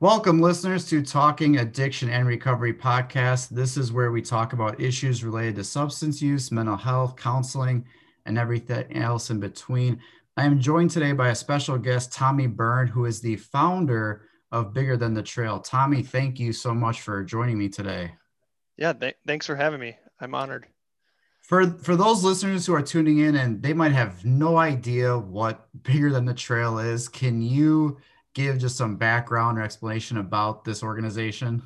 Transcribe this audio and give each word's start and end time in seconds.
Welcome, 0.00 0.42
listeners, 0.42 0.84
to 0.90 1.00
Talking 1.00 1.56
Addiction 1.56 2.10
and 2.10 2.28
Recovery 2.28 2.74
podcast. 2.74 3.48
This 3.48 3.78
is 3.78 3.92
where 3.92 4.12
we 4.12 4.20
talk 4.20 4.52
about 4.52 4.78
issues 4.78 5.24
related 5.24 5.56
to 5.56 5.64
substance 5.64 6.20
use, 6.20 6.52
mental 6.52 6.76
health, 6.76 7.16
counseling, 7.16 7.82
and 8.26 8.36
everything 8.36 8.94
else 8.94 9.30
in 9.30 9.40
between. 9.40 9.98
I 10.36 10.44
am 10.44 10.60
joined 10.60 10.90
today 10.90 11.12
by 11.12 11.30
a 11.30 11.34
special 11.34 11.78
guest, 11.78 12.12
Tommy 12.12 12.46
Byrne, 12.46 12.88
who 12.88 13.06
is 13.06 13.22
the 13.22 13.36
founder 13.36 14.28
of 14.52 14.74
Bigger 14.74 14.98
Than 14.98 15.14
the 15.14 15.22
Trail. 15.22 15.60
Tommy, 15.60 16.02
thank 16.02 16.38
you 16.38 16.52
so 16.52 16.74
much 16.74 17.00
for 17.00 17.24
joining 17.24 17.56
me 17.56 17.70
today. 17.70 18.12
Yeah, 18.76 18.92
th- 18.92 19.16
thanks 19.26 19.46
for 19.46 19.56
having 19.56 19.80
me. 19.80 19.96
I'm 20.20 20.34
honored. 20.34 20.66
For 21.40 21.70
for 21.70 21.96
those 21.96 22.22
listeners 22.22 22.66
who 22.66 22.74
are 22.74 22.82
tuning 22.82 23.20
in 23.20 23.36
and 23.36 23.62
they 23.62 23.72
might 23.72 23.92
have 23.92 24.26
no 24.26 24.58
idea 24.58 25.16
what 25.16 25.68
Bigger 25.84 26.10
Than 26.10 26.26
the 26.26 26.34
Trail 26.34 26.80
is, 26.80 27.08
can 27.08 27.40
you 27.40 27.96
give 28.36 28.58
just 28.58 28.76
some 28.76 28.96
background 28.96 29.58
or 29.58 29.62
explanation 29.62 30.18
about 30.18 30.62
this 30.62 30.82
organization? 30.82 31.62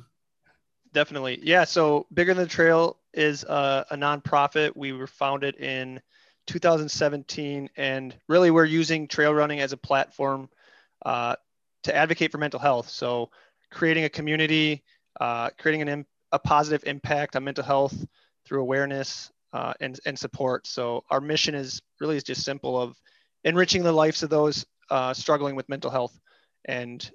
Definitely. 0.93 1.39
Yeah. 1.43 1.65
So 1.65 2.07
Bigger 2.13 2.33
Than 2.33 2.45
the 2.45 2.49
Trail 2.49 2.97
is 3.13 3.43
a, 3.43 3.85
a 3.91 3.97
nonprofit. 3.97 4.71
We 4.75 4.93
were 4.93 5.05
founded 5.05 5.55
in 5.57 6.01
2017, 6.47 7.69
and 7.75 8.15
really 8.29 8.51
we're 8.51 8.65
using 8.65 9.07
trail 9.07 9.33
running 9.33 9.59
as 9.59 9.73
a 9.73 9.77
platform 9.77 10.49
uh, 11.05 11.35
to 11.83 11.95
advocate 11.95 12.31
for 12.31 12.37
mental 12.37 12.59
health. 12.59 12.89
So 12.89 13.29
creating 13.69 14.05
a 14.05 14.09
community, 14.09 14.81
uh, 15.19 15.49
creating 15.59 15.87
an, 15.89 16.05
a 16.31 16.39
positive 16.39 16.87
impact 16.87 17.35
on 17.35 17.43
mental 17.43 17.65
health 17.65 17.95
through 18.45 18.61
awareness 18.61 19.29
uh, 19.51 19.73
and, 19.81 19.99
and 20.05 20.17
support. 20.17 20.67
So 20.67 21.03
our 21.09 21.19
mission 21.19 21.53
is 21.53 21.81
really 21.99 22.15
is 22.15 22.23
just 22.23 22.43
simple 22.45 22.81
of 22.81 22.95
enriching 23.43 23.83
the 23.83 23.91
lives 23.91 24.23
of 24.23 24.29
those 24.29 24.65
uh, 24.89 25.13
struggling 25.13 25.55
with 25.55 25.67
mental 25.67 25.91
health. 25.91 26.17
And 26.65 27.09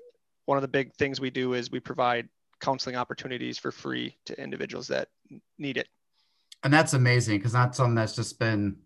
one 0.46 0.58
of 0.58 0.62
the 0.62 0.68
big 0.68 0.94
things 0.94 1.20
we 1.20 1.30
do 1.30 1.54
is 1.54 1.70
we 1.70 1.80
provide 1.80 2.28
counseling 2.60 2.96
opportunities 2.96 3.58
for 3.58 3.70
free 3.70 4.16
to 4.26 4.40
individuals 4.42 4.88
that 4.88 5.08
need 5.58 5.76
it. 5.76 5.88
And 6.62 6.72
that's 6.72 6.94
amazing 6.94 7.38
because 7.38 7.52
that's 7.52 7.76
something 7.76 7.94
that's 7.94 8.16
just 8.16 8.38
been 8.38 8.76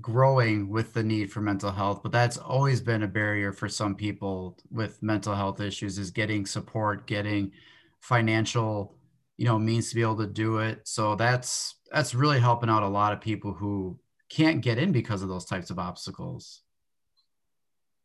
growing 0.00 0.68
with 0.68 0.94
the 0.94 1.02
need 1.02 1.30
for 1.30 1.40
mental 1.40 1.70
health, 1.70 2.02
but 2.02 2.12
that's 2.12 2.36
always 2.38 2.80
been 2.80 3.02
a 3.02 3.08
barrier 3.08 3.52
for 3.52 3.68
some 3.68 3.94
people 3.94 4.58
with 4.70 5.02
mental 5.02 5.34
health 5.34 5.60
issues 5.60 5.98
is 5.98 6.10
getting 6.10 6.46
support, 6.46 7.06
getting 7.06 7.52
financial, 8.00 8.96
you 9.36 9.44
know, 9.44 9.58
means 9.58 9.90
to 9.90 9.94
be 9.94 10.02
able 10.02 10.16
to 10.16 10.26
do 10.26 10.58
it. 10.58 10.80
So 10.84 11.14
that's 11.14 11.76
that's 11.92 12.14
really 12.14 12.40
helping 12.40 12.70
out 12.70 12.82
a 12.82 12.88
lot 12.88 13.12
of 13.12 13.20
people 13.20 13.52
who 13.52 13.98
can't 14.28 14.62
get 14.62 14.78
in 14.78 14.90
because 14.90 15.22
of 15.22 15.28
those 15.28 15.44
types 15.44 15.70
of 15.70 15.78
obstacles. 15.78 16.62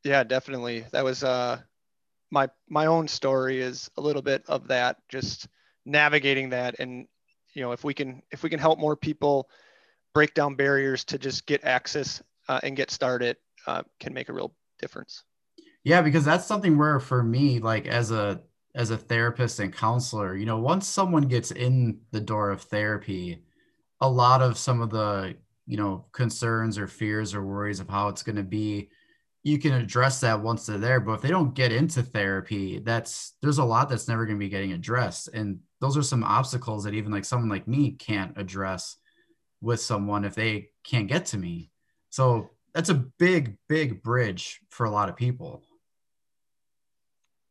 Yeah, 0.03 0.23
definitely. 0.23 0.85
That 0.91 1.03
was 1.03 1.23
uh 1.23 1.59
my 2.31 2.47
my 2.69 2.85
own 2.85 3.07
story 3.07 3.59
is 3.59 3.89
a 3.97 4.01
little 4.01 4.21
bit 4.21 4.43
of 4.47 4.67
that 4.67 4.97
just 5.09 5.47
navigating 5.85 6.49
that 6.49 6.75
and 6.79 7.07
you 7.53 7.61
know 7.61 7.71
if 7.71 7.83
we 7.83 7.93
can 7.93 8.21
if 8.31 8.43
we 8.43 8.49
can 8.49 8.59
help 8.59 8.79
more 8.79 8.95
people 8.95 9.49
break 10.13 10.33
down 10.33 10.55
barriers 10.55 11.03
to 11.03 11.17
just 11.17 11.45
get 11.45 11.63
access 11.63 12.21
uh, 12.47 12.59
and 12.63 12.75
get 12.75 12.91
started 12.91 13.37
uh, 13.67 13.83
can 13.99 14.13
make 14.13 14.29
a 14.29 14.33
real 14.33 14.53
difference. 14.79 15.23
Yeah 15.83 16.01
because 16.01 16.25
that's 16.25 16.45
something 16.45 16.77
where 16.77 16.99
for 16.99 17.23
me 17.23 17.59
like 17.59 17.87
as 17.87 18.11
a 18.11 18.41
as 18.75 18.91
a 18.91 18.97
therapist 18.97 19.59
and 19.59 19.73
counselor 19.73 20.35
you 20.35 20.45
know 20.45 20.59
once 20.59 20.87
someone 20.87 21.23
gets 21.23 21.51
in 21.51 21.99
the 22.11 22.19
door 22.19 22.51
of 22.51 22.61
therapy 22.61 23.43
a 24.01 24.09
lot 24.09 24.41
of 24.41 24.57
some 24.57 24.81
of 24.81 24.89
the 24.89 25.35
you 25.65 25.77
know 25.77 26.05
concerns 26.11 26.77
or 26.77 26.87
fears 26.87 27.33
or 27.33 27.43
worries 27.43 27.79
of 27.79 27.89
how 27.89 28.09
it's 28.09 28.23
going 28.23 28.35
to 28.35 28.43
be 28.43 28.89
you 29.43 29.57
can 29.57 29.73
address 29.73 30.19
that 30.19 30.41
once 30.41 30.65
they're 30.65 30.77
there 30.77 30.99
but 30.99 31.13
if 31.13 31.21
they 31.21 31.29
don't 31.29 31.55
get 31.55 31.71
into 31.71 32.03
therapy 32.03 32.79
that's 32.79 33.35
there's 33.41 33.57
a 33.57 33.63
lot 33.63 33.89
that's 33.89 34.07
never 34.07 34.25
going 34.25 34.37
to 34.37 34.45
be 34.45 34.49
getting 34.49 34.73
addressed. 34.73 35.29
And 35.29 35.59
those 35.79 35.97
are 35.97 36.03
some 36.03 36.23
obstacles 36.23 36.83
that 36.83 36.93
even 36.93 37.11
like 37.11 37.25
someone 37.25 37.49
like 37.49 37.67
me 37.67 37.91
can't 37.91 38.37
address 38.37 38.97
with 39.61 39.79
someone 39.79 40.25
if 40.25 40.35
they 40.35 40.69
can't 40.83 41.07
get 41.07 41.25
to 41.27 41.37
me. 41.37 41.71
So 42.09 42.51
that's 42.73 42.89
a 42.89 42.95
big 42.95 43.57
big 43.67 44.03
bridge 44.03 44.59
for 44.69 44.85
a 44.85 44.91
lot 44.91 45.09
of 45.09 45.15
people. 45.15 45.63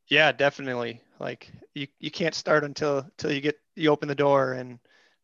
Yeah 0.08 0.32
definitely. 0.32 1.00
Like 1.18 1.50
you, 1.74 1.86
you 1.98 2.10
can't 2.10 2.34
start 2.34 2.64
until 2.64 2.98
until 2.98 3.32
you 3.32 3.40
get 3.40 3.58
you 3.76 3.90
open 3.90 4.08
the 4.08 4.14
door 4.14 4.52
and 4.52 4.78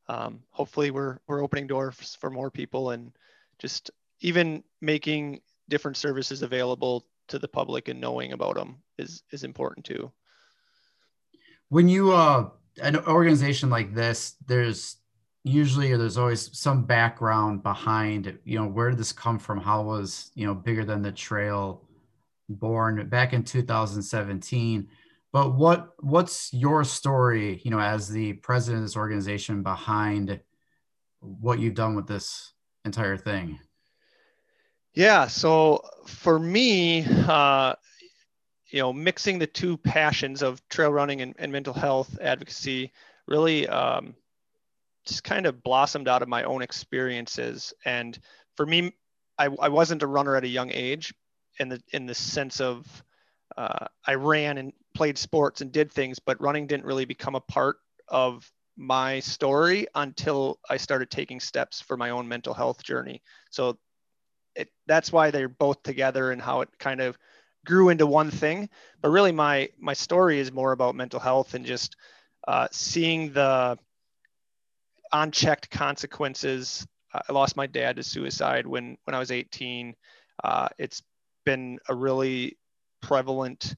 um, 0.09 0.43
hopefully 0.51 0.91
we're 0.91 1.19
we're 1.27 1.43
opening 1.43 1.67
doors 1.67 2.17
for 2.21 2.31
more 2.31 2.51
people 2.51 2.91
and 2.91 3.13
just 3.59 3.91
even 4.21 4.65
making 4.81 5.41
different 5.69 5.97
services 5.97 6.43
available 6.43 7.07
to 7.29 7.39
the 7.39 7.49
public 7.49 7.89
and 7.89 8.01
knowing 8.01 8.33
about 8.33 8.57
them 8.57 8.77
is 8.99 9.23
is 9.33 9.45
important 9.45 9.87
too. 9.87 10.11
When 11.69 11.89
you 11.89 12.13
uh 12.13 12.51
an 12.83 12.97
organization 13.07 13.71
like 13.71 13.95
this 13.95 14.37
there's 14.47 14.97
usually 15.45 15.93
or 15.93 15.99
there's 15.99 16.19
always 16.19 16.57
some 16.59 16.85
background 16.85 17.63
behind 17.63 18.39
you 18.45 18.59
know 18.59 18.67
where 18.67 18.91
did 18.91 18.99
this 18.99 19.13
come 19.13 19.39
from? 19.39 19.61
How 19.61 19.83
was 19.83 20.31
you 20.35 20.47
know 20.47 20.55
bigger 20.55 20.85
than 20.85 21.03
the 21.03 21.13
trail 21.13 21.89
born 22.49 23.09
back 23.09 23.33
in 23.33 23.43
2017 23.43 24.89
but 25.33 25.55
what 25.55 25.95
what's 26.01 26.53
your 26.53 26.85
story 26.85 27.61
you 27.65 27.71
know 27.71 27.81
as 27.81 28.09
the 28.09 28.35
president 28.35 28.83
of 28.83 28.85
this 28.85 28.97
organization 28.97 29.63
behind 29.63 30.39
what 31.21 31.59
you've 31.59 31.75
done 31.75 31.97
with 31.97 32.07
this 32.07 32.53
entire 32.85 33.17
thing 33.17 33.59
yeah. 34.95 35.27
So 35.27 35.83
for 36.07 36.39
me, 36.39 37.05
uh, 37.07 37.75
you 38.71 38.81
know, 38.81 38.93
mixing 38.93 39.39
the 39.39 39.47
two 39.47 39.77
passions 39.77 40.43
of 40.43 40.67
trail 40.69 40.91
running 40.91 41.21
and, 41.21 41.35
and 41.39 41.53
mental 41.53 41.75
health 41.75 42.19
advocacy 42.21 42.93
really 43.27 43.69
um, 43.69 44.15
just 45.07 45.25
kind 45.25 45.47
of 45.47 45.63
blossomed 45.63 46.09
out 46.09 46.23
of 46.23 46.29
my 46.29 46.45
own 46.45 46.63
experiences. 46.63 47.73
And 47.85 48.19
for 48.57 48.67
me, 48.67 48.93
I, 49.39 49.47
I 49.61 49.69
wasn't 49.69 50.03
a 50.03 50.07
runner 50.07 50.37
at 50.37 50.45
a 50.45 50.49
young 50.49 50.71
age 50.73 51.15
in 51.59 51.69
the 51.69 51.81
in 51.93 52.07
the 52.07 52.15
sense 52.15 52.61
of 52.61 52.87
uh, 53.57 53.87
I 54.07 54.15
ran 54.15 54.59
and 54.59 54.73
played 54.95 55.19
sports 55.19 55.61
and 55.61 55.71
did 55.71 55.93
things, 55.93 56.19
but 56.19 56.41
running 56.41 56.67
didn't 56.67 56.87
really 56.87 57.05
become 57.05 57.35
a 57.35 57.41
part 57.41 57.77
of 58.09 58.51
my 58.77 59.21
story 59.21 59.87
until 59.95 60.59
I 60.69 60.77
started 60.77 61.11
taking 61.11 61.39
steps 61.39 61.81
for 61.81 61.97
my 61.97 62.11
own 62.11 62.27
mental 62.27 62.55
health 62.55 62.83
journey. 62.83 63.23
So 63.51 63.79
it, 64.55 64.71
that's 64.87 65.13
why 65.13 65.31
they're 65.31 65.49
both 65.49 65.83
together 65.83 66.31
and 66.31 66.41
how 66.41 66.61
it 66.61 66.69
kind 66.79 67.01
of 67.01 67.19
grew 67.65 67.89
into 67.89 68.07
one 68.07 68.31
thing. 68.31 68.69
But 69.01 69.11
really, 69.11 69.33
my 69.33 69.71
my 69.79 69.95
story 69.95 70.39
is 70.39 70.53
more 70.53 70.73
about 70.73 70.95
mental 70.95 71.21
health 71.21 71.55
and 71.55 71.65
just 71.65 71.97
uh, 72.47 72.69
seeing 72.71 73.33
the 73.33 73.79
unchecked 75.13 75.71
consequences. 75.71 76.87
I 77.13 77.33
lost 77.33 77.57
my 77.57 77.67
dad 77.67 77.97
to 77.97 78.03
suicide 78.03 78.67
when 78.67 78.99
when 79.05 79.15
I 79.15 79.19
was 79.19 79.31
18. 79.31 79.95
Uh, 80.43 80.69
it's 80.79 81.03
been 81.45 81.79
a 81.89 81.95
really 81.95 82.59
prevalent 83.01 83.77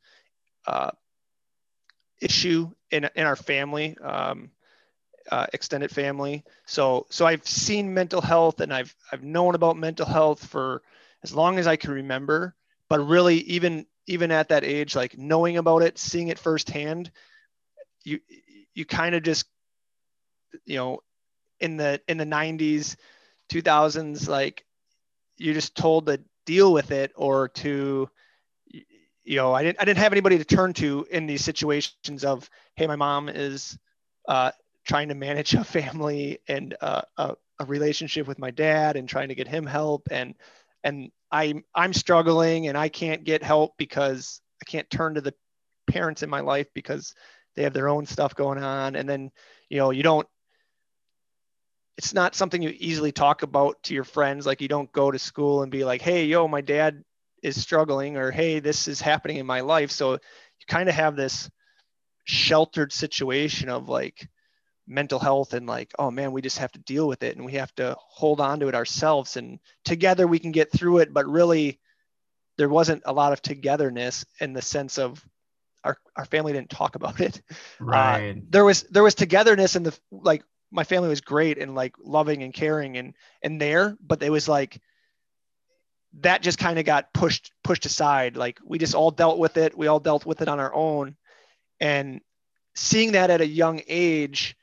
uh, 0.66 0.90
issue 2.20 2.70
in 2.90 3.08
in 3.14 3.26
our 3.26 3.36
family. 3.36 3.96
Um, 3.98 4.50
uh, 5.30 5.46
extended 5.52 5.90
family. 5.90 6.44
So 6.66 7.06
so 7.10 7.26
I've 7.26 7.46
seen 7.46 7.94
mental 7.94 8.20
health 8.20 8.60
and 8.60 8.72
I've 8.72 8.94
I've 9.12 9.24
known 9.24 9.54
about 9.54 9.76
mental 9.76 10.06
health 10.06 10.44
for 10.46 10.82
as 11.22 11.34
long 11.34 11.58
as 11.58 11.66
I 11.66 11.76
can 11.76 11.92
remember. 11.92 12.54
But 12.88 13.00
really, 13.00 13.38
even 13.38 13.86
even 14.06 14.30
at 14.30 14.48
that 14.50 14.64
age, 14.64 14.94
like 14.94 15.18
knowing 15.18 15.56
about 15.56 15.82
it, 15.82 15.98
seeing 15.98 16.28
it 16.28 16.38
firsthand, 16.38 17.10
you 18.04 18.20
you 18.74 18.84
kind 18.84 19.14
of 19.14 19.22
just 19.22 19.46
you 20.64 20.76
know 20.76 21.00
in 21.60 21.76
the 21.76 22.00
in 22.08 22.18
the 22.18 22.24
90s 22.26 22.96
2000s 23.48 24.28
like 24.28 24.64
you're 25.36 25.54
just 25.54 25.76
told 25.76 26.06
to 26.06 26.20
deal 26.44 26.72
with 26.72 26.90
it 26.90 27.12
or 27.16 27.48
to 27.48 28.08
you 29.24 29.36
know 29.36 29.52
i 29.52 29.62
didn't 29.62 29.80
i 29.80 29.84
didn't 29.84 29.98
have 29.98 30.12
anybody 30.12 30.38
to 30.38 30.44
turn 30.44 30.72
to 30.72 31.06
in 31.10 31.26
these 31.26 31.44
situations 31.44 32.24
of 32.24 32.48
hey 32.76 32.86
my 32.86 32.96
mom 32.96 33.28
is 33.28 33.78
uh, 34.28 34.50
trying 34.86 35.08
to 35.08 35.14
manage 35.14 35.54
a 35.54 35.64
family 35.64 36.38
and 36.48 36.76
uh, 36.80 37.02
a, 37.18 37.34
a 37.58 37.64
relationship 37.64 38.26
with 38.26 38.38
my 38.38 38.50
dad 38.50 38.96
and 38.96 39.08
trying 39.08 39.28
to 39.28 39.34
get 39.34 39.48
him 39.48 39.66
help. 39.66 40.08
And 40.10 40.34
and 40.84 41.10
I'm 41.30 41.64
I'm 41.74 41.92
struggling 41.92 42.68
and 42.68 42.78
I 42.78 42.88
can't 42.88 43.24
get 43.24 43.42
help 43.42 43.74
because 43.76 44.40
I 44.62 44.70
can't 44.70 44.88
turn 44.88 45.14
to 45.14 45.20
the 45.20 45.34
parents 45.86 46.22
in 46.22 46.30
my 46.30 46.40
life 46.40 46.68
because 46.74 47.14
they 47.54 47.62
have 47.64 47.72
their 47.72 47.88
own 47.88 48.06
stuff 48.06 48.34
going 48.34 48.62
on. 48.62 48.96
And 48.96 49.08
then 49.08 49.30
you 49.68 49.78
know 49.78 49.90
you 49.90 50.02
don't 50.02 50.26
it's 51.98 52.12
not 52.12 52.34
something 52.34 52.60
you 52.60 52.74
easily 52.76 53.10
talk 53.10 53.42
about 53.42 53.82
to 53.84 53.94
your 53.94 54.04
friends. 54.04 54.46
Like 54.46 54.60
you 54.60 54.68
don't 54.68 54.92
go 54.92 55.10
to 55.10 55.18
school 55.18 55.62
and 55.62 55.72
be 55.72 55.84
like 55.84 56.02
hey 56.02 56.26
yo 56.26 56.46
my 56.46 56.60
dad 56.60 57.02
is 57.42 57.60
struggling 57.60 58.16
or 58.16 58.30
hey 58.30 58.60
this 58.60 58.86
is 58.88 59.00
happening 59.00 59.38
in 59.38 59.46
my 59.46 59.60
life. 59.60 59.90
So 59.90 60.12
you 60.12 60.66
kind 60.68 60.88
of 60.88 60.94
have 60.94 61.16
this 61.16 61.50
sheltered 62.24 62.92
situation 62.92 63.68
of 63.68 63.88
like 63.88 64.28
mental 64.86 65.18
health 65.18 65.52
and 65.52 65.66
like 65.66 65.92
oh 65.98 66.10
man 66.10 66.32
we 66.32 66.40
just 66.40 66.58
have 66.58 66.70
to 66.70 66.78
deal 66.80 67.08
with 67.08 67.22
it 67.22 67.36
and 67.36 67.44
we 67.44 67.52
have 67.52 67.74
to 67.74 67.96
hold 67.98 68.40
on 68.40 68.60
to 68.60 68.68
it 68.68 68.74
ourselves 68.74 69.36
and 69.36 69.58
together 69.84 70.26
we 70.26 70.38
can 70.38 70.52
get 70.52 70.70
through 70.70 70.98
it 70.98 71.12
but 71.12 71.26
really 71.26 71.80
there 72.56 72.68
wasn't 72.68 73.02
a 73.04 73.12
lot 73.12 73.32
of 73.32 73.42
togetherness 73.42 74.24
in 74.40 74.52
the 74.52 74.62
sense 74.62 74.98
of 74.98 75.24
our, 75.86 75.98
our 76.16 76.24
family 76.24 76.52
didn't 76.52 76.70
talk 76.70 76.94
about 76.94 77.20
it. 77.20 77.40
Uh, 77.80 77.84
right. 77.84 78.30
Uh, 78.36 78.40
there 78.50 78.64
was 78.64 78.82
there 78.84 79.02
was 79.02 79.14
togetherness 79.14 79.76
in 79.76 79.84
the 79.84 79.98
like 80.10 80.42
my 80.70 80.84
family 80.84 81.08
was 81.08 81.20
great 81.20 81.58
and 81.58 81.74
like 81.74 81.94
loving 82.02 82.42
and 82.42 82.52
caring 82.52 82.96
and 82.96 83.14
and 83.42 83.60
there, 83.60 83.96
but 84.00 84.22
it 84.22 84.30
was 84.30 84.48
like 84.48 84.80
that 86.20 86.42
just 86.42 86.58
kind 86.58 86.78
of 86.78 86.84
got 86.84 87.12
pushed 87.12 87.52
pushed 87.62 87.86
aside. 87.86 88.36
Like 88.36 88.58
we 88.64 88.78
just 88.78 88.94
all 88.94 89.10
dealt 89.10 89.38
with 89.38 89.56
it. 89.56 89.76
We 89.76 89.86
all 89.86 90.00
dealt 90.00 90.26
with 90.26 90.42
it 90.42 90.48
on 90.48 90.60
our 90.60 90.74
own. 90.74 91.16
And 91.78 92.20
seeing 92.74 93.12
that 93.12 93.30
at 93.30 93.40
a 93.40 93.46
young 93.46 93.80
age, 93.86 94.56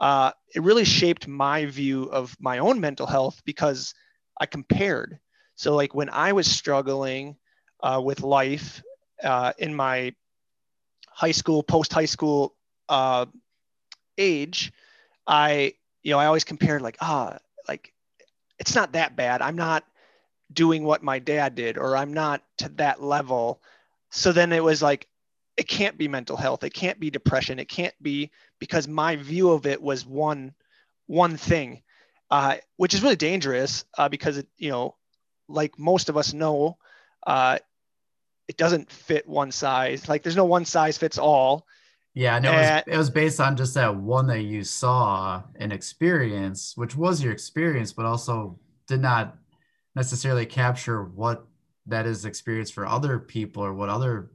uh, 0.00 0.32
it 0.54 0.62
really 0.62 0.84
shaped 0.84 1.28
my 1.28 1.66
view 1.66 2.04
of 2.04 2.36
my 2.40 2.58
own 2.58 2.80
mental 2.80 3.06
health 3.06 3.42
because 3.44 3.94
I 4.40 4.46
compared. 4.46 5.18
So 5.56 5.74
like 5.74 5.94
when 5.94 6.10
I 6.10 6.32
was 6.32 6.50
struggling 6.50 7.36
uh, 7.82 8.00
with 8.04 8.22
life 8.22 8.82
uh, 9.22 9.52
in 9.58 9.74
my 9.74 10.14
high 11.08 11.32
school, 11.32 11.62
post 11.62 11.92
high 11.92 12.06
school 12.06 12.54
uh, 12.88 13.26
age, 14.18 14.72
I 15.26 15.74
you 16.02 16.12
know 16.12 16.18
I 16.18 16.26
always 16.26 16.44
compared 16.44 16.82
like 16.82 16.96
ah 17.00 17.38
like 17.68 17.92
it's 18.58 18.74
not 18.74 18.92
that 18.92 19.16
bad. 19.16 19.42
I'm 19.42 19.56
not 19.56 19.84
doing 20.52 20.84
what 20.84 21.02
my 21.02 21.18
dad 21.18 21.54
did 21.54 21.78
or 21.78 21.96
I'm 21.96 22.12
not 22.12 22.42
to 22.58 22.68
that 22.70 23.02
level. 23.02 23.60
So 24.10 24.32
then 24.32 24.52
it 24.52 24.62
was 24.62 24.82
like 24.82 25.06
it 25.56 25.68
can't 25.68 25.96
be 25.98 26.08
mental 26.08 26.36
health. 26.36 26.64
It 26.64 26.74
can't 26.74 26.98
be 27.00 27.10
depression. 27.10 27.58
It 27.58 27.68
can't 27.68 27.94
be 28.02 28.30
because 28.64 28.88
my 28.88 29.16
view 29.16 29.50
of 29.50 29.66
it 29.66 29.82
was 29.82 30.06
one 30.06 30.54
one 31.06 31.36
thing, 31.36 31.82
uh, 32.30 32.56
which 32.78 32.94
is 32.94 33.02
really 33.02 33.14
dangerous 33.16 33.84
uh, 33.98 34.08
because 34.08 34.38
it 34.38 34.48
you 34.56 34.70
know 34.70 34.96
like 35.48 35.78
most 35.78 36.08
of 36.08 36.16
us 36.16 36.32
know 36.32 36.78
uh, 37.26 37.58
it 38.48 38.56
doesn't 38.56 38.90
fit 38.90 39.28
one 39.28 39.52
size. 39.52 40.08
Like 40.08 40.22
there's 40.22 40.34
no 40.34 40.46
one 40.46 40.64
size 40.64 40.96
fits 40.96 41.18
all. 41.18 41.66
Yeah, 42.14 42.36
and 42.36 42.46
it, 42.46 42.50
was, 42.50 42.82
it 42.86 42.96
was 42.96 43.10
based 43.10 43.40
on 43.40 43.56
just 43.56 43.74
that 43.74 43.96
one 43.96 44.28
that 44.28 44.42
you 44.42 44.64
saw 44.64 45.42
and 45.56 45.72
experience, 45.72 46.72
which 46.74 46.96
was 46.96 47.22
your 47.22 47.32
experience, 47.32 47.92
but 47.92 48.06
also 48.06 48.58
did 48.86 49.02
not 49.02 49.36
necessarily 49.94 50.46
capture 50.46 51.04
what 51.04 51.46
that 51.86 52.06
is 52.06 52.24
experience 52.24 52.70
for 52.70 52.86
other 52.86 53.18
people 53.18 53.62
or 53.62 53.74
what 53.74 53.90
other 53.90 54.30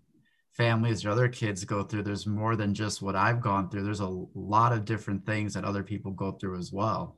families 0.59 1.05
or 1.05 1.09
other 1.09 1.29
kids 1.29 1.63
go 1.63 1.83
through. 1.83 2.03
There's 2.03 2.27
more 2.27 2.57
than 2.57 2.73
just 2.73 3.01
what 3.01 3.15
I've 3.15 3.39
gone 3.39 3.69
through. 3.69 3.83
There's 3.83 4.01
a 4.01 4.25
lot 4.35 4.73
of 4.73 4.83
different 4.83 5.25
things 5.25 5.53
that 5.53 5.63
other 5.63 5.83
people 5.83 6.11
go 6.11 6.33
through 6.33 6.59
as 6.59 6.73
well. 6.73 7.15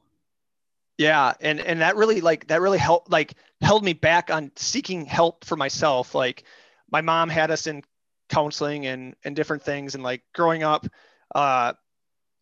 Yeah, 0.99 1.33
and 1.41 1.59
and 1.59 1.81
that 1.81 1.95
really 1.95 2.21
like 2.21 2.47
that 2.47 2.61
really 2.61 2.77
helped 2.77 3.09
like 3.09 3.33
held 3.59 3.83
me 3.83 3.93
back 3.93 4.29
on 4.29 4.51
seeking 4.55 5.05
help 5.05 5.43
for 5.43 5.55
myself. 5.55 6.13
Like 6.13 6.43
my 6.91 7.01
mom 7.01 7.29
had 7.29 7.49
us 7.49 7.65
in 7.65 7.81
counseling 8.29 8.85
and 8.85 9.15
and 9.25 9.35
different 9.35 9.63
things 9.63 9.95
and 9.95 10.03
like 10.03 10.21
growing 10.33 10.63
up 10.63 10.87
uh 11.35 11.73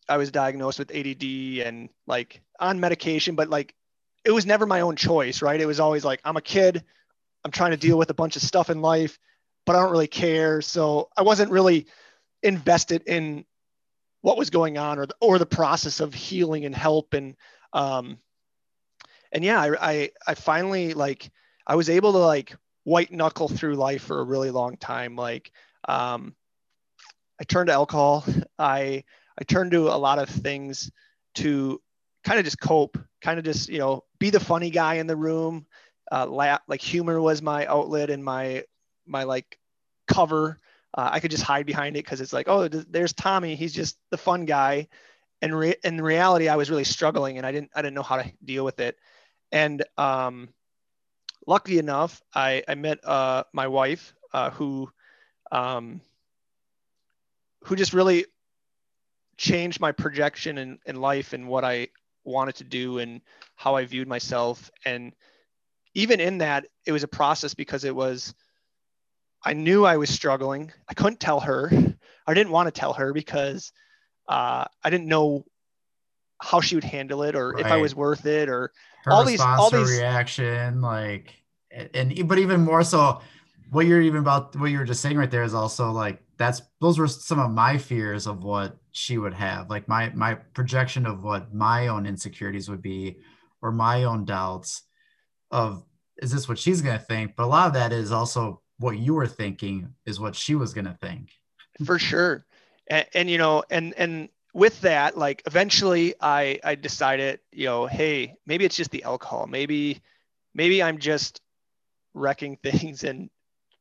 I 0.08 0.18
was 0.18 0.32
diagnosed 0.32 0.80
with 0.80 0.94
ADD 0.94 1.66
and 1.66 1.90
like 2.06 2.42
on 2.60 2.80
medication 2.80 3.36
but 3.36 3.50
like 3.50 3.74
it 4.24 4.32
was 4.32 4.46
never 4.46 4.68
my 4.68 4.82
own 4.82 4.96
choice 4.96 5.42
right 5.42 5.60
it 5.60 5.66
was 5.66 5.80
always 5.80 6.06
like 6.06 6.22
I'm 6.24 6.38
a 6.38 6.42
kid 6.42 6.84
I'm 7.44 7.50
trying 7.50 7.72
to 7.72 7.78
deal 7.78 7.98
with 7.98 8.12
a 8.12 8.14
bunch 8.14 8.36
of 8.36 8.44
stuff 8.44 8.70
in 8.70 8.82
life 8.82 9.18
but 9.70 9.76
I 9.76 9.84
don't 9.84 9.92
really 9.92 10.08
care 10.08 10.64
so 10.64 11.10
I 11.16 11.22
wasn't 11.22 11.52
really 11.52 11.86
invested 12.42 13.04
in 13.06 13.46
what 14.22 14.36
was 14.36 14.50
going 14.50 14.80
on 14.80 14.98
or 14.98 15.06
the, 15.06 15.14
or 15.22 15.38
the 15.38 15.46
process 15.46 16.00
of 16.00 16.12
healing 16.12 16.66
and 16.66 16.74
help 16.74 17.14
and 17.14 17.36
um 17.74 18.18
and 19.32 19.44
yeah 19.44 19.62
I, 19.62 19.76
I 19.80 20.10
I 20.26 20.34
finally 20.34 20.96
like 20.96 21.30
I 21.68 21.76
was 21.76 21.88
able 21.88 22.14
to 22.14 22.18
like 22.18 22.56
white 22.84 23.12
knuckle 23.12 23.48
through 23.48 23.76
life 23.76 24.06
for 24.06 24.20
a 24.20 24.24
really 24.24 24.50
long 24.50 24.76
time 24.76 25.16
like 25.16 25.52
um, 25.88 26.34
I 27.40 27.44
turned 27.44 27.68
to 27.68 27.74
alcohol. 27.74 28.26
I 28.58 29.04
I 29.40 29.44
turned 29.44 29.70
to 29.74 29.90
a 29.90 29.98
lot 29.98 30.18
of 30.18 30.30
things 30.30 30.92
to 31.36 31.80
kind 32.24 32.40
of 32.40 32.46
just 32.46 32.60
cope, 32.60 32.98
kind 33.22 33.38
of 33.38 33.46
just 33.46 33.70
you 33.70 33.78
know 33.78 34.04
be 34.18 34.32
the 34.32 34.40
funny 34.40 34.72
guy 34.72 34.96
in 34.96 35.06
the 35.06 35.16
room. 35.16 35.68
Uh, 36.12 36.58
like 36.68 36.82
humor 36.82 37.22
was 37.22 37.44
my 37.44 37.68
outlet 37.68 38.10
and 38.10 38.26
my 38.26 38.64
my 39.06 39.24
like 39.24 39.59
cover. 40.10 40.58
Uh, 40.94 41.10
I 41.14 41.20
could 41.20 41.32
just 41.32 41.44
hide 41.44 41.66
behind 41.66 41.96
it 41.96 42.04
because 42.04 42.20
it's 42.20 42.34
like, 42.34 42.50
oh, 42.50 42.68
there's 42.68 43.14
Tommy. 43.14 43.56
He's 43.56 43.74
just 43.74 43.98
the 44.10 44.18
fun 44.18 44.46
guy. 44.46 44.88
And 45.42 45.58
re- 45.58 45.76
in 45.84 46.02
reality, 46.02 46.50
I 46.50 46.58
was 46.58 46.70
really 46.70 46.84
struggling 46.84 47.38
and 47.38 47.46
I 47.46 47.52
didn't 47.52 47.72
I 47.74 47.82
didn't 47.82 47.96
know 47.96 48.04
how 48.04 48.18
to 48.18 48.32
deal 48.44 48.66
with 48.66 48.80
it. 48.80 48.98
And 49.52 49.86
um, 49.98 50.50
luckily 51.48 51.78
enough, 51.78 52.22
I, 52.34 52.64
I 52.68 52.76
met 52.76 53.00
uh, 53.06 53.44
my 53.54 53.68
wife 53.68 54.14
uh, 54.34 54.50
who 54.50 54.92
um, 55.52 56.02
who 57.64 57.76
just 57.76 57.94
really 57.94 58.26
changed 59.38 59.80
my 59.80 59.92
projection 59.92 60.58
in, 60.58 60.80
in 60.86 61.00
life 61.00 61.34
and 61.34 61.48
what 61.48 61.64
I 61.64 61.88
wanted 62.24 62.56
to 62.56 62.64
do 62.64 63.00
and 63.00 63.22
how 63.56 63.76
I 63.76 63.86
viewed 63.86 64.08
myself. 64.08 64.70
And 64.86 65.14
even 65.94 66.20
in 66.20 66.40
that, 66.40 66.68
it 66.86 66.92
was 66.92 67.04
a 67.04 67.08
process 67.08 67.54
because 67.54 67.84
it 67.84 67.96
was, 67.96 68.34
I 69.44 69.54
knew 69.54 69.86
I 69.86 69.98
was 69.98 70.10
struggling. 70.10 70.72
I 70.88 70.94
couldn't 70.94 71.20
tell 71.20 71.40
her. 71.40 71.72
I 72.28 72.34
didn't 72.34 72.52
want 72.52 72.68
to 72.68 72.78
tell 72.78 72.94
her 72.94 73.14
because 73.14 73.72
uh, 74.28 74.66
I 74.84 74.90
didn't 74.90 75.08
know 75.08 75.46
how 76.42 76.62
she 76.62 76.76
would 76.76 76.84
handle 76.84 77.24
it 77.24 77.36
or 77.36 77.52
right. 77.52 77.66
if 77.66 77.72
I 77.72 77.78
was 77.78 77.96
worth 77.96 78.26
it 78.26 78.50
or 78.50 78.72
her 79.04 79.12
all 79.12 79.26
these 79.26 79.42
all 79.42 79.70
these 79.70 79.92
reaction 79.92 80.82
like 80.82 81.34
and 81.72 82.28
but 82.28 82.40
even 82.40 82.62
more 82.62 82.84
so 82.84 83.22
what 83.72 83.86
you're 83.86 84.02
even 84.02 84.20
about 84.20 84.56
what 84.56 84.72
you 84.72 84.78
were 84.78 84.86
just 84.86 85.02
saying 85.02 85.18
right 85.18 85.30
there 85.30 85.44
is 85.44 85.54
also 85.54 85.92
like 85.92 86.22
that's 86.38 86.62
those 86.80 86.98
were 86.98 87.08
some 87.08 87.40
of 87.40 87.52
my 87.52 87.78
fears 87.78 88.26
of 88.26 88.44
what 88.44 88.78
she 88.92 89.18
would 89.18 89.34
have 89.34 89.70
like 89.70 89.88
my 89.88 90.10
my 90.16 90.34
projection 90.34 91.06
of 91.06 91.24
what 91.24 91.54
my 91.54 91.88
own 91.88 92.06
insecurities 92.06 92.70
would 92.70 92.82
be 92.82 93.18
or 93.62 93.72
my 93.72 94.06
own 94.06 94.26
doubts 94.26 94.84
of 95.52 95.84
is 96.22 96.32
this 96.32 96.48
what 96.48 96.58
she's 96.58 96.82
going 96.82 96.98
to 96.98 97.06
think 97.06 97.36
but 97.36 97.44
a 97.44 97.48
lot 97.48 97.68
of 97.68 97.74
that 97.74 97.92
is 97.92 98.12
also 98.12 98.62
what 98.80 98.98
you 98.98 99.14
were 99.14 99.28
thinking 99.28 99.94
is 100.06 100.20
what 100.20 100.36
she 100.36 100.56
was 100.56 100.74
going 100.74 100.86
to 100.86 100.98
think 101.02 101.32
for 101.86 102.00
sure 102.00 102.46
and, 102.88 103.06
and 103.14 103.30
you 103.30 103.38
know 103.38 103.64
and 103.70 103.94
and 103.98 104.30
with 104.54 104.80
that 104.82 105.18
like 105.18 105.44
eventually 105.46 106.16
i 106.22 106.60
i 106.64 106.74
decided 106.76 107.40
you 107.52 107.66
know 107.66 107.86
hey 107.86 108.34
maybe 108.46 108.66
it's 108.66 108.76
just 108.76 108.92
the 108.92 109.04
alcohol 109.04 109.46
maybe 109.48 110.02
maybe 110.54 110.82
i'm 110.82 110.98
just 110.98 111.42
wrecking 112.14 112.58
things 112.64 113.04
and 113.04 113.30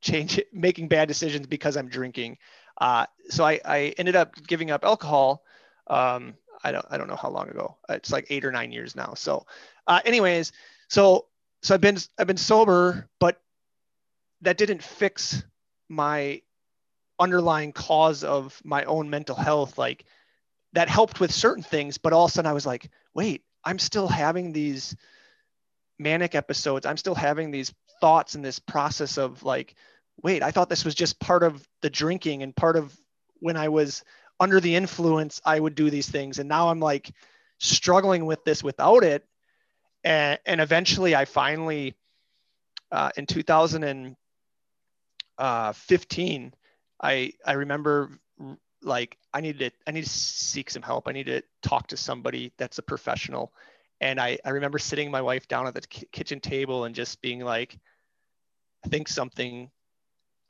change 0.01 0.41
making 0.53 0.89
bad 0.89 1.09
decisions 1.09 1.47
because 1.47 1.77
I'm 1.77 1.89
drinking. 1.89 2.39
Uh, 2.81 3.07
so 3.29 3.45
I, 3.45 3.61
I 3.65 3.79
ended 3.99 4.17
up 4.17 4.35
giving 4.47 4.71
up 4.71 4.85
alcohol. 4.85 5.43
Um, 5.89 6.35
I 6.63 6.73
don't 6.73 6.87
I 6.91 6.99
don't 6.99 7.09
know 7.09 7.17
how 7.17 7.31
long 7.31 7.49
ago. 7.49 7.77
It's 7.89 8.13
like 8.13 8.27
eight 8.31 8.45
or 8.45 8.53
nine 8.53 8.73
years 8.73 8.95
now. 8.97 9.15
So, 9.15 9.47
uh, 9.87 10.01
anyways, 10.05 10.53
so 10.89 11.27
so 11.63 11.75
I've 11.75 11.81
been 11.81 11.99
I've 12.19 12.27
been 12.27 12.37
sober, 12.37 13.09
but 13.21 13.41
that 14.43 14.59
didn't 14.59 14.83
fix 14.83 15.43
my 15.89 16.43
underlying 17.19 17.73
cause 17.73 18.25
of 18.25 18.61
my 18.65 18.85
own 18.85 19.11
mental 19.11 19.37
health. 19.37 19.79
Like 19.79 20.05
that 20.73 20.89
helped 20.89 21.21
with 21.21 21.33
certain 21.33 21.63
things, 21.63 21.99
but 21.99 22.13
all 22.13 22.27
of 22.27 22.31
a 22.31 22.33
sudden 22.33 22.51
I 22.51 22.55
was 22.55 22.67
like, 22.67 22.91
wait, 23.15 23.43
I'm 23.65 23.79
still 23.79 24.09
having 24.09 24.53
these 24.53 24.97
manic 25.99 26.35
episodes. 26.35 26.87
I'm 26.87 26.97
still 26.97 27.15
having 27.15 27.51
these 27.51 27.75
thoughts 28.01 28.35
and 28.35 28.45
this 28.45 28.59
process 28.59 29.19
of 29.19 29.43
like, 29.43 29.75
wait, 30.23 30.43
I 30.43 30.51
thought 30.51 30.69
this 30.69 30.85
was 30.85 30.95
just 30.95 31.19
part 31.19 31.43
of 31.43 31.67
the 31.83 31.91
drinking 31.91 32.43
and 32.43 32.55
part 32.55 32.77
of 32.77 32.97
when 33.41 33.57
I 33.57 33.69
was 33.69 34.05
under 34.41 34.61
the 34.61 34.77
influence, 34.77 35.41
I 35.45 35.59
would 35.59 35.75
do 35.75 35.91
these 35.91 36.09
things. 36.09 36.39
And 36.39 36.49
now 36.49 36.69
I'm 36.69 36.81
like 36.81 37.11
struggling 37.59 38.27
with 38.27 38.45
this 38.45 38.63
without 38.63 39.03
it. 39.03 39.25
And, 40.05 40.39
and 40.47 40.61
eventually 40.61 41.17
I 41.17 41.25
finally, 41.25 41.95
uh, 42.93 43.11
in 43.17 43.27
2015, 43.27 44.17
uh, 45.39 45.73
I, 47.01 47.33
I 47.47 47.53
remember 47.53 48.11
like 48.83 49.17
I 49.33 49.41
needed 49.41 49.59
to, 49.59 49.71
I 49.87 49.93
need 49.93 50.05
to 50.05 50.11
seek 50.11 50.71
some 50.71 50.83
help. 50.83 51.09
I 51.09 51.13
need 51.13 51.27
to 51.27 51.43
talk 51.63 51.89
to 51.89 51.97
somebody 51.97 52.53
that's 52.59 52.79
a 52.79 52.83
professional. 52.83 53.53
And 54.01 54.21
I, 54.21 54.39
I 54.45 54.51
remember 54.51 54.79
sitting 54.79 55.11
my 55.11 55.23
wife 55.23 55.49
down 55.49 55.67
at 55.67 55.75
the 55.75 55.81
kitchen 55.81 56.41
table 56.41 56.85
and 56.85 56.95
just 56.95 57.21
being 57.21 57.41
like, 57.41 57.79
I 58.85 58.89
think 58.89 59.09
something, 59.09 59.71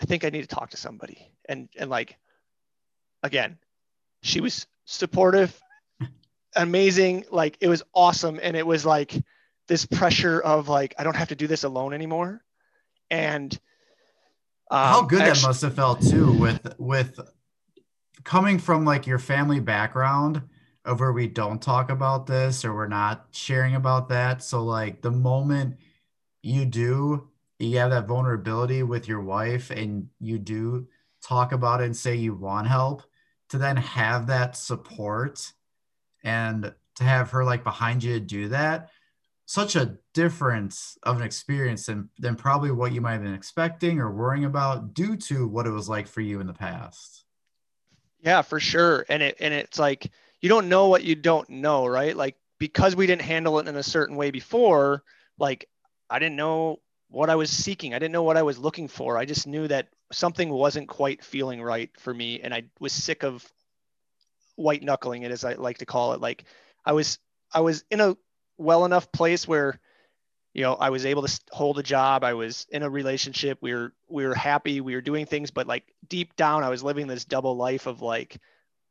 I 0.01 0.05
think 0.05 0.25
I 0.25 0.31
need 0.31 0.43
to 0.43 0.47
talk 0.47 0.71
to 0.71 0.77
somebody. 0.77 1.33
And, 1.49 1.69
and 1.79 1.89
like, 1.89 2.17
again, 3.23 3.59
she 4.23 4.41
was 4.41 4.67
supportive, 4.85 5.59
amazing. 6.55 7.25
Like 7.31 7.57
it 7.61 7.69
was 7.69 7.83
awesome. 7.95 8.39
And 8.43 8.57
it 8.57 8.67
was 8.67 8.85
like 8.85 9.15
this 9.67 9.87
pressure 9.87 10.41
of 10.41 10.69
like, 10.69 10.95
I 10.99 11.05
don't 11.05 11.17
have 11.17 11.29
to 11.29 11.37
do 11.37 11.47
this 11.47 11.65
alone 11.65 11.95
anymore. 11.95 12.43
And 13.11 13.59
um, 14.71 14.87
how 14.87 15.03
good 15.03 15.23
actually, 15.23 15.41
that 15.41 15.47
must 15.47 15.63
have 15.63 15.75
felt 15.75 16.03
too 16.03 16.33
with, 16.33 16.75
with 16.79 17.21
coming 18.25 18.59
from 18.59 18.85
like 18.85 19.07
your 19.07 19.19
family 19.19 19.61
background 19.61 20.43
of 20.85 21.01
where 21.01 21.13
we 21.13 21.27
don't 21.27 21.61
talk 21.61 21.91
about 21.91 22.27
this 22.27 22.65
or 22.65 22.75
we're 22.75 22.89
not 22.89 23.27
sharing 23.31 23.75
about 23.75 24.09
that. 24.09 24.43
So 24.43 24.65
like 24.65 25.03
the 25.03 25.11
moment 25.11 25.77
you 26.43 26.65
do, 26.65 27.29
you 27.59 27.79
have 27.79 27.91
that 27.91 28.07
vulnerability 28.07 28.83
with 28.83 29.09
your 29.09 29.21
wife 29.21 29.71
and 29.71 30.09
you 30.21 30.39
do 30.39 30.87
talk 31.23 31.53
about 31.53 31.81
it 31.81 31.85
and 31.85 31.97
say 31.97 32.15
you 32.15 32.35
want 32.35 32.69
help 32.69 33.03
to 33.51 33.59
then 33.59 33.77
have 33.77 34.29
that 34.29 34.57
support 34.57 35.53
and 36.23 36.73
to 36.97 37.05
have 37.05 37.31
her 37.31 37.45
like 37.45 37.65
behind 37.65 38.03
you 38.03 38.15
to 38.15 38.21
do 38.21 38.49
that 38.49 38.91
such 39.49 39.77
a 39.77 39.97
difference 40.19 40.99
of 41.05 41.17
an 41.17 41.23
experience 41.23 41.87
than, 41.87 42.09
than 42.19 42.35
probably 42.35 42.73
what 42.73 42.91
you 42.91 43.01
might 43.01 43.13
have 43.13 43.23
been 43.23 43.35
expecting 43.35 44.01
or 44.01 44.11
worrying 44.11 44.47
about 44.47 44.93
due 44.93 45.17
to 45.17 45.47
what 45.47 45.65
it 45.65 45.71
was 45.71 45.89
like 45.89 46.09
for 46.09 46.21
you 46.21 46.41
in 46.41 46.47
the 46.49 46.53
past. 46.53 47.25
Yeah 48.21 48.43
for 48.43 48.59
sure. 48.59 49.07
And 49.09 49.23
it 49.23 49.37
and 49.39 49.55
it's 49.55 49.79
like 49.79 50.11
you 50.41 50.49
don't 50.49 50.69
know 50.69 50.89
what 50.89 51.05
you 51.05 51.15
don't 51.15 51.49
know 51.49 51.87
right? 51.87 52.17
Like 52.17 52.35
because 52.59 52.97
we 52.97 53.07
didn't 53.07 53.23
handle 53.23 53.61
it 53.61 53.69
in 53.69 53.77
a 53.77 53.83
certain 53.83 54.17
way 54.17 54.33
before 54.33 55.05
like 55.39 55.69
i 56.11 56.19
didn't 56.19 56.35
know 56.35 56.81
what 57.11 57.31
i 57.31 57.37
was 57.37 57.49
seeking. 57.49 57.95
I 57.95 58.01
didn't 58.01 58.13
know 58.13 58.25
what 58.25 58.37
i 58.37 58.43
was 58.43 58.59
looking 58.59 58.89
for. 58.89 59.17
I 59.17 59.25
just 59.25 59.47
knew 59.47 59.69
that 59.69 59.87
something 60.11 60.51
wasn't 60.51 60.89
quite 60.89 61.23
feeling 61.23 61.63
right 61.63 61.91
for 61.97 62.13
me 62.13 62.41
and 62.41 62.53
i 62.53 62.65
was 62.81 62.93
sick 62.93 63.23
of 63.23 63.47
white 64.57 64.83
knuckling 64.83 65.23
it 65.23 65.31
as 65.31 65.45
i 65.45 65.53
like 65.53 65.79
to 65.79 65.87
call 65.87 66.13
it. 66.15 66.21
Like 66.21 66.43
i 66.85 66.91
was 66.91 67.21
i 67.55 67.61
was 67.61 67.85
in 67.93 68.01
a 68.01 68.17
well 68.57 68.85
enough 68.85 69.13
place 69.13 69.47
where 69.47 69.79
you 70.55 70.63
know 70.63 70.75
i 70.75 70.91
was 70.91 71.07
able 71.07 71.23
to 71.23 71.41
hold 71.51 71.79
a 71.79 71.83
job 71.83 72.25
i 72.25 72.35
was 72.35 72.67
in 72.71 72.83
a 72.83 72.91
relationship 72.91 73.59
we 73.61 73.75
were 73.75 73.93
we 74.09 74.27
were 74.27 74.35
happy 74.35 74.81
we 74.81 74.95
were 74.95 75.01
doing 75.01 75.27
things 75.27 75.51
but 75.51 75.67
like 75.67 75.85
deep 76.09 76.35
down 76.37 76.65
i 76.65 76.69
was 76.69 76.83
living 76.83 77.07
this 77.07 77.25
double 77.25 77.57
life 77.57 77.87
of 77.87 78.03
like 78.03 78.39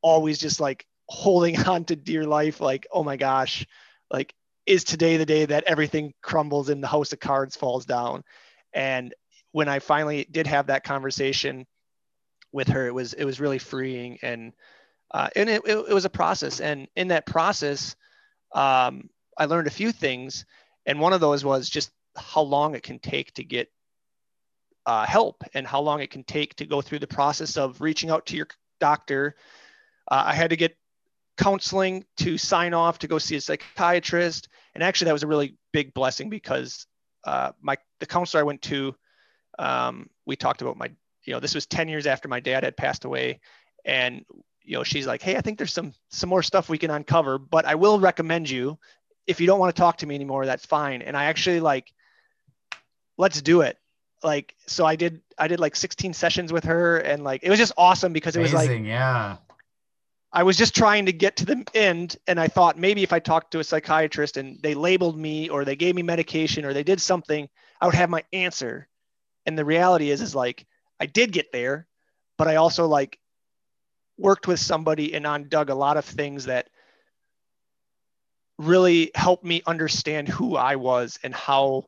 always 0.01 0.37
just 0.37 0.59
like 0.59 0.85
holding 1.07 1.57
on 1.67 1.83
to 1.83 1.95
dear 1.95 2.25
life 2.25 2.61
like 2.61 2.87
oh 2.91 3.03
my 3.03 3.17
gosh 3.17 3.65
like 4.11 4.33
is 4.67 4.83
today 4.83 5.15
the 5.17 5.25
day 5.25 5.45
that 5.45 5.63
everything 5.63 6.13
crumbles 6.21 6.69
and 6.69 6.83
the 6.83 6.87
house 6.87 7.13
of 7.13 7.21
cards 7.21 7.55
falls 7.55 7.85
down? 7.85 8.23
And 8.73 9.15
when 9.53 9.69
i 9.69 9.79
finally 9.79 10.27
did 10.29 10.45
have 10.45 10.67
that 10.67 10.83
conversation 10.83 11.65
with 12.51 12.67
her 12.67 12.85
it 12.85 12.93
was 12.93 13.13
it 13.13 13.23
was 13.23 13.39
really 13.39 13.57
freeing 13.57 14.19
and 14.21 14.53
uh, 15.11 15.29
and 15.37 15.49
it, 15.49 15.61
it, 15.65 15.77
it 15.77 15.93
was 15.93 16.03
a 16.03 16.09
process. 16.09 16.59
And 16.59 16.89
in 16.97 17.07
that 17.07 17.25
process 17.25 17.95
um, 18.53 19.09
i 19.37 19.45
learned 19.45 19.67
a 19.67 19.71
few 19.71 19.91
things 19.91 20.45
and 20.87 20.99
one 20.99 21.13
of 21.13 21.21
those 21.21 21.45
was 21.45 21.69
just 21.69 21.91
how 22.15 22.41
long 22.41 22.73
it 22.73 22.81
can 22.81 22.97
take 22.97 23.31
to 23.33 23.43
get 23.43 23.71
uh, 24.87 25.05
help 25.05 25.43
and 25.53 25.67
how 25.67 25.81
long 25.81 26.01
it 26.01 26.09
can 26.09 26.23
take 26.23 26.55
to 26.55 26.65
go 26.65 26.81
through 26.81 26.99
the 26.99 27.05
process 27.05 27.57
of 27.57 27.79
reaching 27.81 28.09
out 28.09 28.25
to 28.25 28.35
your 28.35 28.47
doctor 28.79 29.35
uh, 30.09 30.23
i 30.25 30.33
had 30.33 30.49
to 30.49 30.55
get 30.55 30.75
counseling 31.37 32.03
to 32.17 32.37
sign 32.37 32.73
off 32.73 32.99
to 32.99 33.07
go 33.07 33.17
see 33.17 33.35
a 33.35 33.41
psychiatrist. 33.41 34.49
And 34.73 34.83
actually, 34.83 35.05
that 35.05 35.13
was 35.13 35.23
a 35.23 35.27
really 35.27 35.55
big 35.71 35.93
blessing 35.93 36.29
because 36.29 36.85
uh, 37.23 37.51
my 37.61 37.77
the 37.99 38.05
counselor 38.05 38.41
I 38.41 38.43
went 38.43 38.61
to, 38.63 38.95
um, 39.59 40.09
we 40.25 40.35
talked 40.35 40.61
about 40.61 40.77
my, 40.77 40.91
you 41.23 41.33
know, 41.33 41.39
this 41.39 41.55
was 41.55 41.65
10 41.65 41.87
years 41.87 42.07
after 42.07 42.27
my 42.27 42.39
dad 42.39 42.63
had 42.63 42.77
passed 42.77 43.05
away, 43.05 43.39
and 43.85 44.25
you 44.63 44.73
know, 44.73 44.83
she's 44.83 45.07
like, 45.07 45.21
hey, 45.21 45.37
I 45.37 45.41
think 45.41 45.57
there's 45.57 45.73
some 45.73 45.93
some 46.09 46.29
more 46.29 46.43
stuff 46.43 46.69
we 46.69 46.77
can 46.77 46.91
uncover, 46.91 47.37
but 47.37 47.65
I 47.65 47.75
will 47.75 47.99
recommend 47.99 48.49
you. 48.49 48.77
If 49.27 49.41
you 49.41 49.47
don't 49.47 49.59
want 49.59 49.75
to 49.75 49.79
talk 49.79 49.97
to 49.97 50.07
me 50.07 50.15
anymore, 50.15 50.45
that's 50.45 50.65
fine. 50.65 51.01
And 51.01 51.15
I 51.15 51.25
actually 51.25 51.59
like, 51.59 51.93
let's 53.17 53.41
do 53.41 53.61
it 53.61 53.77
like 54.23 54.55
so 54.65 54.83
i 54.83 54.95
did 54.95 55.21
i 55.37 55.47
did 55.47 55.59
like 55.59 55.75
16 55.75 56.13
sessions 56.13 56.51
with 56.51 56.63
her 56.63 56.97
and 56.97 57.23
like 57.23 57.43
it 57.43 57.51
was 57.51 57.59
just 57.59 57.71
awesome 57.77 58.13
because 58.13 58.35
it 58.35 58.39
Amazing, 58.39 58.57
was 58.57 58.67
like 58.67 58.83
yeah 58.83 59.37
I 60.31 60.43
was 60.43 60.57
just 60.57 60.75
trying 60.75 61.05
to 61.05 61.13
get 61.13 61.37
to 61.37 61.45
the 61.45 61.65
end, 61.73 62.17
and 62.27 62.39
I 62.39 62.47
thought 62.47 62.77
maybe 62.77 63.01
if 63.01 63.13
I 63.13 63.19
talked 63.19 63.51
to 63.51 63.59
a 63.59 63.63
psychiatrist 63.63 64.37
and 64.37 64.61
they 64.61 64.75
labeled 64.75 65.17
me 65.17 65.49
or 65.49 65.63
they 65.63 65.75
gave 65.75 65.95
me 65.95 66.03
medication 66.03 66.65
or 66.65 66.73
they 66.73 66.83
did 66.83 67.01
something, 67.01 67.47
I 67.79 67.85
would 67.85 67.95
have 67.95 68.09
my 68.09 68.23
answer. 68.33 68.87
And 69.45 69.57
the 69.57 69.65
reality 69.65 70.11
is, 70.11 70.21
is 70.21 70.35
like 70.35 70.65
I 70.99 71.05
did 71.05 71.31
get 71.31 71.51
there, 71.51 71.87
but 72.37 72.47
I 72.47 72.57
also 72.57 72.87
like 72.87 73.17
worked 74.17 74.47
with 74.47 74.59
somebody 74.59 75.13
and 75.13 75.25
undug 75.25 75.69
a 75.69 75.75
lot 75.75 75.97
of 75.97 76.03
things 76.03 76.45
that 76.45 76.69
really 78.57 79.11
helped 79.15 79.43
me 79.43 79.61
understand 79.65 80.27
who 80.27 80.55
I 80.55 80.75
was 80.75 81.19
and 81.23 81.33
how 81.33 81.85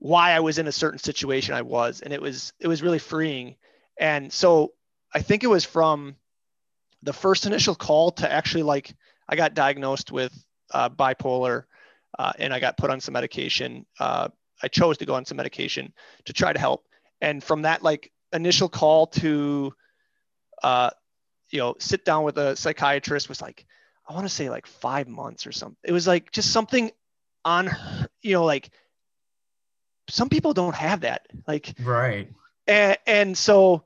why 0.00 0.30
I 0.30 0.40
was 0.40 0.58
in 0.58 0.68
a 0.68 0.72
certain 0.72 0.98
situation 0.98 1.54
I 1.54 1.62
was, 1.62 2.00
and 2.00 2.12
it 2.12 2.22
was 2.22 2.52
it 2.60 2.68
was 2.68 2.82
really 2.82 2.98
freeing. 2.98 3.56
And 3.98 4.32
so 4.32 4.72
I 5.12 5.22
think 5.22 5.42
it 5.42 5.48
was 5.48 5.64
from 5.64 6.16
the 7.02 7.12
first 7.12 7.46
initial 7.46 7.74
call 7.74 8.12
to 8.12 8.30
actually 8.30 8.62
like 8.62 8.94
I 9.28 9.36
got 9.36 9.54
diagnosed 9.54 10.10
with 10.12 10.32
uh, 10.72 10.88
bipolar 10.88 11.64
uh, 12.18 12.32
and 12.38 12.52
I 12.52 12.60
got 12.60 12.76
put 12.76 12.90
on 12.90 13.00
some 13.00 13.12
medication. 13.12 13.86
Uh, 13.98 14.28
I 14.62 14.68
chose 14.68 14.98
to 14.98 15.06
go 15.06 15.14
on 15.14 15.24
some 15.24 15.36
medication 15.36 15.92
to 16.24 16.32
try 16.32 16.52
to 16.52 16.58
help. 16.58 16.86
And 17.20 17.42
from 17.42 17.62
that 17.62 17.82
like 17.82 18.12
initial 18.32 18.68
call 18.68 19.06
to, 19.06 19.72
uh, 20.62 20.90
you 21.50 21.58
know, 21.58 21.74
sit 21.78 22.04
down 22.04 22.24
with 22.24 22.38
a 22.38 22.56
psychiatrist 22.56 23.28
was 23.28 23.40
like, 23.40 23.66
I 24.08 24.14
want 24.14 24.26
to 24.26 24.32
say 24.32 24.50
like 24.50 24.66
five 24.66 25.08
months 25.08 25.46
or 25.46 25.52
something. 25.52 25.76
It 25.84 25.92
was 25.92 26.06
like 26.06 26.32
just 26.32 26.52
something 26.52 26.90
on, 27.44 27.70
you 28.22 28.32
know, 28.32 28.44
like 28.44 28.70
some 30.08 30.28
people 30.28 30.54
don't 30.54 30.74
have 30.74 31.02
that. 31.02 31.26
Like, 31.46 31.74
right. 31.84 32.28
And, 32.66 32.98
and 33.06 33.38
so 33.38 33.84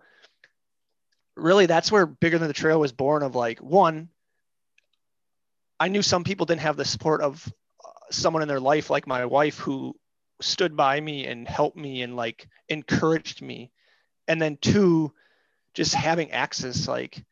really 1.36 1.66
that's 1.66 1.90
where 1.90 2.06
bigger 2.06 2.38
than 2.38 2.48
the 2.48 2.54
trail 2.54 2.78
was 2.78 2.92
born 2.92 3.22
of 3.22 3.34
like 3.34 3.58
one 3.60 4.08
i 5.80 5.88
knew 5.88 6.02
some 6.02 6.24
people 6.24 6.46
didn't 6.46 6.60
have 6.60 6.76
the 6.76 6.84
support 6.84 7.20
of 7.20 7.52
uh, 7.84 7.90
someone 8.10 8.42
in 8.42 8.48
their 8.48 8.60
life 8.60 8.90
like 8.90 9.06
my 9.06 9.24
wife 9.24 9.58
who 9.58 9.94
stood 10.40 10.76
by 10.76 11.00
me 11.00 11.26
and 11.26 11.48
helped 11.48 11.76
me 11.76 12.02
and 12.02 12.16
like 12.16 12.48
encouraged 12.68 13.40
me 13.40 13.70
and 14.28 14.42
then 14.42 14.58
two 14.60 15.12
just 15.74 15.94
having 15.94 16.32
access 16.32 16.86
like 16.86 17.24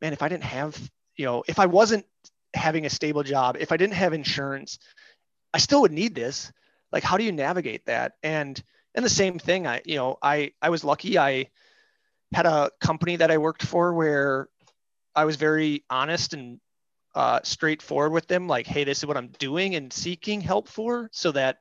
man 0.00 0.12
if 0.12 0.22
i 0.22 0.28
didn't 0.28 0.44
have 0.44 0.78
you 1.16 1.24
know 1.24 1.42
if 1.48 1.58
i 1.58 1.66
wasn't 1.66 2.04
having 2.56 2.86
a 2.86 2.90
stable 2.90 3.22
job 3.22 3.56
if 3.58 3.72
i 3.72 3.76
didn't 3.76 3.94
have 3.94 4.12
insurance 4.12 4.78
i 5.54 5.58
still 5.58 5.82
would 5.82 5.92
need 5.92 6.14
this 6.14 6.52
like 6.92 7.02
how 7.02 7.16
do 7.16 7.24
you 7.24 7.32
navigate 7.32 7.84
that 7.86 8.12
and 8.22 8.62
and 8.94 9.04
the 9.04 9.10
same 9.10 9.38
thing 9.38 9.66
i 9.66 9.80
you 9.84 9.96
know 9.96 10.16
i 10.22 10.52
i 10.62 10.70
was 10.70 10.84
lucky 10.84 11.18
i 11.18 11.46
had 12.32 12.46
a 12.46 12.70
company 12.80 13.16
that 13.16 13.30
I 13.30 13.38
worked 13.38 13.62
for 13.62 13.92
where 13.92 14.48
I 15.14 15.24
was 15.24 15.36
very 15.36 15.84
honest 15.88 16.34
and 16.34 16.60
uh, 17.14 17.40
straightforward 17.42 18.12
with 18.12 18.26
them, 18.26 18.48
like, 18.48 18.66
hey, 18.66 18.84
this 18.84 18.98
is 18.98 19.06
what 19.06 19.16
I'm 19.16 19.28
doing 19.38 19.74
and 19.74 19.92
seeking 19.92 20.40
help 20.40 20.68
for, 20.68 21.08
so 21.12 21.32
that 21.32 21.58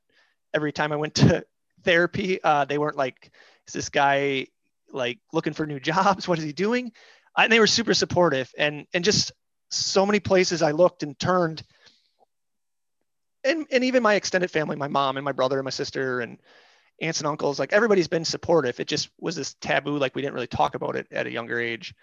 every 0.53 0.71
time 0.71 0.91
I 0.91 0.97
went 0.97 1.15
to 1.15 1.45
therapy, 1.83 2.43
uh, 2.43 2.65
they 2.65 2.77
weren't 2.77 2.97
like, 2.97 3.31
is 3.67 3.73
this 3.73 3.89
guy 3.89 4.47
like 4.91 5.19
looking 5.31 5.53
for 5.53 5.65
new 5.65 5.79
jobs? 5.91 6.27
What 6.27 6.39
is 6.39 6.43
he 6.43 6.53
doing? 6.53 6.91
And 7.37 7.51
they 7.51 7.59
were 7.59 7.67
super 7.67 7.93
supportive, 7.93 8.51
and 8.57 8.87
and 8.93 9.03
just 9.03 9.33
so 9.75 10.05
many 10.05 10.19
places 10.19 10.61
I 10.61 10.71
looked 10.71 11.03
and 11.03 11.17
turned, 11.17 11.63
and 13.43 13.65
and 13.71 13.83
even 13.83 14.03
my 14.03 14.15
extended 14.15 14.51
family, 14.51 14.75
my 14.75 14.87
mom 14.87 15.17
and 15.17 15.25
my 15.25 15.31
brother 15.31 15.57
and 15.57 15.65
my 15.65 15.71
sister 15.71 16.21
and 16.21 16.39
aunts 17.01 17.19
and 17.19 17.27
uncles, 17.27 17.59
like 17.59 17.73
everybody's 17.73 18.07
been 18.07 18.25
supportive. 18.25 18.79
It 18.79 18.87
just 18.87 19.09
was 19.19 19.35
this 19.35 19.55
taboo, 19.55 19.97
like 19.97 20.15
we 20.15 20.21
didn't 20.21 20.33
really 20.35 20.47
talk 20.47 20.75
about 20.75 20.95
it 20.95 21.07
at 21.11 21.27
a 21.27 21.31
younger 21.31 21.59
age. 21.59 21.93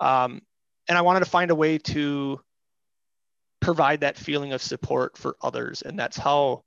Um, 0.00 0.42
and 0.88 0.96
I 0.96 1.02
wanted 1.02 1.20
to 1.20 1.30
find 1.30 1.50
a 1.50 1.56
way 1.56 1.78
to 1.78 2.40
provide 3.60 4.00
that 4.00 4.16
feeling 4.16 4.52
of 4.52 4.62
support 4.62 5.18
for 5.18 5.36
others. 5.42 5.82
And 5.82 5.98
that's 5.98 6.16
how 6.16 6.64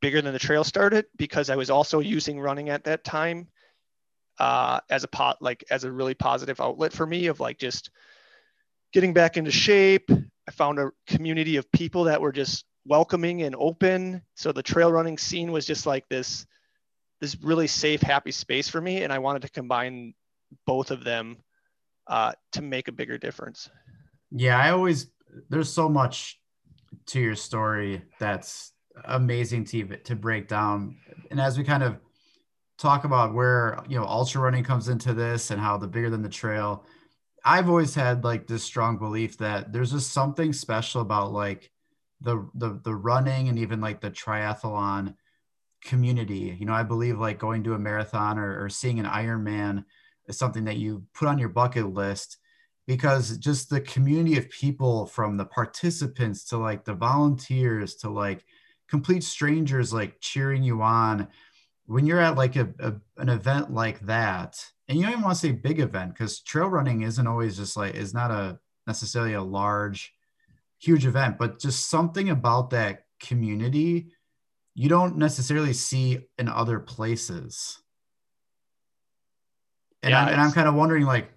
bigger 0.00 0.20
than 0.20 0.32
the 0.32 0.38
trail 0.38 0.64
started 0.64 1.06
because 1.16 1.50
I 1.50 1.56
was 1.56 1.70
also 1.70 2.00
using 2.00 2.40
running 2.40 2.68
at 2.68 2.84
that 2.84 3.04
time 3.04 3.48
uh, 4.38 4.80
as 4.90 5.04
a 5.04 5.08
pot, 5.08 5.40
like 5.40 5.64
as 5.70 5.84
a 5.84 5.92
really 5.92 6.14
positive 6.14 6.60
outlet 6.60 6.92
for 6.92 7.06
me 7.06 7.26
of 7.26 7.40
like 7.40 7.58
just 7.58 7.90
getting 8.92 9.12
back 9.12 9.36
into 9.36 9.50
shape. 9.50 10.10
I 10.10 10.50
found 10.50 10.78
a 10.78 10.90
community 11.06 11.56
of 11.56 11.70
people 11.72 12.04
that 12.04 12.20
were 12.20 12.32
just 12.32 12.64
welcoming 12.86 13.42
and 13.42 13.54
open. 13.56 14.22
So 14.34 14.52
the 14.52 14.62
trail 14.62 14.90
running 14.90 15.18
scene 15.18 15.52
was 15.52 15.66
just 15.66 15.86
like 15.86 16.08
this 16.08 16.46
this 17.20 17.36
really 17.42 17.66
safe, 17.66 18.00
happy 18.00 18.30
space 18.30 18.68
for 18.68 18.80
me, 18.80 19.02
and 19.02 19.12
I 19.12 19.18
wanted 19.18 19.42
to 19.42 19.50
combine 19.50 20.14
both 20.66 20.90
of 20.90 21.02
them 21.02 21.38
uh, 22.06 22.32
to 22.52 22.62
make 22.62 22.88
a 22.88 22.92
bigger 22.92 23.18
difference. 23.18 23.68
Yeah, 24.30 24.58
I 24.58 24.70
always 24.70 25.10
there's 25.48 25.72
so 25.72 25.88
much 25.88 26.38
to 27.06 27.20
your 27.20 27.34
story 27.34 28.02
that's 28.18 28.72
amazing 29.04 29.64
to 29.66 29.96
to 29.96 30.16
break 30.16 30.48
down, 30.48 30.96
and 31.30 31.40
as 31.40 31.58
we 31.58 31.64
kind 31.64 31.82
of 31.82 31.96
talk 32.78 33.04
about 33.04 33.34
where 33.34 33.82
you 33.88 33.98
know 33.98 34.06
ultra 34.06 34.40
running 34.40 34.64
comes 34.64 34.88
into 34.88 35.12
this 35.12 35.50
and 35.50 35.60
how 35.60 35.76
the 35.76 35.88
bigger 35.88 36.10
than 36.10 36.22
the 36.22 36.28
trail 36.28 36.86
i've 37.44 37.68
always 37.68 37.94
had 37.94 38.24
like 38.24 38.46
this 38.46 38.62
strong 38.62 38.98
belief 38.98 39.38
that 39.38 39.72
there's 39.72 39.92
just 39.92 40.12
something 40.12 40.52
special 40.52 41.00
about 41.00 41.32
like 41.32 41.70
the 42.20 42.48
the 42.54 42.80
the 42.82 42.94
running 42.94 43.48
and 43.48 43.58
even 43.58 43.80
like 43.80 44.00
the 44.00 44.10
triathlon 44.10 45.14
community. 45.82 46.56
You 46.58 46.66
know, 46.66 46.72
I 46.72 46.82
believe 46.82 47.18
like 47.18 47.38
going 47.38 47.64
to 47.64 47.74
a 47.74 47.78
marathon 47.78 48.38
or, 48.38 48.64
or 48.64 48.68
seeing 48.68 48.98
an 48.98 49.06
Ironman 49.06 49.84
is 50.26 50.38
something 50.38 50.64
that 50.64 50.76
you 50.76 51.04
put 51.14 51.28
on 51.28 51.38
your 51.38 51.48
bucket 51.48 51.92
list 51.92 52.38
because 52.86 53.36
just 53.38 53.70
the 53.70 53.80
community 53.80 54.38
of 54.38 54.50
people 54.50 55.06
from 55.06 55.36
the 55.36 55.44
participants 55.44 56.44
to 56.44 56.58
like 56.58 56.84
the 56.84 56.94
volunteers 56.94 57.94
to 57.96 58.10
like 58.10 58.44
complete 58.88 59.22
strangers 59.22 59.92
like 59.92 60.18
cheering 60.20 60.62
you 60.62 60.80
on 60.80 61.28
when 61.86 62.06
you're 62.06 62.20
at 62.20 62.36
like 62.36 62.56
a, 62.56 62.68
a, 62.80 62.94
an 63.18 63.28
event 63.28 63.72
like 63.72 64.00
that 64.00 64.64
and 64.88 64.98
you 64.98 65.04
don't 65.04 65.12
even 65.12 65.24
want 65.24 65.36
to 65.36 65.40
say 65.40 65.52
big 65.52 65.80
event 65.80 66.14
because 66.14 66.40
trail 66.40 66.68
running 66.68 67.02
isn't 67.02 67.26
always 67.26 67.56
just 67.56 67.76
like 67.76 67.94
is 67.94 68.14
not 68.14 68.30
a 68.30 68.58
necessarily 68.86 69.34
a 69.34 69.42
large 69.42 70.14
huge 70.78 71.06
event 71.06 71.38
but 71.38 71.58
just 71.58 71.88
something 71.90 72.30
about 72.30 72.70
that 72.70 73.04
community 73.20 74.12
you 74.74 74.88
don't 74.88 75.16
necessarily 75.16 75.72
see 75.72 76.20
in 76.38 76.48
other 76.48 76.78
places. 76.78 77.82
And, 80.04 80.12
yeah, 80.12 80.26
I, 80.26 80.30
and 80.30 80.40
i'm 80.40 80.52
kind 80.52 80.68
of 80.68 80.76
wondering 80.76 81.04
like 81.04 81.32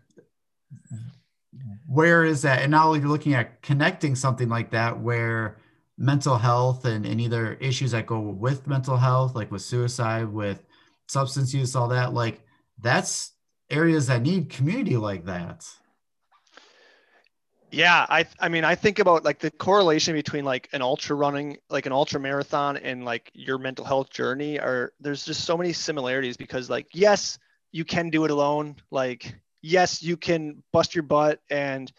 where 1.87 2.23
is 2.23 2.43
that? 2.43 2.61
And 2.61 2.71
now 2.71 2.93
you're 2.93 3.07
looking 3.07 3.33
at 3.33 3.61
connecting 3.61 4.15
something 4.15 4.47
like 4.47 4.71
that 4.71 4.99
where 4.99 5.57
mental 5.97 6.37
health 6.37 6.85
and, 6.85 7.05
and 7.05 7.19
either 7.19 7.55
issues 7.55 7.91
that 7.91 8.05
go 8.05 8.19
with 8.19 8.65
mental 8.67 8.95
health 8.95 9.35
like 9.35 9.51
with 9.51 9.61
suicide 9.61 10.29
with 10.29 10.63
substance 11.07 11.53
use 11.53 11.75
all 11.75 11.89
that 11.89 12.13
like 12.13 12.41
that's 12.79 13.30
areas 13.71 14.07
that 14.07 14.21
need 14.21 14.49
community 14.49 14.97
like 14.97 15.25
that. 15.25 15.65
Yeah 17.73 18.05
i 18.09 18.25
i 18.41 18.49
mean 18.49 18.65
i 18.65 18.75
think 18.75 18.99
about 18.99 19.23
like 19.23 19.39
the 19.39 19.49
correlation 19.49 20.13
between 20.13 20.43
like 20.43 20.67
an 20.73 20.81
ultra 20.81 21.15
running 21.15 21.57
like 21.69 21.85
an 21.85 21.93
ultra 21.93 22.19
marathon 22.19 22.75
and 22.75 23.05
like 23.05 23.31
your 23.33 23.57
mental 23.57 23.85
health 23.85 24.09
journey 24.09 24.59
are 24.59 24.91
there's 24.99 25.23
just 25.23 25.45
so 25.45 25.55
many 25.55 25.71
similarities 25.71 26.35
because 26.35 26.69
like 26.69 26.87
yes 26.91 27.39
you 27.71 27.85
can 27.85 28.09
do 28.09 28.25
it 28.25 28.31
alone. 28.31 28.75
Like 28.91 29.35
yes, 29.61 30.03
you 30.03 30.17
can 30.17 30.63
bust 30.71 30.95
your 30.95 31.03
butt 31.03 31.39
and 31.49 31.91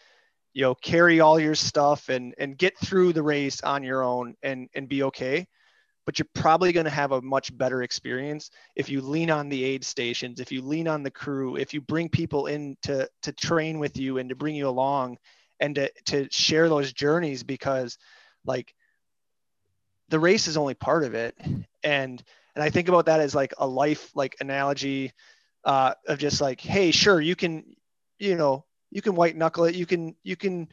you 0.53 0.61
know 0.61 0.75
carry 0.75 1.19
all 1.19 1.39
your 1.39 1.55
stuff 1.55 2.09
and 2.09 2.35
and 2.37 2.57
get 2.57 2.77
through 2.77 3.13
the 3.13 3.23
race 3.23 3.61
on 3.61 3.83
your 3.83 4.03
own 4.03 4.35
and 4.43 4.69
and 4.75 4.87
be 4.87 5.03
okay 5.03 5.47
but 6.05 6.19
you're 6.19 6.27
probably 6.33 6.71
going 6.71 6.85
to 6.85 6.89
have 6.89 7.11
a 7.11 7.21
much 7.21 7.55
better 7.57 7.83
experience 7.83 8.51
if 8.75 8.89
you 8.89 9.01
lean 9.01 9.29
on 9.29 9.49
the 9.49 9.63
aid 9.63 9.83
stations 9.83 10.39
if 10.39 10.51
you 10.51 10.61
lean 10.61 10.87
on 10.87 11.03
the 11.03 11.11
crew 11.11 11.55
if 11.55 11.73
you 11.73 11.81
bring 11.81 12.09
people 12.09 12.47
in 12.47 12.77
to 12.81 13.07
to 13.21 13.31
train 13.31 13.79
with 13.79 13.97
you 13.97 14.17
and 14.17 14.29
to 14.29 14.35
bring 14.35 14.55
you 14.55 14.67
along 14.67 15.17
and 15.59 15.75
to 15.75 15.89
to 16.05 16.27
share 16.31 16.69
those 16.69 16.93
journeys 16.93 17.43
because 17.43 17.97
like 18.45 18.73
the 20.09 20.19
race 20.19 20.47
is 20.47 20.57
only 20.57 20.73
part 20.73 21.03
of 21.03 21.13
it 21.13 21.35
and 21.83 22.23
and 22.55 22.63
i 22.63 22.69
think 22.69 22.87
about 22.89 23.05
that 23.05 23.19
as 23.19 23.33
like 23.33 23.53
a 23.57 23.67
life 23.67 24.11
like 24.15 24.35
analogy 24.39 25.11
uh, 25.65 25.93
of 26.07 26.17
just 26.17 26.41
like, 26.41 26.61
hey, 26.61 26.91
sure, 26.91 27.21
you 27.21 27.35
can, 27.35 27.63
you 28.19 28.35
know, 28.35 28.65
you 28.91 29.01
can 29.01 29.15
white 29.15 29.35
knuckle 29.35 29.65
it, 29.65 29.75
you 29.75 29.85
can, 29.85 30.15
you 30.23 30.35
can 30.35 30.67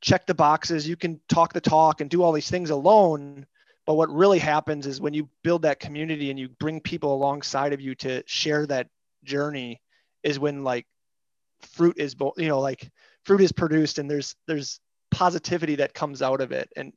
check 0.00 0.26
the 0.26 0.34
boxes, 0.34 0.88
you 0.88 0.96
can 0.96 1.20
talk 1.28 1.52
the 1.52 1.60
talk 1.60 2.00
and 2.00 2.10
do 2.10 2.22
all 2.22 2.32
these 2.32 2.50
things 2.50 2.70
alone. 2.70 3.46
But 3.86 3.94
what 3.94 4.10
really 4.10 4.38
happens 4.38 4.86
is 4.86 5.00
when 5.00 5.14
you 5.14 5.28
build 5.42 5.62
that 5.62 5.80
community 5.80 6.30
and 6.30 6.38
you 6.38 6.48
bring 6.48 6.80
people 6.80 7.14
alongside 7.14 7.72
of 7.72 7.80
you 7.80 7.94
to 7.96 8.22
share 8.26 8.66
that 8.66 8.88
journey, 9.24 9.80
is 10.22 10.38
when 10.38 10.64
like 10.64 10.86
fruit 11.60 11.96
is, 11.98 12.16
you 12.36 12.48
know, 12.48 12.60
like 12.60 12.90
fruit 13.24 13.40
is 13.40 13.52
produced 13.52 13.98
and 13.98 14.10
there's 14.10 14.34
there's 14.46 14.80
positivity 15.10 15.76
that 15.76 15.94
comes 15.94 16.20
out 16.20 16.40
of 16.40 16.52
it. 16.52 16.70
And 16.76 16.92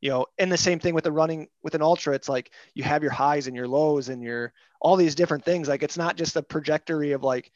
you 0.00 0.10
know 0.10 0.26
and 0.38 0.50
the 0.50 0.56
same 0.56 0.78
thing 0.78 0.94
with 0.94 1.04
the 1.04 1.12
running 1.12 1.48
with 1.62 1.74
an 1.74 1.82
ultra 1.82 2.14
it's 2.14 2.28
like 2.28 2.52
you 2.74 2.84
have 2.84 3.02
your 3.02 3.10
highs 3.10 3.48
and 3.48 3.56
your 3.56 3.66
lows 3.66 4.08
and 4.08 4.22
your 4.22 4.52
all 4.80 4.96
these 4.96 5.14
different 5.14 5.44
things. 5.44 5.68
Like 5.68 5.82
it's 5.82 5.96
not 5.96 6.16
just 6.16 6.36
a 6.36 6.42
trajectory 6.42 7.12
of 7.12 7.22
like 7.22 7.50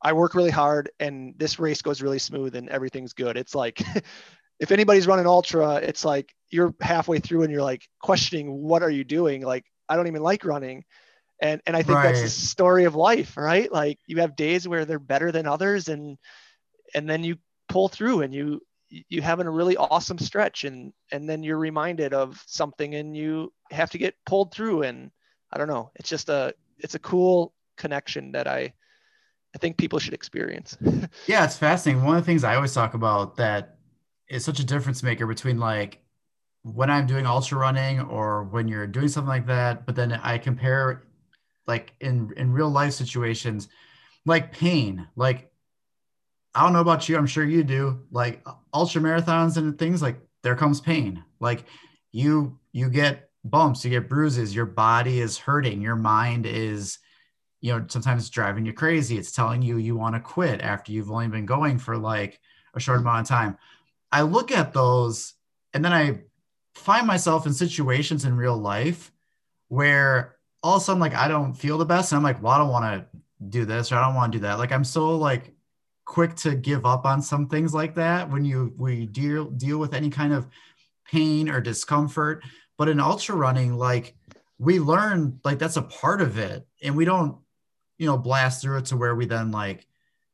i 0.00 0.12
work 0.12 0.34
really 0.34 0.50
hard 0.50 0.90
and 1.00 1.34
this 1.38 1.58
race 1.58 1.82
goes 1.82 2.02
really 2.02 2.18
smooth 2.18 2.56
and 2.56 2.68
everything's 2.68 3.12
good. 3.12 3.36
It's 3.36 3.54
like 3.54 3.80
if 4.60 4.72
anybody's 4.72 5.06
running 5.06 5.26
ultra 5.26 5.76
it's 5.76 6.04
like 6.04 6.34
you're 6.50 6.74
halfway 6.80 7.18
through 7.18 7.42
and 7.42 7.52
you're 7.52 7.62
like 7.62 7.86
questioning 8.00 8.62
what 8.62 8.82
are 8.82 8.90
you 8.90 9.04
doing 9.04 9.42
like 9.42 9.64
i 9.88 9.96
don't 9.96 10.06
even 10.06 10.22
like 10.22 10.44
running 10.44 10.84
and 11.40 11.60
and 11.66 11.76
i 11.76 11.82
think 11.82 11.96
right. 11.96 12.12
that's 12.12 12.22
the 12.22 12.28
story 12.28 12.84
of 12.84 12.94
life 12.94 13.36
right 13.36 13.72
like 13.72 13.98
you 14.06 14.16
have 14.18 14.36
days 14.36 14.66
where 14.66 14.84
they're 14.84 14.98
better 14.98 15.30
than 15.32 15.46
others 15.46 15.88
and 15.88 16.18
and 16.94 17.08
then 17.08 17.22
you 17.22 17.36
pull 17.68 17.88
through 17.88 18.22
and 18.22 18.34
you 18.34 18.60
you 18.90 19.20
having 19.20 19.46
a 19.46 19.50
really 19.50 19.76
awesome 19.76 20.18
stretch 20.18 20.64
and 20.64 20.92
and 21.12 21.28
then 21.28 21.42
you're 21.42 21.58
reminded 21.58 22.14
of 22.14 22.42
something 22.46 22.94
and 22.94 23.16
you 23.16 23.52
have 23.70 23.90
to 23.90 23.98
get 23.98 24.14
pulled 24.24 24.52
through 24.52 24.82
and 24.82 25.10
I 25.52 25.58
don't 25.58 25.68
know 25.68 25.90
it's 25.96 26.08
just 26.08 26.28
a 26.28 26.54
it's 26.78 26.94
a 26.94 26.98
cool 26.98 27.52
connection 27.76 28.32
that 28.32 28.46
I 28.46 28.72
I 29.54 29.58
think 29.58 29.78
people 29.78 29.98
should 29.98 30.12
experience. 30.12 30.76
yeah, 31.26 31.44
it's 31.44 31.56
fascinating. 31.56 32.04
One 32.04 32.16
of 32.16 32.22
the 32.22 32.26
things 32.26 32.44
I 32.44 32.54
always 32.54 32.74
talk 32.74 32.92
about 32.92 33.36
that 33.36 33.77
is 34.28 34.44
such 34.44 34.60
a 34.60 34.64
difference 34.64 35.02
maker 35.02 35.26
between 35.26 35.58
like 35.58 36.02
when 36.62 36.90
I'm 36.90 37.06
doing 37.06 37.26
ultra 37.26 37.58
running 37.58 38.00
or 38.00 38.44
when 38.44 38.68
you're 38.68 38.86
doing 38.86 39.08
something 39.08 39.28
like 39.28 39.46
that, 39.46 39.86
but 39.86 39.94
then 39.94 40.12
I 40.12 40.38
compare 40.38 41.04
like 41.66 41.94
in 42.00 42.32
in 42.36 42.52
real 42.52 42.70
life 42.70 42.94
situations 42.94 43.68
like 44.26 44.52
pain. 44.52 45.06
Like 45.16 45.50
I 46.54 46.62
don't 46.62 46.72
know 46.72 46.80
about 46.80 47.08
you. 47.08 47.16
I'm 47.16 47.26
sure 47.26 47.44
you 47.44 47.62
do. 47.62 48.00
Like 48.10 48.44
ultra 48.74 49.00
marathons 49.00 49.56
and 49.56 49.78
things 49.78 50.02
like 50.02 50.20
there 50.42 50.56
comes 50.56 50.80
pain. 50.80 51.24
Like 51.40 51.64
you 52.12 52.58
you 52.72 52.90
get 52.90 53.30
bumps, 53.44 53.84
you 53.84 53.90
get 53.90 54.08
bruises, 54.08 54.54
your 54.54 54.66
body 54.66 55.20
is 55.20 55.38
hurting, 55.38 55.80
your 55.80 55.96
mind 55.96 56.46
is 56.46 56.98
you 57.60 57.72
know 57.72 57.84
sometimes 57.88 58.30
driving 58.30 58.64
you 58.66 58.72
crazy. 58.72 59.18
It's 59.18 59.32
telling 59.32 59.62
you 59.62 59.76
you 59.78 59.96
want 59.96 60.14
to 60.14 60.20
quit 60.20 60.60
after 60.60 60.92
you've 60.92 61.10
only 61.10 61.28
been 61.28 61.46
going 61.46 61.78
for 61.78 61.96
like 61.96 62.40
a 62.74 62.80
short 62.80 63.00
amount 63.00 63.22
of 63.22 63.28
time. 63.28 63.58
I 64.10 64.22
look 64.22 64.50
at 64.50 64.72
those 64.72 65.34
and 65.74 65.84
then 65.84 65.92
I 65.92 66.20
find 66.74 67.06
myself 67.06 67.46
in 67.46 67.52
situations 67.52 68.24
in 68.24 68.36
real 68.36 68.56
life 68.56 69.12
where 69.68 70.36
all 70.62 70.76
of 70.76 70.82
a 70.82 70.84
sudden 70.84 71.00
like 71.00 71.14
I 71.14 71.28
don't 71.28 71.54
feel 71.54 71.78
the 71.78 71.84
best 71.84 72.12
and 72.12 72.16
I'm 72.16 72.22
like, 72.22 72.42
well, 72.42 72.52
I 72.52 72.58
don't 72.58 72.70
want 72.70 72.84
to 72.84 73.18
do 73.48 73.64
this 73.64 73.92
or 73.92 73.96
I 73.96 74.04
don't 74.04 74.14
want 74.14 74.32
to 74.32 74.38
do 74.38 74.42
that. 74.42 74.58
Like 74.58 74.72
I'm 74.72 74.84
so 74.84 75.16
like 75.16 75.54
quick 76.08 76.34
to 76.34 76.54
give 76.54 76.86
up 76.86 77.04
on 77.04 77.20
some 77.20 77.46
things 77.46 77.74
like 77.74 77.94
that 77.94 78.30
when 78.30 78.42
you 78.42 78.72
we 78.78 79.04
deal 79.04 79.44
deal 79.44 79.76
with 79.76 79.92
any 79.92 80.08
kind 80.08 80.32
of 80.32 80.48
pain 81.04 81.50
or 81.50 81.60
discomfort 81.60 82.42
but 82.78 82.88
in 82.88 82.98
ultra 82.98 83.36
running 83.36 83.76
like 83.76 84.16
we 84.58 84.80
learn 84.80 85.38
like 85.44 85.58
that's 85.58 85.76
a 85.76 85.82
part 85.82 86.22
of 86.22 86.38
it 86.38 86.66
and 86.82 86.96
we 86.96 87.04
don't 87.04 87.36
you 87.98 88.06
know 88.06 88.16
blast 88.16 88.62
through 88.62 88.78
it 88.78 88.86
to 88.86 88.96
where 88.96 89.14
we 89.14 89.26
then 89.26 89.50
like 89.50 89.86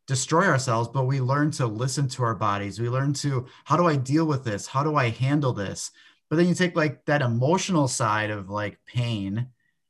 destroy 0.06 0.44
ourselves 0.44 0.88
but 0.92 1.04
we 1.04 1.20
learn 1.20 1.50
to 1.50 1.66
listen 1.66 2.08
to 2.08 2.22
our 2.22 2.34
bodies 2.34 2.80
we 2.80 2.88
learn 2.88 3.12
to 3.12 3.46
how 3.64 3.76
do 3.76 3.86
i 3.86 3.96
deal 3.96 4.26
with 4.26 4.44
this 4.44 4.66
how 4.66 4.82
do 4.82 4.96
i 4.96 5.08
handle 5.08 5.52
this 5.52 5.90
but 6.28 6.36
then 6.36 6.46
you 6.46 6.54
take 6.54 6.76
like 6.76 7.04
that 7.04 7.22
emotional 7.22 7.88
side 7.88 8.30
of 8.30 8.50
like 8.50 8.78
pain 8.86 9.46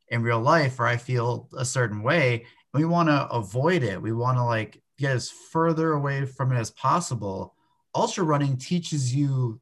in 0.08 0.22
real 0.22 0.40
life 0.40 0.78
where 0.78 0.88
i 0.88 0.96
feel 0.96 1.48
a 1.56 1.64
certain 1.64 2.02
way 2.02 2.44
we 2.72 2.84
want 2.84 3.08
to 3.08 3.28
avoid 3.28 3.82
it 3.82 4.00
we 4.00 4.12
want 4.12 4.36
to 4.36 4.44
like 4.44 4.80
get 4.98 5.12
as 5.12 5.30
further 5.30 5.92
away 5.92 6.24
from 6.24 6.52
it 6.52 6.56
as 6.56 6.70
possible, 6.70 7.54
ultra 7.94 8.24
running 8.24 8.56
teaches 8.56 9.14
you 9.14 9.60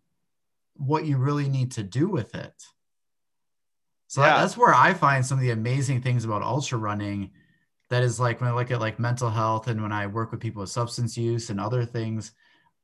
what 0.75 1.05
you 1.05 1.17
really 1.17 1.49
need 1.49 1.73
to 1.73 1.83
do 1.83 2.09
with 2.09 2.35
it. 2.35 2.55
So 4.09 4.23
yeah. 4.23 4.41
that's 4.41 4.57
where 4.57 4.75
I 4.75 4.93
find 4.95 5.25
some 5.25 5.39
of 5.39 5.43
the 5.43 5.51
amazing 5.51 6.03
things 6.03 6.25
about 6.25 6.43
ultra 6.43 6.79
running. 6.79 7.31
That 7.93 8.03
is 8.03 8.19
like 8.19 8.41
when 8.41 8.49
I 8.49 8.55
look 8.55 8.71
at 8.71 8.81
like 8.81 8.99
mental 8.99 9.29
health 9.29 9.69
and 9.69 9.83
when 9.83 9.93
I 9.93 10.07
work 10.07 10.31
with 10.31 10.41
people 10.41 10.63
with 10.63 10.71
substance 10.71 11.15
use 11.19 11.51
and 11.51 11.61
other 11.61 11.85
things 11.85 12.33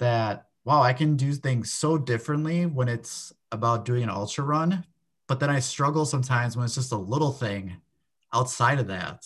that 0.01 0.49
wow, 0.67 0.83
I 0.83 0.93
can 0.93 1.17
do 1.17 1.33
things 1.33 1.73
so 1.73 1.97
differently 1.97 2.67
when 2.67 2.89
it's 2.89 3.33
about 3.51 3.87
doing 3.87 4.03
an 4.03 4.11
ultra 4.11 4.45
run, 4.45 4.85
but 5.27 5.41
then 5.41 5.49
I 5.49 5.61
struggle 5.61 6.05
sometimes 6.05 6.59
when 6.59 6.67
it's 6.67 6.75
just 6.75 6.93
a 6.93 6.99
little 6.99 7.33
thing 7.33 7.79
outside 8.35 8.79
of 8.79 8.89
that. 8.89 9.25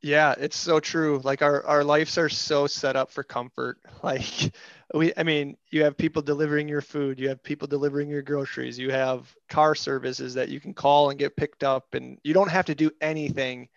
Yeah, 0.00 0.34
it's 0.38 0.56
so 0.56 0.80
true. 0.80 1.20
Like 1.22 1.42
our, 1.42 1.62
our 1.66 1.84
lives 1.84 2.16
are 2.16 2.30
so 2.30 2.66
set 2.66 2.96
up 2.96 3.10
for 3.10 3.22
comfort. 3.22 3.80
Like 4.02 4.54
we 4.94 5.12
I 5.14 5.24
mean, 5.24 5.58
you 5.70 5.84
have 5.84 5.98
people 5.98 6.22
delivering 6.22 6.68
your 6.68 6.80
food, 6.80 7.20
you 7.20 7.28
have 7.28 7.42
people 7.42 7.68
delivering 7.68 8.08
your 8.08 8.22
groceries, 8.22 8.78
you 8.78 8.90
have 8.92 9.30
car 9.50 9.74
services 9.74 10.32
that 10.32 10.48
you 10.48 10.58
can 10.58 10.72
call 10.72 11.10
and 11.10 11.18
get 11.18 11.36
picked 11.36 11.62
up 11.64 11.92
and 11.92 12.18
you 12.24 12.32
don't 12.32 12.50
have 12.50 12.64
to 12.64 12.74
do 12.74 12.90
anything. 13.02 13.68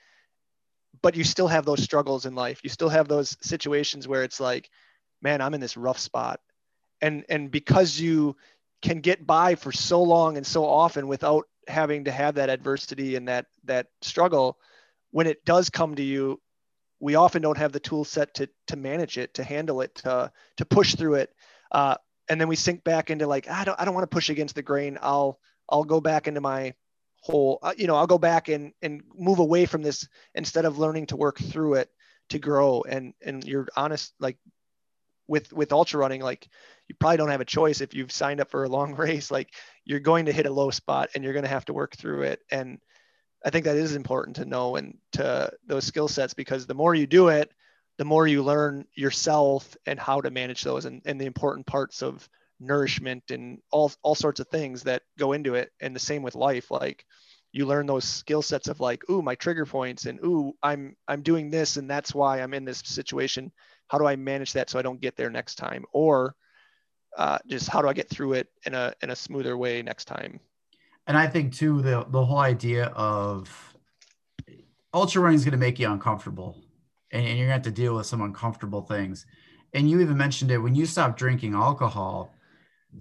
But 1.01 1.15
you 1.15 1.23
still 1.23 1.47
have 1.47 1.65
those 1.65 1.83
struggles 1.83 2.25
in 2.25 2.35
life. 2.35 2.61
You 2.63 2.69
still 2.69 2.89
have 2.89 3.07
those 3.07 3.37
situations 3.41 4.07
where 4.07 4.23
it's 4.23 4.39
like, 4.39 4.69
man, 5.21 5.41
I'm 5.41 5.53
in 5.53 5.61
this 5.61 5.77
rough 5.77 5.99
spot. 5.99 6.39
And 7.01 7.25
and 7.29 7.51
because 7.51 7.99
you 7.99 8.35
can 8.81 9.01
get 9.01 9.25
by 9.25 9.55
for 9.55 9.71
so 9.71 10.01
long 10.03 10.37
and 10.37 10.45
so 10.45 10.65
often 10.65 11.07
without 11.07 11.45
having 11.67 12.05
to 12.05 12.11
have 12.11 12.35
that 12.35 12.49
adversity 12.49 13.15
and 13.15 13.27
that 13.27 13.47
that 13.63 13.87
struggle, 14.01 14.57
when 15.11 15.27
it 15.27 15.43
does 15.45 15.69
come 15.69 15.95
to 15.95 16.03
you, 16.03 16.39
we 16.99 17.15
often 17.15 17.41
don't 17.41 17.57
have 17.57 17.71
the 17.71 17.79
tool 17.79 18.05
set 18.05 18.33
to 18.35 18.49
to 18.67 18.75
manage 18.75 19.17
it, 19.17 19.33
to 19.33 19.43
handle 19.43 19.81
it, 19.81 19.95
to 19.95 20.31
to 20.57 20.65
push 20.65 20.95
through 20.95 21.15
it. 21.15 21.33
Uh, 21.71 21.95
and 22.29 22.39
then 22.39 22.47
we 22.47 22.55
sink 22.55 22.83
back 22.83 23.09
into 23.09 23.27
like, 23.27 23.49
I 23.49 23.63
don't 23.63 23.79
I 23.79 23.85
don't 23.85 23.93
want 23.93 24.09
to 24.09 24.15
push 24.15 24.29
against 24.29 24.55
the 24.55 24.61
grain. 24.61 24.97
I'll 25.01 25.39
I'll 25.69 25.83
go 25.83 25.99
back 25.99 26.27
into 26.27 26.41
my 26.41 26.73
whole, 27.25 27.57
uh, 27.63 27.73
you 27.75 27.87
know, 27.87 27.95
I'll 27.95 28.07
go 28.07 28.19
back 28.19 28.49
and 28.49 28.71
and 28.83 29.01
move 29.15 29.39
away 29.39 29.65
from 29.65 29.81
this 29.81 30.07
instead 30.35 30.65
of 30.65 30.77
learning 30.77 31.07
to 31.07 31.15
work 31.15 31.39
through 31.39 31.75
it 31.75 31.89
to 32.29 32.39
grow. 32.39 32.83
And 32.87 33.13
and 33.25 33.43
you're 33.43 33.67
honest, 33.75 34.13
like 34.19 34.37
with 35.27 35.51
with 35.51 35.73
ultra 35.73 35.99
running, 35.99 36.21
like 36.21 36.47
you 36.87 36.95
probably 36.99 37.17
don't 37.17 37.31
have 37.31 37.41
a 37.41 37.45
choice 37.45 37.81
if 37.81 37.95
you've 37.95 38.11
signed 38.11 38.41
up 38.41 38.51
for 38.51 38.63
a 38.63 38.69
long 38.69 38.93
race. 39.07 39.31
Like 39.31 39.49
you're 39.85 39.99
going 39.99 40.25
to 40.25 40.31
hit 40.31 40.45
a 40.45 40.51
low 40.51 40.69
spot 40.69 41.09
and 41.15 41.23
you're 41.23 41.33
going 41.33 41.43
to 41.43 41.49
have 41.49 41.65
to 41.65 41.73
work 41.73 41.95
through 41.95 42.23
it. 42.23 42.41
And 42.51 42.79
I 43.43 43.49
think 43.49 43.65
that 43.65 43.75
is 43.75 43.95
important 43.95 44.35
to 44.35 44.45
know 44.45 44.75
and 44.75 44.97
to 45.13 45.51
those 45.65 45.85
skill 45.85 46.07
sets 46.07 46.35
because 46.35 46.67
the 46.67 46.73
more 46.75 46.93
you 46.93 47.07
do 47.07 47.29
it, 47.29 47.51
the 47.97 48.05
more 48.05 48.27
you 48.27 48.43
learn 48.43 48.85
yourself 48.93 49.75
and 49.87 49.99
how 49.99 50.21
to 50.21 50.29
manage 50.29 50.63
those 50.63 50.85
and, 50.85 51.01
and 51.05 51.19
the 51.19 51.25
important 51.25 51.65
parts 51.65 52.03
of 52.03 52.29
nourishment 52.59 53.23
and 53.29 53.59
all, 53.71 53.91
all 54.01 54.15
sorts 54.15 54.39
of 54.39 54.47
things 54.47 54.83
that 54.83 55.03
go 55.17 55.33
into 55.33 55.55
it. 55.55 55.71
And 55.79 55.95
the 55.95 55.99
same 55.99 56.23
with 56.23 56.35
life. 56.35 56.71
Like 56.71 57.05
you 57.51 57.65
learn 57.65 57.85
those 57.85 58.03
skill 58.03 58.41
sets 58.41 58.67
of 58.67 58.79
like, 58.79 59.09
ooh, 59.09 59.21
my 59.21 59.35
trigger 59.35 59.65
points 59.65 60.05
and 60.05 60.19
ooh, 60.25 60.53
I'm 60.61 60.95
I'm 61.07 61.21
doing 61.21 61.49
this 61.49 61.77
and 61.77 61.89
that's 61.89 62.13
why 62.13 62.41
I'm 62.41 62.53
in 62.53 62.65
this 62.65 62.79
situation. 62.79 63.51
How 63.87 63.97
do 63.97 64.05
I 64.05 64.15
manage 64.15 64.53
that 64.53 64.69
so 64.69 64.77
I 64.77 64.81
don't 64.81 64.99
get 64.99 65.15
there 65.15 65.29
next 65.29 65.55
time? 65.55 65.85
Or 65.93 66.35
uh, 67.17 67.37
just 67.47 67.69
how 67.69 67.81
do 67.81 67.87
I 67.87 67.93
get 67.93 68.09
through 68.09 68.33
it 68.33 68.47
in 68.65 68.73
a 68.73 68.93
in 69.01 69.09
a 69.09 69.15
smoother 69.15 69.57
way 69.57 69.81
next 69.81 70.05
time? 70.05 70.39
And 71.07 71.17
I 71.17 71.27
think 71.27 71.53
too 71.53 71.81
the 71.81 72.05
the 72.09 72.25
whole 72.25 72.39
idea 72.39 72.87
of 72.87 73.49
ultra 74.93 75.21
running 75.21 75.37
is 75.37 75.45
going 75.45 75.51
to 75.51 75.57
make 75.57 75.79
you 75.79 75.89
uncomfortable, 75.89 76.57
and, 77.11 77.25
and 77.25 77.37
you're 77.37 77.47
going 77.47 77.61
to 77.61 77.69
have 77.69 77.73
to 77.73 77.81
deal 77.81 77.95
with 77.95 78.05
some 78.05 78.21
uncomfortable 78.21 78.81
things. 78.81 79.25
And 79.73 79.89
you 79.89 80.01
even 80.01 80.17
mentioned 80.17 80.51
it 80.51 80.57
when 80.57 80.75
you 80.75 80.85
stop 80.85 81.17
drinking 81.17 81.53
alcohol, 81.53 82.33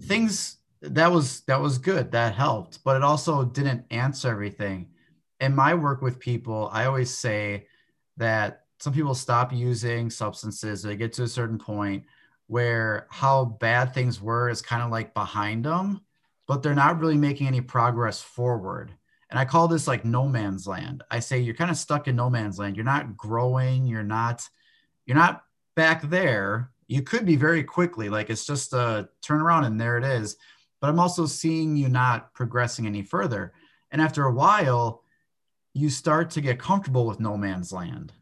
things 0.01 0.57
that 0.81 1.11
was 1.11 1.41
that 1.41 1.61
was 1.61 1.77
good 1.77 2.11
that 2.11 2.35
helped, 2.35 2.83
but 2.83 2.95
it 2.95 3.03
also 3.03 3.43
didn't 3.43 3.85
answer 3.91 4.29
everything. 4.29 4.89
In 5.39 5.55
my 5.55 5.73
work 5.73 6.01
with 6.01 6.19
people, 6.19 6.69
I 6.71 6.85
always 6.85 7.15
say 7.15 7.67
that 8.17 8.65
some 8.79 8.93
people 8.93 9.15
stop 9.15 9.51
using 9.51 10.09
substances, 10.09 10.81
they 10.81 10.95
get 10.95 11.13
to 11.13 11.23
a 11.23 11.27
certain 11.27 11.57
point 11.57 12.03
where 12.47 13.07
how 13.09 13.45
bad 13.45 13.93
things 13.93 14.21
were 14.21 14.49
is 14.49 14.61
kind 14.61 14.83
of 14.83 14.91
like 14.91 15.13
behind 15.13 15.65
them, 15.65 16.01
but 16.47 16.61
they're 16.61 16.75
not 16.75 16.99
really 16.99 17.17
making 17.17 17.47
any 17.47 17.61
progress 17.61 18.21
forward. 18.21 18.93
And 19.31 19.39
I 19.39 19.45
call 19.45 19.67
this 19.67 19.87
like 19.87 20.05
no 20.05 20.27
man's 20.27 20.67
land. 20.67 21.03
I 21.09 21.19
say 21.19 21.39
you're 21.39 21.55
kind 21.55 21.71
of 21.71 21.77
stuck 21.77 22.07
in 22.07 22.15
no 22.15 22.29
man's 22.29 22.59
land. 22.59 22.75
You're 22.75 22.85
not 22.85 23.17
growing, 23.17 23.85
you're 23.85 24.03
not 24.03 24.47
you're 25.05 25.17
not 25.17 25.43
back 25.75 26.03
there. 26.09 26.71
You 26.87 27.01
could 27.01 27.25
be 27.25 27.35
very 27.35 27.63
quickly, 27.63 28.09
like 28.09 28.29
it's 28.29 28.45
just 28.45 28.73
a 28.73 29.09
turnaround 29.23 29.65
and 29.65 29.79
there 29.79 29.97
it 29.97 30.03
is. 30.03 30.37
But 30.81 30.89
I'm 30.89 30.99
also 30.99 31.25
seeing 31.25 31.75
you 31.75 31.89
not 31.89 32.33
progressing 32.33 32.85
any 32.85 33.01
further. 33.01 33.53
And 33.91 34.01
after 34.01 34.25
a 34.25 34.33
while, 34.33 35.03
you 35.73 35.89
start 35.89 36.29
to 36.31 36.41
get 36.41 36.59
comfortable 36.59 37.05
with 37.05 37.19
no 37.19 37.37
man's 37.37 37.71
land 37.73 38.13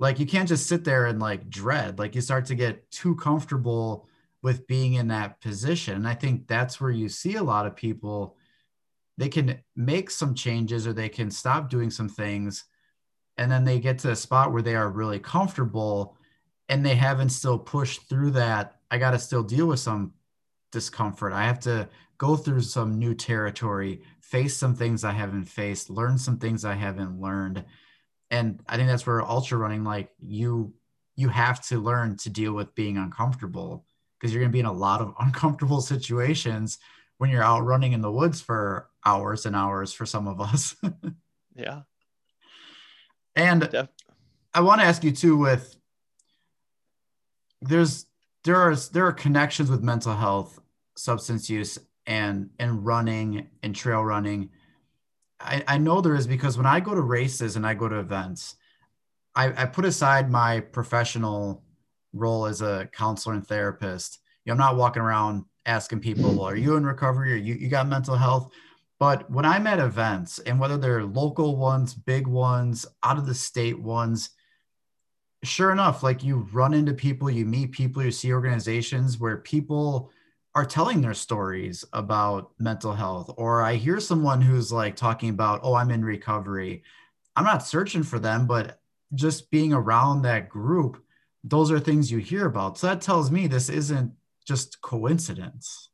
like 0.00 0.18
you 0.18 0.26
can't 0.26 0.48
just 0.48 0.66
sit 0.66 0.82
there 0.82 1.06
and 1.06 1.20
like 1.20 1.48
dread 1.48 2.00
like 2.00 2.16
you 2.16 2.20
start 2.20 2.46
to 2.46 2.56
get 2.56 2.90
too 2.90 3.14
comfortable 3.14 4.08
with 4.42 4.66
being 4.66 4.94
in 4.94 5.06
that 5.06 5.40
position 5.40 5.94
and 5.94 6.08
i 6.08 6.14
think 6.14 6.48
that's 6.48 6.80
where 6.80 6.90
you 6.90 7.08
see 7.08 7.36
a 7.36 7.42
lot 7.42 7.66
of 7.66 7.76
people 7.76 8.36
they 9.18 9.28
can 9.28 9.60
make 9.76 10.10
some 10.10 10.34
changes 10.34 10.86
or 10.86 10.92
they 10.92 11.08
can 11.08 11.30
stop 11.30 11.70
doing 11.70 11.90
some 11.90 12.08
things 12.08 12.64
and 13.36 13.52
then 13.52 13.64
they 13.64 13.78
get 13.78 13.98
to 13.98 14.10
a 14.10 14.16
spot 14.16 14.52
where 14.52 14.62
they 14.62 14.74
are 14.74 14.88
really 14.88 15.18
comfortable 15.18 16.16
and 16.70 16.86
they 16.86 16.94
haven't 16.94 17.28
still 17.28 17.58
pushed 17.58 18.08
through 18.08 18.30
that 18.30 18.76
i 18.90 18.96
got 18.96 19.10
to 19.10 19.18
still 19.18 19.42
deal 19.42 19.66
with 19.66 19.80
some 19.80 20.14
discomfort. 20.72 21.32
I 21.32 21.44
have 21.44 21.60
to 21.60 21.88
go 22.18 22.36
through 22.36 22.62
some 22.62 22.98
new 22.98 23.14
territory 23.14 24.02
face 24.20 24.56
some 24.56 24.74
things 24.74 25.04
i 25.04 25.10
haven't 25.10 25.44
faced 25.44 25.90
learn 25.90 26.16
some 26.16 26.38
things 26.38 26.64
i 26.64 26.74
haven't 26.74 27.20
learned. 27.20 27.64
And 28.30 28.60
i 28.68 28.76
think 28.76 28.88
that's 28.88 29.06
where 29.06 29.22
ultra 29.22 29.58
running 29.58 29.84
like 29.84 30.10
you 30.18 30.72
you 31.16 31.28
have 31.28 31.64
to 31.66 31.80
learn 31.80 32.16
to 32.18 32.30
deal 32.30 32.52
with 32.52 32.74
being 32.74 32.96
uncomfortable 32.96 33.84
because 34.18 34.32
you're 34.32 34.40
going 34.40 34.50
to 34.50 34.56
be 34.56 34.60
in 34.60 34.66
a 34.66 34.72
lot 34.72 35.00
of 35.00 35.14
uncomfortable 35.20 35.80
situations 35.80 36.78
when 37.18 37.30
you're 37.30 37.42
out 37.42 37.64
running 37.64 37.92
in 37.92 38.00
the 38.00 38.12
woods 38.12 38.40
for 38.40 38.88
hours 39.04 39.44
and 39.44 39.54
hours 39.54 39.92
for 39.92 40.06
some 40.06 40.26
of 40.26 40.40
us. 40.40 40.74
Yeah. 41.56 41.82
And 43.36 43.68
Def- 43.68 43.88
i 44.54 44.60
want 44.60 44.80
to 44.80 44.86
ask 44.86 45.04
you 45.04 45.10
too 45.10 45.36
with 45.36 45.76
there's 47.62 48.06
there 48.44 48.56
are 48.56 48.74
there 48.74 49.06
are 49.06 49.12
connections 49.12 49.70
with 49.70 49.82
mental 49.82 50.14
health 50.14 50.58
substance 50.96 51.48
use 51.50 51.78
and 52.06 52.50
and 52.58 52.84
running 52.84 53.48
and 53.62 53.74
trail 53.74 54.02
running 54.02 54.50
I, 55.40 55.64
I 55.66 55.78
know 55.78 56.00
there 56.00 56.14
is 56.14 56.26
because 56.26 56.56
when 56.56 56.66
I 56.66 56.80
go 56.80 56.94
to 56.94 57.00
races 57.00 57.56
and 57.56 57.66
I 57.66 57.74
go 57.74 57.88
to 57.88 57.98
events, 57.98 58.56
I, 59.34 59.62
I 59.62 59.66
put 59.66 59.84
aside 59.84 60.30
my 60.30 60.60
professional 60.60 61.62
role 62.12 62.46
as 62.46 62.60
a 62.60 62.88
counselor 62.92 63.34
and 63.34 63.46
therapist. 63.46 64.18
You 64.44 64.50
know, 64.50 64.54
I'm 64.54 64.58
not 64.58 64.76
walking 64.76 65.02
around 65.02 65.44
asking 65.66 66.00
people, 66.00 66.42
are 66.42 66.56
you 66.56 66.76
in 66.76 66.84
recovery 66.84 67.32
or 67.32 67.36
you, 67.36 67.54
you 67.54 67.68
got 67.68 67.88
mental 67.88 68.16
health? 68.16 68.52
But 68.98 69.30
when 69.30 69.46
I'm 69.46 69.66
at 69.66 69.78
events, 69.78 70.40
and 70.40 70.60
whether 70.60 70.76
they're 70.76 71.04
local 71.04 71.56
ones, 71.56 71.94
big 71.94 72.26
ones, 72.26 72.84
out 73.02 73.16
of 73.16 73.26
the 73.26 73.34
state 73.34 73.80
ones, 73.80 74.30
sure 75.42 75.72
enough, 75.72 76.02
like 76.02 76.22
you 76.22 76.48
run 76.52 76.74
into 76.74 76.92
people, 76.92 77.30
you 77.30 77.46
meet 77.46 77.72
people, 77.72 78.02
you 78.02 78.10
see 78.10 78.32
organizations 78.32 79.18
where 79.18 79.38
people 79.38 80.10
are 80.54 80.64
telling 80.64 81.00
their 81.00 81.14
stories 81.14 81.84
about 81.92 82.50
mental 82.58 82.92
health 82.92 83.32
or 83.36 83.62
i 83.62 83.74
hear 83.74 84.00
someone 84.00 84.40
who's 84.40 84.72
like 84.72 84.96
talking 84.96 85.30
about 85.30 85.60
oh 85.62 85.74
i'm 85.74 85.90
in 85.90 86.04
recovery. 86.04 86.82
I'm 87.36 87.44
not 87.44 87.64
searching 87.64 88.02
for 88.02 88.18
them 88.18 88.46
but 88.46 88.80
just 89.14 89.50
being 89.50 89.72
around 89.72 90.22
that 90.22 90.48
group 90.48 91.02
those 91.42 91.70
are 91.70 91.80
things 91.80 92.10
you 92.12 92.18
hear 92.18 92.44
about. 92.44 92.76
So 92.76 92.88
that 92.88 93.00
tells 93.00 93.30
me 93.30 93.46
this 93.46 93.70
isn't 93.70 94.12
just 94.46 94.82
coincidence. 94.82 95.88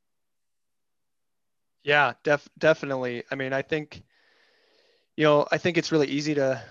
Yeah 1.84 2.14
def- 2.24 2.48
definitely. 2.58 3.22
I 3.30 3.34
mean 3.34 3.52
i 3.52 3.62
think 3.62 4.02
you 5.16 5.24
know 5.24 5.46
i 5.52 5.58
think 5.58 5.76
it's 5.76 5.92
really 5.92 6.08
easy 6.08 6.34
to 6.34 6.62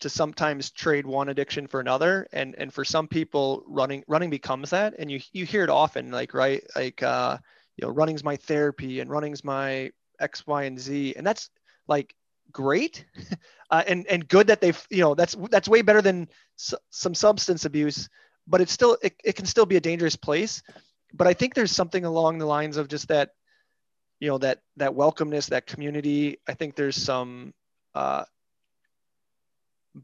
to 0.00 0.08
sometimes 0.08 0.70
trade 0.70 1.06
one 1.06 1.28
addiction 1.28 1.66
for 1.66 1.80
another. 1.80 2.26
And 2.32 2.54
and 2.56 2.72
for 2.72 2.84
some 2.84 3.08
people 3.08 3.64
running 3.66 4.04
running 4.06 4.30
becomes 4.30 4.70
that. 4.70 4.94
And 4.98 5.10
you 5.10 5.20
you 5.32 5.44
hear 5.44 5.64
it 5.64 5.70
often 5.70 6.10
like 6.10 6.34
right 6.34 6.62
like 6.74 7.02
uh 7.02 7.38
you 7.76 7.86
know 7.86 7.92
running's 7.92 8.24
my 8.24 8.36
therapy 8.36 9.00
and 9.00 9.10
running's 9.10 9.44
my 9.44 9.90
x 10.20 10.46
y 10.46 10.64
and 10.64 10.78
z. 10.78 11.14
And 11.16 11.26
that's 11.26 11.50
like 11.88 12.14
great. 12.52 13.04
Uh, 13.68 13.82
and 13.88 14.06
and 14.06 14.28
good 14.28 14.46
that 14.46 14.60
they've 14.60 14.86
you 14.90 15.00
know 15.00 15.16
that's 15.16 15.34
that's 15.50 15.68
way 15.68 15.82
better 15.82 16.00
than 16.00 16.28
some 16.54 17.16
substance 17.16 17.64
abuse 17.64 18.08
but 18.46 18.60
it's 18.60 18.70
still 18.70 18.96
it, 19.02 19.12
it 19.24 19.34
can 19.34 19.44
still 19.44 19.66
be 19.66 19.74
a 19.74 19.80
dangerous 19.80 20.14
place. 20.14 20.62
But 21.12 21.26
i 21.26 21.34
think 21.34 21.54
there's 21.54 21.72
something 21.72 22.04
along 22.04 22.38
the 22.38 22.46
lines 22.46 22.76
of 22.76 22.86
just 22.86 23.08
that 23.08 23.30
you 24.20 24.28
know 24.28 24.38
that 24.38 24.60
that 24.76 24.92
welcomeness 24.92 25.50
that 25.50 25.66
community. 25.66 26.38
I 26.48 26.54
think 26.54 26.74
there's 26.74 26.96
some 26.96 27.52
uh, 27.94 28.24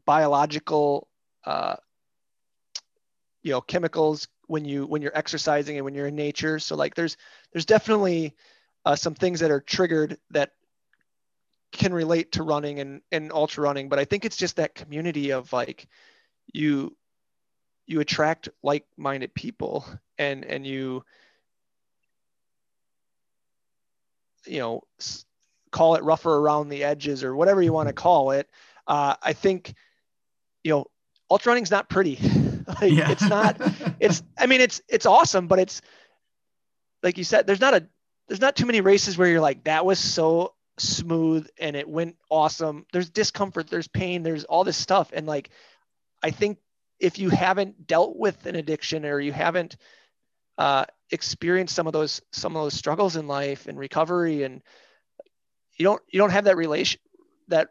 biological 0.05 1.07
uh, 1.45 1.75
you 3.43 3.51
know 3.51 3.61
chemicals 3.61 4.27
when 4.47 4.65
you 4.65 4.85
when 4.85 5.01
you're 5.01 5.17
exercising 5.17 5.77
and 5.77 5.85
when 5.85 5.93
you're 5.93 6.07
in 6.07 6.15
nature. 6.15 6.59
So 6.59 6.75
like 6.75 6.95
there's 6.95 7.17
there's 7.51 7.65
definitely 7.65 8.35
uh, 8.85 8.95
some 8.95 9.13
things 9.15 9.39
that 9.39 9.51
are 9.51 9.61
triggered 9.61 10.17
that 10.31 10.51
can 11.71 11.93
relate 11.93 12.31
to 12.33 12.43
running 12.43 12.79
and 12.79 13.01
and 13.11 13.31
ultra 13.31 13.63
running. 13.63 13.89
But 13.89 13.99
i 13.99 14.05
think 14.05 14.25
it's 14.25 14.37
just 14.37 14.57
that 14.57 14.75
community 14.75 15.31
of 15.31 15.51
like 15.53 15.87
you 16.53 16.95
you 17.85 17.99
attract 17.99 18.49
like-minded 18.61 19.33
people 19.33 19.85
and 20.17 20.45
and 20.45 20.65
you 20.65 21.03
you 24.45 24.59
know 24.59 24.81
call 25.71 25.95
it 25.95 26.03
rougher 26.03 26.37
around 26.37 26.69
the 26.69 26.83
edges 26.83 27.23
or 27.23 27.35
whatever 27.35 27.61
you 27.61 27.73
want 27.73 27.87
to 27.89 27.93
call 27.93 28.31
it 28.31 28.47
uh, 28.87 29.15
I 29.21 29.33
think, 29.33 29.73
you 30.63 30.71
know, 30.71 30.85
ultra 31.29 31.51
running's 31.51 31.71
not 31.71 31.89
pretty. 31.89 32.17
like 32.81 32.91
yeah. 32.91 33.11
it's 33.11 33.23
not, 33.27 33.57
it's, 33.99 34.23
I 34.37 34.45
mean, 34.45 34.61
it's, 34.61 34.81
it's 34.87 35.05
awesome, 35.05 35.47
but 35.47 35.59
it's 35.59 35.81
like 37.01 37.17
you 37.17 37.23
said, 37.23 37.47
there's 37.47 37.59
not 37.59 37.73
a, 37.73 37.87
there's 38.27 38.41
not 38.41 38.55
too 38.55 38.65
many 38.65 38.81
races 38.81 39.17
where 39.17 39.27
you're 39.27 39.41
like, 39.41 39.65
that 39.65 39.85
was 39.85 39.99
so 39.99 40.53
smooth 40.77 41.47
and 41.59 41.75
it 41.75 41.87
went 41.87 42.15
awesome. 42.29 42.85
There's 42.93 43.09
discomfort, 43.09 43.69
there's 43.69 43.87
pain, 43.87 44.23
there's 44.23 44.45
all 44.45 44.63
this 44.63 44.77
stuff. 44.77 45.11
And 45.13 45.27
like, 45.27 45.49
I 46.21 46.31
think 46.31 46.59
if 46.99 47.19
you 47.19 47.29
haven't 47.29 47.85
dealt 47.85 48.15
with 48.15 48.45
an 48.45 48.55
addiction 48.55 49.05
or 49.05 49.19
you 49.19 49.33
haven't 49.33 49.75
uh, 50.57 50.85
experienced 51.11 51.75
some 51.75 51.87
of 51.87 51.93
those, 51.93 52.21
some 52.31 52.55
of 52.55 52.63
those 52.63 52.73
struggles 52.73 53.15
in 53.15 53.27
life 53.27 53.67
and 53.67 53.77
recovery 53.77 54.43
and 54.43 54.61
you 55.77 55.83
don't, 55.83 56.01
you 56.07 56.19
don't 56.19 56.29
have 56.29 56.45
that 56.45 56.57
relation, 56.57 57.01
that 57.49 57.69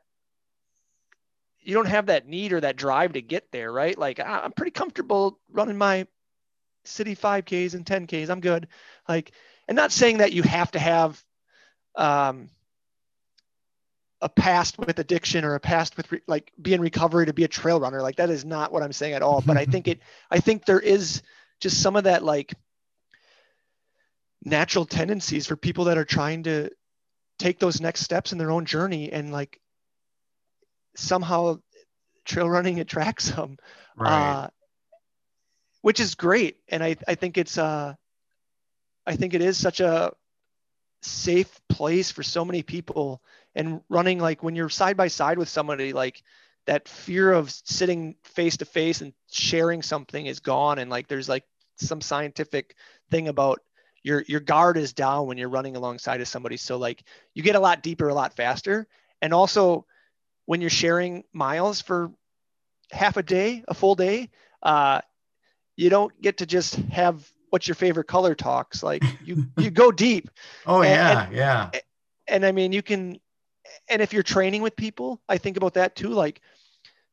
you 1.63 1.75
don't 1.75 1.87
have 1.87 2.07
that 2.07 2.27
need 2.27 2.53
or 2.53 2.61
that 2.61 2.77
drive 2.77 3.13
to 3.15 3.23
get 3.23 3.51
there, 3.53 3.73
right? 3.73 3.97
Like 3.97 4.21
I'm 4.21 4.53
pretty 4.53 4.73
comfortable 4.73 5.39
running 5.51 5.79
my 5.79 6.07
city 6.85 7.15
5Ks 7.15 7.75
and 7.75 7.87
10Ks. 7.87 8.31
I'm 8.31 8.41
good. 8.41 8.69
Like, 9.09 9.33
and 9.69 9.77
not 9.77 9.93
saying 9.93 10.19
that 10.19 10.33
you 10.33 10.43
have 10.43 10.71
to 10.73 10.79
have 10.79 11.23
um, 11.95 12.49
a 14.21 14.29
past 14.29 14.79
with 14.79 14.99
addiction 14.99 15.45
or 15.45 15.55
a 15.55 15.61
past 15.61 15.97
with 15.97 16.11
re- 16.11 16.23
like 16.27 16.53
being 16.61 16.77
in 16.77 16.81
recovery 16.81 17.27
to 17.27 17.33
be 17.33 17.45
a 17.45 17.49
trail 17.49 17.81
runner. 17.81 18.03
Like 18.03 18.17
that 18.17 18.31
is 18.31 18.45
not 18.45 18.73
what 18.73 18.83
I'm 18.83 18.93
saying 18.93 19.15
at 19.15 19.23
all. 19.23 19.41
But 19.41 19.57
I 19.57 19.65
think 19.65 19.89
it, 19.89 20.01
I 20.31 20.41
think 20.41 20.65
there 20.65 20.81
is 20.81 21.23
just 21.61 21.81
some 21.81 21.97
of 21.97 22.05
that 22.05 22.25
like 22.25 22.55
natural 24.45 24.85
tendencies 24.85 25.47
for 25.47 25.57
people 25.57 25.85
that 25.85 25.99
are 25.99 26.05
trying 26.05 26.43
to 26.45 26.71
take 27.39 27.59
those 27.59 27.81
next 27.81 28.01
steps 28.01 28.33
in 28.33 28.39
their 28.39 28.51
own 28.51 28.65
journey 28.65 29.13
and 29.13 29.33
like 29.33 29.61
somehow 30.97 31.59
trail 32.25 32.49
running 32.49 32.81
attracts 32.81 33.31
them, 33.31 33.59
Right. 33.97 34.39
uh, 34.45 34.49
which 35.83 36.01
is 36.01 36.15
great. 36.15 36.59
And 36.69 36.83
I, 36.83 36.97
I 37.07 37.15
think 37.15 37.39
it's, 37.39 37.59
uh, 37.59 37.95
I 39.07 39.17
think 39.17 39.35
it 39.35 39.43
is 39.43 39.59
such 39.59 39.81
a 39.81 40.13
safe 41.03 41.61
place 41.69 42.11
for 42.11 42.23
so 42.23 42.45
many 42.45 42.63
people 42.63 43.23
and 43.55 43.81
running 43.89 44.19
like 44.19 44.43
when 44.43 44.55
you're 44.55 44.69
side 44.69 44.97
by 44.97 45.09
side 45.09 45.39
with 45.39 45.49
somebody 45.49 45.93
like 45.93 46.23
that 46.67 46.89
fear 46.89 47.33
of 47.33 47.51
sitting 47.51 48.15
face 48.23 48.57
to 48.59 48.65
face 48.65 49.01
and 49.01 49.13
sharing 49.31 49.83
something 49.83 50.27
is 50.27 50.39
gone 50.39 50.79
and 50.79 50.91
like 50.91 51.09
there's 51.09 51.29
like 51.29 51.45
some 51.77 52.01
scientific 52.01 52.77
thing 53.11 53.27
about 53.27 53.61
your 54.05 54.23
your 54.29 54.41
guard 54.41 54.77
is 54.77 54.93
down 54.93 55.27
when 55.27 55.39
you're 55.39 55.49
running 55.49 55.75
alongside 55.75 56.21
of 56.21 56.29
somebody 56.29 56.57
so 56.57 56.77
like 56.77 57.03
you 57.35 57.43
get 57.43 57.57
a 57.57 57.61
lot 57.61 57.83
deeper 57.83 58.09
a 58.09 58.15
lot 58.15 58.37
faster 58.37 58.87
and 59.21 59.35
also 59.35 59.85
when 60.47 60.61
you're 60.61 60.71
sharing 60.71 61.25
miles 61.33 61.81
for 61.81 62.11
half 62.91 63.17
a 63.17 63.23
day 63.23 63.65
a 63.69 63.75
full 63.75 63.95
day 63.95 64.29
uh, 64.63 65.01
you 65.77 65.91
don't 65.91 66.21
get 66.21 66.39
to 66.39 66.47
just 66.47 66.75
have 66.75 67.27
what's 67.51 67.69
your 67.69 67.75
favorite 67.75 68.07
color 68.07 68.35
talks 68.35 68.83
like 68.83 69.03
you 69.25 69.47
you 69.57 69.71
go 69.71 69.91
deep 69.93 70.31
oh 70.67 70.83
and- 70.83 70.91
yeah, 70.91 71.29
yeah. 71.31 71.81
and 72.29 72.45
I 72.45 72.53
mean, 72.53 72.73
you 72.73 72.83
can, 72.83 73.19
and 73.89 74.03
if 74.03 74.13
you're 74.13 74.23
training 74.23 74.63
with 74.63 74.77
people, 74.77 75.21
I 75.29 75.39
think 75.39 75.57
about 75.57 75.75
that 75.75 75.95
too. 75.97 76.09
Like, 76.09 76.41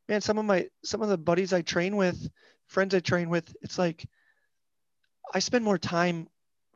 man, 0.07 0.21
some 0.21 0.37
of 0.37 0.45
my, 0.45 0.69
some 0.83 1.01
of 1.01 1.09
the 1.09 1.17
buddies 1.17 1.53
I 1.53 1.61
train 1.61 1.95
with, 1.95 2.29
friends 2.67 2.93
I 2.95 2.99
train 2.99 3.29
with, 3.29 3.53
it's 3.61 3.77
like, 3.77 4.05
I 5.33 5.39
spend 5.39 5.63
more 5.63 5.77
time 5.77 6.27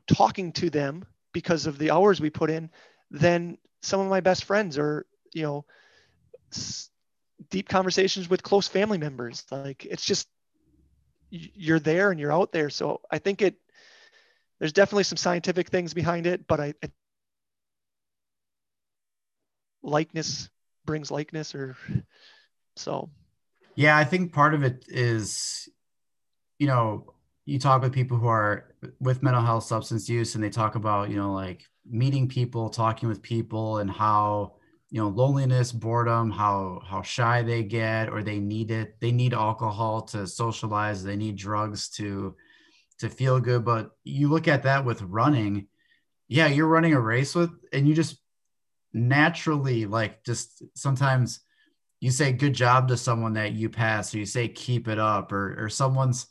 talking 0.07 0.51
to 0.53 0.69
them 0.69 1.05
because 1.31 1.65
of 1.65 1.77
the 1.77 1.91
hours 1.91 2.21
we 2.21 2.29
put 2.29 2.49
in 2.49 2.69
than 3.09 3.57
some 3.81 3.99
of 3.99 4.09
my 4.09 4.19
best 4.19 4.43
friends 4.43 4.77
or, 4.77 5.05
you 5.33 5.43
know, 5.43 5.65
deep 7.49 7.69
conversations 7.69 8.29
with 8.29 8.43
close 8.43 8.67
family 8.67 8.97
members. 8.97 9.45
Like, 9.51 9.85
it's 9.85 10.05
just, 10.05 10.27
you're 11.29 11.79
there 11.79 12.11
and 12.11 12.19
you're 12.19 12.31
out 12.31 12.51
there. 12.51 12.69
So 12.69 13.01
I 13.09 13.17
think 13.17 13.41
it, 13.41 13.55
there's 14.59 14.73
definitely 14.73 15.03
some 15.03 15.17
scientific 15.17 15.69
things 15.69 15.93
behind 15.93 16.27
it, 16.27 16.47
but 16.47 16.59
I, 16.59 16.73
I 16.83 16.89
likeness 19.81 20.49
brings 20.85 21.11
likeness 21.11 21.55
or 21.55 21.75
so 22.75 23.09
Yeah, 23.75 23.97
I 23.97 24.03
think 24.03 24.33
part 24.33 24.53
of 24.53 24.63
it 24.63 24.85
is, 24.87 25.67
you 26.59 26.67
know, 26.67 27.13
you 27.45 27.59
talk 27.59 27.81
with 27.81 27.91
people 27.91 28.17
who 28.17 28.27
are 28.27 28.73
with 28.99 29.23
mental 29.23 29.41
health 29.41 29.65
substance 29.65 30.07
use 30.07 30.35
and 30.35 30.43
they 30.43 30.49
talk 30.49 30.75
about, 30.75 31.09
you 31.09 31.17
know, 31.17 31.33
like 31.33 31.65
meeting 31.85 32.29
people, 32.29 32.69
talking 32.69 33.09
with 33.09 33.21
people 33.21 33.79
and 33.79 33.89
how, 33.89 34.53
you 34.93 35.01
know, 35.01 35.09
loneliness, 35.09 35.71
boredom, 35.71 36.29
how 36.29 36.79
how 36.85 37.01
shy 37.01 37.41
they 37.41 37.63
get 37.63 38.09
or 38.09 38.21
they 38.21 38.37
need 38.37 38.69
it. 38.69 38.99
They 38.99 39.11
need 39.11 39.33
alcohol 39.33 40.03
to 40.03 40.27
socialize, 40.27 41.03
they 41.03 41.15
need 41.15 41.35
drugs 41.35 41.89
to 41.97 42.35
to 42.99 43.09
feel 43.09 43.39
good, 43.39 43.65
but 43.65 43.89
you 44.03 44.27
look 44.27 44.47
at 44.47 44.61
that 44.63 44.85
with 44.85 45.01
running. 45.01 45.65
Yeah, 46.27 46.45
you're 46.45 46.67
running 46.67 46.93
a 46.93 46.99
race 46.99 47.33
with 47.33 47.49
and 47.73 47.87
you 47.87 47.95
just 47.95 48.17
naturally 48.93 49.87
like 49.87 50.23
just 50.23 50.61
sometimes 50.75 51.39
you 51.99 52.11
say 52.11 52.31
good 52.31 52.53
job 52.53 52.87
to 52.89 52.95
someone 52.95 53.33
that 53.33 53.53
you 53.53 53.69
pass 53.69 54.13
or 54.13 54.19
you 54.19 54.27
say 54.27 54.47
keep 54.47 54.87
it 54.87 54.99
up 54.99 55.31
or 55.31 55.55
or 55.57 55.69
someone's 55.69 56.27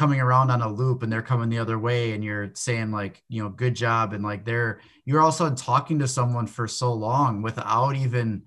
coming 0.00 0.18
around 0.18 0.50
on 0.50 0.62
a 0.62 0.72
loop 0.72 1.02
and 1.02 1.12
they're 1.12 1.20
coming 1.20 1.50
the 1.50 1.58
other 1.58 1.78
way 1.78 2.12
and 2.12 2.24
you're 2.24 2.50
saying 2.54 2.90
like 2.90 3.22
you 3.28 3.42
know 3.42 3.50
good 3.50 3.74
job. 3.74 4.14
And 4.14 4.24
like 4.24 4.46
they're 4.46 4.80
you're 5.04 5.20
also 5.20 5.54
talking 5.54 5.98
to 5.98 6.08
someone 6.08 6.46
for 6.46 6.66
so 6.66 6.90
long 6.94 7.42
without 7.42 7.94
even 7.94 8.44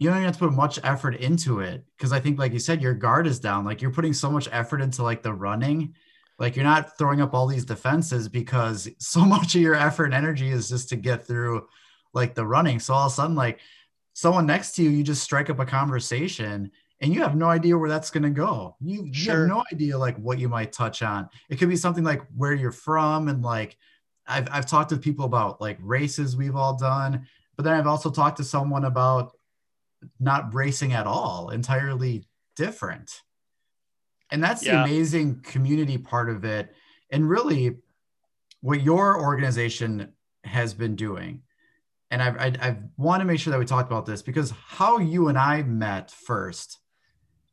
you 0.00 0.08
don't 0.08 0.16
even 0.16 0.26
have 0.26 0.34
to 0.34 0.40
put 0.40 0.52
much 0.52 0.80
effort 0.82 1.14
into 1.14 1.60
it. 1.60 1.84
Because 1.96 2.12
i 2.12 2.18
think 2.18 2.40
like 2.40 2.52
you 2.52 2.58
said 2.58 2.82
your 2.82 2.92
guard 2.92 3.28
is 3.28 3.38
down. 3.38 3.64
Like 3.64 3.82
you're 3.82 3.92
putting 3.92 4.12
so 4.12 4.32
much 4.32 4.48
effort 4.50 4.80
into 4.80 5.04
like 5.04 5.22
the 5.22 5.32
running. 5.32 5.94
Like 6.40 6.56
you're 6.56 6.64
not 6.64 6.98
throwing 6.98 7.20
up 7.20 7.34
all 7.34 7.46
these 7.46 7.64
defenses 7.64 8.28
because 8.28 8.88
so 8.98 9.24
much 9.24 9.54
of 9.54 9.60
your 9.60 9.76
effort 9.76 10.06
and 10.06 10.14
energy 10.14 10.50
is 10.50 10.68
just 10.68 10.88
to 10.88 10.96
get 10.96 11.24
through 11.24 11.68
like 12.14 12.34
the 12.34 12.44
running. 12.44 12.80
So 12.80 12.94
all 12.94 13.06
of 13.06 13.12
a 13.12 13.14
sudden 13.14 13.36
like 13.36 13.60
someone 14.12 14.46
next 14.46 14.72
to 14.72 14.82
you, 14.82 14.90
you 14.90 15.04
just 15.04 15.22
strike 15.22 15.50
up 15.50 15.60
a 15.60 15.66
conversation 15.66 16.72
and 17.04 17.14
you 17.14 17.20
have 17.20 17.36
no 17.36 17.50
idea 17.50 17.76
where 17.76 17.90
that's 17.90 18.10
going 18.10 18.22
to 18.22 18.30
go. 18.30 18.76
You, 18.80 19.04
you 19.04 19.30
have 19.30 19.46
no 19.46 19.62
idea 19.70 19.98
like 19.98 20.16
what 20.16 20.38
you 20.38 20.48
might 20.48 20.72
touch 20.72 21.02
on. 21.02 21.28
It 21.50 21.56
could 21.56 21.68
be 21.68 21.76
something 21.76 22.02
like 22.02 22.22
where 22.34 22.54
you're 22.54 22.72
from. 22.72 23.28
And 23.28 23.42
like, 23.42 23.76
I've, 24.26 24.48
I've 24.50 24.64
talked 24.64 24.88
to 24.88 24.96
people 24.96 25.26
about 25.26 25.60
like 25.60 25.76
races 25.82 26.34
we've 26.34 26.56
all 26.56 26.78
done, 26.78 27.26
but 27.56 27.64
then 27.64 27.74
I've 27.74 27.86
also 27.86 28.10
talked 28.10 28.38
to 28.38 28.44
someone 28.44 28.86
about 28.86 29.32
not 30.18 30.54
racing 30.54 30.94
at 30.94 31.06
all, 31.06 31.50
entirely 31.50 32.24
different. 32.56 33.20
And 34.30 34.42
that's 34.42 34.62
the 34.62 34.80
amazing 34.80 35.42
community 35.42 35.98
part 35.98 36.30
of 36.30 36.46
it. 36.46 36.74
And 37.10 37.28
really 37.28 37.76
what 38.62 38.80
your 38.80 39.20
organization 39.20 40.14
has 40.44 40.72
been 40.72 40.96
doing 40.96 41.42
and 42.10 42.22
I, 42.22 42.28
I, 42.28 42.68
I 42.68 42.76
want 42.96 43.22
to 43.22 43.24
make 43.24 43.40
sure 43.40 43.50
that 43.50 43.58
we 43.58 43.64
talk 43.64 43.86
about 43.86 44.06
this 44.06 44.22
because 44.22 44.52
how 44.52 44.98
you 44.98 45.28
and 45.28 45.36
I 45.36 45.64
met 45.64 46.12
first 46.12 46.78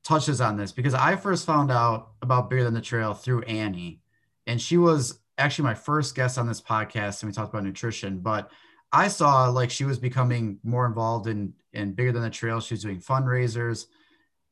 touches 0.03 0.41
on 0.41 0.57
this 0.57 0.71
because 0.71 0.93
I 0.93 1.15
first 1.15 1.45
found 1.45 1.71
out 1.71 2.11
about 2.21 2.49
Bigger 2.49 2.63
Than 2.63 2.73
the 2.73 2.81
Trail 2.81 3.13
through 3.13 3.43
Annie, 3.43 4.01
and 4.47 4.61
she 4.61 4.77
was 4.77 5.19
actually 5.37 5.65
my 5.65 5.73
first 5.73 6.15
guest 6.15 6.37
on 6.37 6.47
this 6.47 6.61
podcast, 6.61 7.21
and 7.21 7.29
we 7.29 7.33
talked 7.33 7.53
about 7.53 7.63
nutrition. 7.63 8.19
But 8.19 8.51
I 8.91 9.07
saw 9.07 9.49
like 9.49 9.71
she 9.71 9.85
was 9.85 9.99
becoming 9.99 10.59
more 10.63 10.85
involved 10.85 11.27
in 11.27 11.53
in 11.73 11.93
Bigger 11.93 12.11
Than 12.11 12.23
the 12.23 12.29
Trail. 12.29 12.59
She 12.59 12.73
was 12.73 12.83
doing 12.83 12.99
fundraisers. 12.99 13.85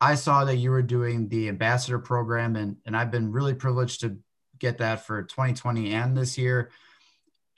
I 0.01 0.15
saw 0.15 0.45
that 0.45 0.55
you 0.55 0.71
were 0.71 0.81
doing 0.81 1.27
the 1.27 1.49
ambassador 1.49 1.99
program, 1.99 2.55
and 2.55 2.77
and 2.85 2.95
I've 2.95 3.11
been 3.11 3.31
really 3.31 3.53
privileged 3.53 4.01
to 4.01 4.17
get 4.59 4.77
that 4.79 5.05
for 5.05 5.23
2020 5.23 5.93
and 5.93 6.15
this 6.15 6.37
year. 6.37 6.69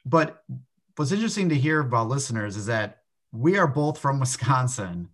But 0.06 0.44
what's 0.96 1.12
interesting 1.12 1.50
to 1.50 1.56
hear 1.56 1.80
about 1.80 2.10
listeners 2.10 2.56
is 2.56 2.68
that 2.68 3.00
we 3.32 3.58
are 3.58 3.68
both 3.68 3.98
from 3.98 4.20
Wisconsin 4.22 5.10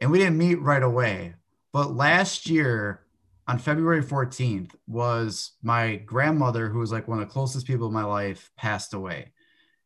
and 0.00 0.10
we 0.10 0.18
didn't 0.18 0.38
meet 0.38 0.60
right 0.60 0.82
away. 0.82 1.34
But 1.72 1.94
last 1.94 2.48
year 2.48 3.02
on 3.48 3.58
February 3.58 4.02
14th 4.02 4.72
was 4.86 5.52
my 5.62 5.96
grandmother, 5.96 6.68
who 6.68 6.78
was 6.78 6.92
like 6.92 7.08
one 7.08 7.20
of 7.20 7.26
the 7.26 7.32
closest 7.32 7.66
people 7.66 7.86
in 7.86 7.92
my 7.92 8.04
life, 8.04 8.50
passed 8.56 8.94
away. 8.94 9.32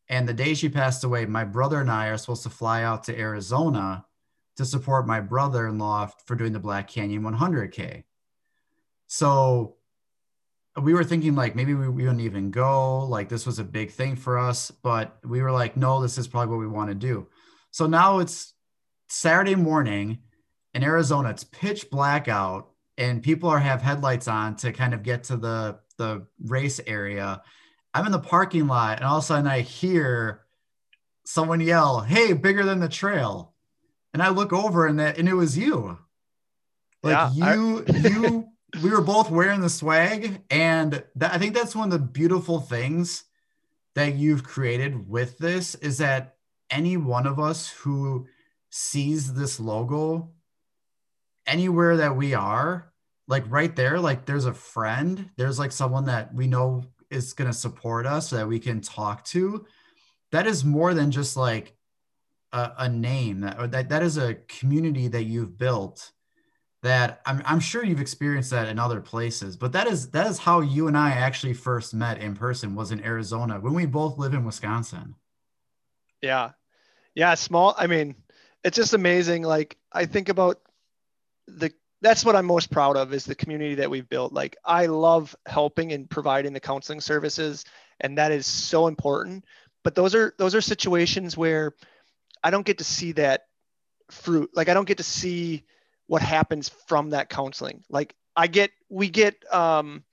And 0.09 0.29
the 0.29 0.35
day 0.35 0.55
she 0.55 0.69
passed 0.69 1.05
away, 1.05 1.27
my 1.27 1.45
brother 1.45 1.81
and 1.81 1.91
I 1.91 2.09
are 2.09 2.19
supposed 2.19 2.45
to 2.45 2.51
fly 2.51 2.83
out 2.83 3.05
to 3.05 3.19
Arizona 3.19 4.05
to 4.57 4.65
support 4.65 5.07
my 5.07 5.21
brother 5.21 5.67
in 5.67 5.79
law 5.79 6.11
for 6.27 6.35
doing 6.35 6.53
the 6.53 6.61
Black 6.61 6.89
Canyon 6.89 7.23
100K. 7.23 8.05
So 9.07 9.77
we 10.81 10.93
were 10.93 11.05
thinking 11.05 11.35
like 11.35 11.57
maybe 11.57 11.75
we, 11.75 11.89
we 11.89 12.03
wouldn't 12.03 12.21
even 12.21 12.51
go 12.51 13.05
like 13.07 13.29
this 13.29 13.47
was 13.47 13.59
a 13.59 13.65
big 13.65 13.91
thing 13.91 14.15
for 14.15 14.39
us 14.39 14.71
but 14.71 15.17
we 15.25 15.41
were 15.41 15.53
like 15.53 15.77
no 15.77 16.03
this 16.03 16.19
is 16.19 16.29
probably 16.29 16.55
what 16.55 16.61
we 16.61 16.69
want 16.69 16.91
to 16.91 16.95
do 16.95 17.27
so 17.71 17.87
now 17.87 18.19
it's 18.19 18.53
saturday 19.09 19.55
morning 19.55 20.19
in 20.77 20.83
arizona 20.85 21.31
it's 21.31 21.45
pitch 21.45 21.91
black 21.91 22.29
out 22.29 22.69
and 22.99 23.23
people 23.23 23.49
are 23.49 23.59
have 23.59 23.83
headlights 23.83 24.29
on 24.29 24.57
to 24.57 24.73
kind 24.73 24.95
of 24.95 25.03
get 25.03 25.25
to 25.25 25.37
the 25.37 25.79
the 25.99 26.27
race 26.45 26.81
area. 26.87 27.43
I'm 27.95 28.05
in 28.07 28.13
the 28.13 28.19
parking 28.19 28.67
lot 28.67 28.99
and 28.99 29.07
all 29.07 29.19
of 29.19 29.25
a 29.25 29.27
sudden 29.27 29.47
i 29.47 29.61
hear 29.61 30.43
someone 31.25 31.61
yell 31.61 32.01
hey 32.01 32.33
bigger 32.33 32.65
than 32.65 32.81
the 32.81 32.89
trail. 32.89 33.55
And 34.13 34.23
i 34.23 34.29
look 34.29 34.53
over 34.53 34.87
and 34.87 34.99
that 34.99 35.19
and 35.19 35.29
it 35.29 35.35
was 35.35 35.57
you. 35.59 35.99
Like 37.03 37.35
Yeah, 37.35 37.47
I- 37.47 37.55
you 37.55 37.85
you 37.89 38.49
we 38.83 38.91
were 38.91 39.01
both 39.03 39.31
wearing 39.31 39.61
the 39.61 39.71
swag 39.71 40.43
and 40.51 41.03
that, 41.15 41.33
i 41.33 41.39
think 41.39 41.55
that's 41.55 41.75
one 41.75 41.91
of 41.91 41.99
the 41.99 42.07
beautiful 42.07 42.61
things 42.61 43.25
that 43.95 44.15
you've 44.17 44.43
created 44.45 45.09
with 45.09 45.39
this 45.39 45.75
is 45.77 45.99
that 45.99 46.35
any 46.71 46.97
one 46.99 47.27
of 47.27 47.39
us 47.39 47.69
who 47.71 48.27
sees 48.71 49.33
this 49.33 49.59
logo 49.61 50.31
anywhere 51.47 51.97
that 51.99 52.17
we 52.17 52.35
are 52.35 52.93
like 53.29 53.45
right 53.49 53.75
there 53.77 53.99
like 53.99 54.25
there's 54.27 54.47
a 54.47 54.55
friend 54.55 55.31
there's 55.37 55.59
like 55.59 55.73
someone 55.73 56.05
that 56.07 56.33
we 56.35 56.47
know 56.47 56.83
is 57.11 57.33
going 57.33 57.51
to 57.51 57.57
support 57.57 58.07
us 58.07 58.29
so 58.31 58.37
that 58.37 58.49
we 58.49 58.59
can 58.59 58.81
talk 58.81 59.25
to 59.25 59.67
that 60.33 60.47
is 60.47 60.65
more 60.65 60.95
than 60.95 61.11
just 61.11 61.37
like 61.37 61.77
a, 62.53 62.73
a 62.79 62.89
name 62.89 63.41
that, 63.41 63.71
that 63.71 63.89
that 63.89 64.03
is 64.03 64.17
a 64.17 64.35
community 64.49 65.09
that 65.09 65.25
you've 65.25 65.59
built 65.59 66.13
that 66.83 67.21
I'm, 67.27 67.43
I'm 67.45 67.61
sure 67.61 67.85
you've 67.85 68.01
experienced 68.01 68.51
that 68.51 68.69
in 68.69 68.79
other 68.79 69.01
places 69.01 69.57
but 69.57 69.73
that 69.73 69.87
is 69.87 70.11
that 70.11 70.27
is 70.27 70.39
how 70.39 70.61
you 70.61 70.89
and 70.89 70.97
i 70.97 71.11
actually 71.11 71.55
first 71.55 71.95
met 71.95 72.19
in 72.19 72.35
person 72.35 72.75
was 72.75 72.93
in 72.93 73.05
arizona 73.05 73.59
when 73.61 73.75
we 73.75 73.87
both 73.87 74.19
live 74.19 74.35
in 74.35 74.45
wisconsin 74.45 75.15
Yeah. 76.23 76.51
Yeah. 77.15 77.35
Small. 77.35 77.75
I 77.79 77.87
mean, 77.87 78.15
it's 78.65 78.77
just 78.77 78.95
amazing. 78.95 79.43
Like, 79.43 79.77
I 79.93 80.07
think 80.07 80.29
about 80.29 80.61
the, 81.47 81.73
that's 82.03 82.25
what 82.25 82.37
I'm 82.37 82.47
most 82.47 82.71
proud 82.71 82.97
of 82.97 83.13
is 83.15 83.25
the 83.25 83.35
community 83.35 83.77
that 83.77 83.91
we've 83.91 84.09
built. 84.09 84.33
Like, 84.33 84.57
I 84.65 84.87
love 84.87 85.35
helping 85.47 85.93
and 85.93 86.09
providing 86.09 86.53
the 86.53 86.61
counseling 86.61 87.01
services, 87.01 87.65
and 88.01 88.19
that 88.19 88.33
is 88.33 88.47
so 88.47 88.87
important. 88.87 89.45
But 89.83 89.95
those 89.95 90.15
are, 90.15 90.35
those 90.39 90.55
are 90.55 90.61
situations 90.61 91.37
where 91.37 91.75
I 92.43 92.51
don't 92.51 92.67
get 92.67 92.79
to 92.79 92.85
see 92.85 93.13
that 93.13 93.47
fruit. 94.11 94.51
Like 94.55 94.69
I 94.69 94.75
don't 94.75 94.87
get 94.87 94.99
to 94.99 95.05
see 95.05 95.65
what 96.07 96.23
happens 96.23 96.69
from 96.87 97.11
that 97.11 97.29
counseling. 97.29 97.83
Like 97.89 98.15
I 98.37 98.47
get, 98.47 98.71
we 98.89 99.09
get, 99.09 99.43
um, 99.53 100.05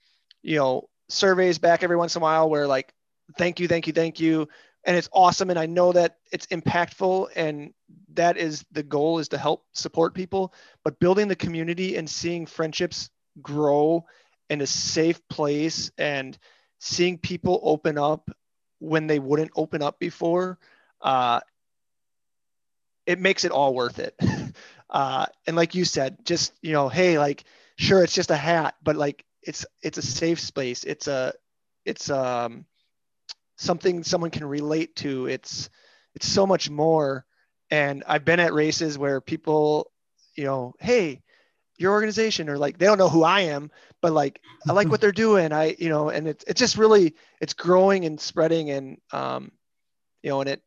you 0.42 0.56
know, 0.56 0.88
surveys 1.08 1.58
back 1.58 1.82
every 1.82 1.96
once 1.96 2.16
in 2.16 2.22
a 2.22 2.24
while 2.24 2.48
where 2.48 2.66
like, 2.66 2.92
thank 3.38 3.60
you, 3.60 3.68
thank 3.68 3.86
you, 3.86 3.92
thank 3.92 4.20
you. 4.20 4.48
And 4.86 4.96
it's 4.96 5.08
awesome. 5.12 5.50
And 5.50 5.58
I 5.58 5.66
know 5.66 5.92
that 5.92 6.18
it's 6.32 6.46
impactful 6.46 7.28
and 7.36 7.72
that 8.14 8.36
is 8.36 8.64
the 8.72 8.82
goal 8.82 9.18
is 9.18 9.28
to 9.28 9.38
help 9.38 9.64
support 9.72 10.14
people, 10.14 10.52
but 10.84 10.98
building 11.00 11.28
the 11.28 11.36
community 11.36 11.96
and 11.96 12.08
seeing 12.08 12.46
friendships 12.46 13.10
grow 13.42 14.04
in 14.50 14.60
a 14.60 14.66
safe 14.66 15.26
place 15.28 15.90
and 15.98 16.36
seeing 16.80 17.18
people 17.18 17.60
open 17.62 17.98
up 17.98 18.30
when 18.78 19.06
they 19.06 19.18
wouldn't 19.18 19.50
open 19.56 19.82
up 19.82 19.98
before, 19.98 20.58
uh, 21.00 21.40
it 23.06 23.18
makes 23.18 23.44
it 23.44 23.52
all 23.52 23.74
worth 23.74 23.98
it. 23.98 24.14
Uh, 24.90 25.26
and 25.48 25.56
like 25.56 25.74
you 25.74 25.84
said, 25.84 26.24
just 26.24 26.52
you 26.62 26.72
know, 26.72 26.88
hey, 26.88 27.18
like 27.18 27.42
sure, 27.76 28.04
it's 28.04 28.14
just 28.14 28.30
a 28.30 28.36
hat, 28.36 28.76
but 28.80 28.94
like 28.94 29.24
it's 29.42 29.66
it's 29.82 29.98
a 29.98 30.02
safe 30.02 30.38
space. 30.38 30.84
It's 30.84 31.08
a 31.08 31.32
it's 31.84 32.10
um 32.10 32.64
something 33.56 34.02
someone 34.02 34.30
can 34.30 34.44
relate 34.44 34.96
to. 34.96 35.26
It's 35.26 35.70
it's 36.14 36.28
so 36.28 36.46
much 36.46 36.70
more. 36.70 37.24
And 37.70 38.04
I've 38.06 38.24
been 38.24 38.40
at 38.40 38.52
races 38.52 38.98
where 38.98 39.20
people, 39.20 39.90
you 40.34 40.44
know, 40.44 40.74
hey, 40.78 41.22
your 41.76 41.92
organization 41.92 42.48
or 42.48 42.58
like 42.58 42.78
they 42.78 42.86
don't 42.86 42.98
know 42.98 43.08
who 43.08 43.24
I 43.24 43.40
am, 43.40 43.70
but 44.00 44.12
like 44.12 44.40
I 44.68 44.72
like 44.72 44.88
what 44.88 45.00
they're 45.02 45.12
doing. 45.12 45.52
I, 45.52 45.76
you 45.78 45.88
know, 45.88 46.10
and 46.10 46.28
it's 46.28 46.44
it's 46.46 46.58
just 46.58 46.76
really 46.76 47.14
it's 47.40 47.54
growing 47.54 48.04
and 48.04 48.20
spreading 48.20 48.70
and 48.70 48.98
um, 49.12 49.52
you 50.22 50.30
know, 50.30 50.40
and 50.40 50.50
it 50.50 50.62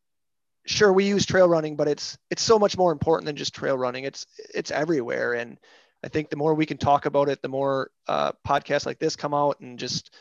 sure 0.66 0.92
we 0.92 1.06
use 1.06 1.26
trail 1.26 1.48
running, 1.48 1.76
but 1.76 1.88
it's 1.88 2.18
it's 2.30 2.42
so 2.42 2.60
much 2.60 2.78
more 2.78 2.92
important 2.92 3.26
than 3.26 3.36
just 3.36 3.56
trail 3.56 3.78
running. 3.78 4.04
It's 4.04 4.26
it's 4.54 4.72
everywhere. 4.72 5.34
And 5.34 5.58
I 6.04 6.10
think 6.10 6.30
the 6.30 6.36
more 6.36 6.54
we 6.54 6.66
can 6.66 6.78
talk 6.78 7.06
about 7.06 7.30
it, 7.30 7.42
the 7.42 7.48
more 7.48 7.90
uh, 8.08 8.34
podcasts 8.46 8.86
like 8.86 9.00
this 9.00 9.16
come 9.16 9.34
out 9.34 9.60
and 9.60 9.80
just 9.80 10.14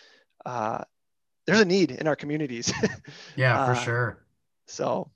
uh, 0.44 0.84
there's 1.46 1.60
a 1.60 1.64
need 1.64 1.92
in 1.92 2.06
our 2.06 2.16
communities. 2.16 2.72
yeah, 3.36 3.66
for 3.66 3.72
uh, 3.72 3.74
sure. 3.74 4.26
So 4.66 5.10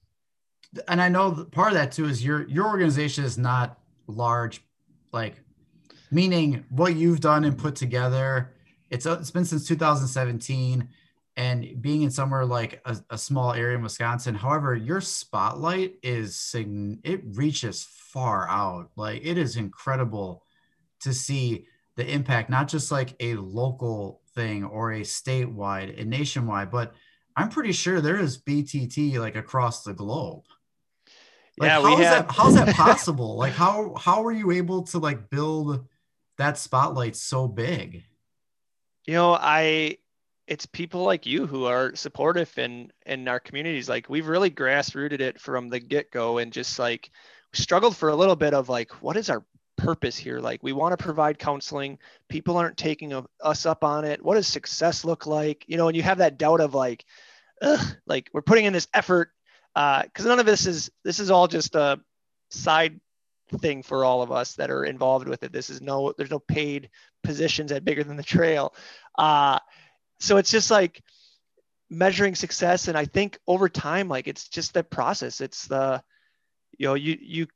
and 0.88 1.00
I 1.00 1.08
know 1.08 1.46
part 1.50 1.68
of 1.68 1.74
that 1.74 1.92
too 1.92 2.06
is 2.06 2.24
your 2.24 2.48
your 2.48 2.66
organization 2.66 3.24
is 3.24 3.36
not 3.36 3.78
large, 4.06 4.64
like 5.12 5.42
meaning 6.10 6.64
what 6.70 6.96
you've 6.96 7.20
done 7.20 7.44
and 7.44 7.56
put 7.56 7.74
together. 7.74 8.54
It's 8.90 9.06
it's 9.06 9.30
been 9.30 9.44
since 9.44 9.66
2017, 9.66 10.88
and 11.36 11.82
being 11.82 12.02
in 12.02 12.10
somewhere 12.10 12.44
like 12.44 12.80
a, 12.84 12.96
a 13.10 13.18
small 13.18 13.52
area 13.52 13.76
in 13.76 13.82
Wisconsin. 13.82 14.34
However, 14.34 14.74
your 14.74 15.00
spotlight 15.00 15.94
is 16.02 16.36
sign 16.36 17.00
it 17.04 17.22
reaches 17.32 17.84
far 17.84 18.48
out. 18.48 18.90
Like 18.96 19.22
it 19.24 19.38
is 19.38 19.56
incredible 19.56 20.44
to 21.00 21.12
see 21.12 21.66
the 21.96 22.08
impact, 22.08 22.50
not 22.50 22.68
just 22.68 22.92
like 22.92 23.14
a 23.20 23.34
local 23.34 24.19
thing 24.34 24.64
or 24.64 24.92
a 24.92 25.00
statewide, 25.00 26.00
a 26.00 26.04
nationwide, 26.04 26.70
but 26.70 26.94
I'm 27.36 27.48
pretty 27.48 27.72
sure 27.72 28.00
there 28.00 28.18
is 28.18 28.40
BTT 28.40 29.18
like 29.18 29.36
across 29.36 29.82
the 29.82 29.94
globe. 29.94 30.44
Like, 31.58 31.68
yeah, 31.68 31.82
we 31.82 32.02
have. 32.02 32.26
That, 32.28 32.34
how's 32.34 32.54
that 32.56 32.74
possible? 32.74 33.36
like, 33.36 33.52
how 33.52 33.94
how 33.94 34.22
were 34.22 34.32
you 34.32 34.50
able 34.50 34.82
to 34.84 34.98
like 34.98 35.30
build 35.30 35.86
that 36.38 36.58
spotlight 36.58 37.16
so 37.16 37.48
big? 37.48 38.04
You 39.06 39.14
know, 39.14 39.34
I 39.34 39.98
it's 40.46 40.66
people 40.66 41.04
like 41.04 41.26
you 41.26 41.46
who 41.46 41.66
are 41.66 41.94
supportive 41.94 42.56
in 42.58 42.90
in 43.06 43.28
our 43.28 43.40
communities. 43.40 43.88
Like 43.88 44.08
we've 44.08 44.26
really 44.26 44.50
grassrooted 44.50 45.20
it 45.20 45.40
from 45.40 45.68
the 45.68 45.80
get 45.80 46.10
go, 46.10 46.38
and 46.38 46.52
just 46.52 46.78
like 46.78 47.10
struggled 47.52 47.96
for 47.96 48.08
a 48.08 48.16
little 48.16 48.36
bit 48.36 48.54
of 48.54 48.68
like, 48.68 48.90
what 49.02 49.16
is 49.16 49.30
our 49.30 49.44
purpose 49.80 50.16
here? 50.16 50.40
Like 50.40 50.62
we 50.62 50.72
want 50.72 50.96
to 50.96 51.02
provide 51.02 51.38
counseling. 51.38 51.98
People 52.28 52.56
aren't 52.56 52.76
taking 52.76 53.12
a, 53.12 53.24
us 53.42 53.66
up 53.66 53.84
on 53.84 54.04
it. 54.04 54.22
What 54.24 54.34
does 54.34 54.46
success 54.46 55.04
look 55.04 55.26
like? 55.26 55.64
You 55.66 55.76
know, 55.76 55.88
and 55.88 55.96
you 55.96 56.02
have 56.02 56.18
that 56.18 56.38
doubt 56.38 56.60
of 56.60 56.74
like, 56.74 57.04
ugh, 57.62 57.96
like 58.06 58.30
we're 58.32 58.42
putting 58.42 58.64
in 58.64 58.72
this 58.72 58.88
effort 58.94 59.30
because 59.74 60.26
uh, 60.26 60.28
none 60.28 60.40
of 60.40 60.46
this 60.46 60.66
is 60.66 60.90
this 61.04 61.20
is 61.20 61.30
all 61.30 61.46
just 61.46 61.74
a 61.74 62.00
side 62.50 63.00
thing 63.58 63.82
for 63.82 64.04
all 64.04 64.22
of 64.22 64.30
us 64.30 64.54
that 64.54 64.70
are 64.70 64.84
involved 64.84 65.28
with 65.28 65.42
it. 65.42 65.52
This 65.52 65.70
is 65.70 65.80
no 65.80 66.12
there's 66.16 66.30
no 66.30 66.38
paid 66.38 66.90
positions 67.22 67.72
at 67.72 67.84
bigger 67.84 68.04
than 68.04 68.16
the 68.16 68.22
trail. 68.22 68.74
Uh, 69.16 69.58
so 70.18 70.36
it's 70.36 70.50
just 70.50 70.70
like 70.70 71.02
measuring 71.88 72.34
success, 72.34 72.88
and 72.88 72.96
I 72.96 73.04
think 73.04 73.38
over 73.46 73.68
time, 73.68 74.08
like 74.08 74.28
it's 74.28 74.48
just 74.48 74.74
the 74.74 74.84
process. 74.84 75.40
It's 75.40 75.66
the 75.66 76.02
you 76.78 76.86
know 76.86 76.94
you 76.94 77.16
you 77.20 77.46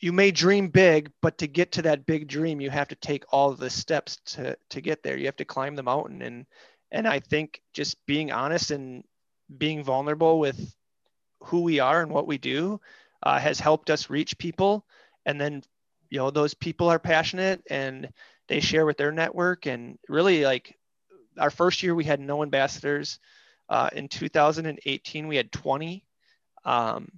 you 0.00 0.12
may 0.12 0.30
dream 0.30 0.68
big, 0.68 1.12
but 1.20 1.38
to 1.38 1.46
get 1.46 1.72
to 1.72 1.82
that 1.82 2.06
big 2.06 2.26
dream, 2.26 2.60
you 2.60 2.70
have 2.70 2.88
to 2.88 2.94
take 2.94 3.24
all 3.30 3.52
the 3.52 3.70
steps 3.70 4.16
to 4.24 4.56
to 4.70 4.80
get 4.80 5.02
there. 5.02 5.16
You 5.16 5.26
have 5.26 5.36
to 5.36 5.44
climb 5.44 5.76
the 5.76 5.82
mountain, 5.82 6.22
and 6.22 6.46
and 6.90 7.06
I 7.06 7.20
think 7.20 7.60
just 7.74 8.04
being 8.06 8.32
honest 8.32 8.70
and 8.70 9.04
being 9.58 9.84
vulnerable 9.84 10.38
with 10.38 10.74
who 11.44 11.62
we 11.62 11.80
are 11.80 12.02
and 12.02 12.10
what 12.10 12.26
we 12.26 12.38
do 12.38 12.80
uh, 13.22 13.38
has 13.38 13.60
helped 13.60 13.90
us 13.90 14.10
reach 14.10 14.38
people. 14.38 14.86
And 15.26 15.40
then 15.40 15.62
you 16.08 16.18
know 16.18 16.30
those 16.30 16.54
people 16.54 16.88
are 16.88 16.98
passionate 16.98 17.62
and 17.68 18.08
they 18.48 18.60
share 18.60 18.86
with 18.86 18.96
their 18.96 19.12
network. 19.12 19.66
And 19.66 19.98
really 20.08 20.44
like 20.44 20.76
our 21.38 21.50
first 21.50 21.82
year 21.82 21.94
we 21.94 22.04
had 22.04 22.20
no 22.20 22.42
ambassadors. 22.42 23.18
Uh, 23.68 23.88
in 23.92 24.08
2018 24.08 25.28
we 25.28 25.36
had 25.36 25.52
20 25.52 26.04
um, 26.64 27.08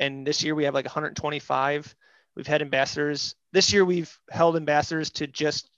and 0.00 0.26
this 0.26 0.42
year 0.42 0.54
we 0.54 0.64
have 0.64 0.74
like 0.74 0.86
125 0.86 1.94
we've 2.36 2.46
had 2.46 2.62
ambassadors 2.62 3.34
this 3.52 3.72
year 3.72 3.84
we've 3.84 4.18
held 4.30 4.56
ambassadors 4.56 5.10
to 5.10 5.26
just 5.26 5.68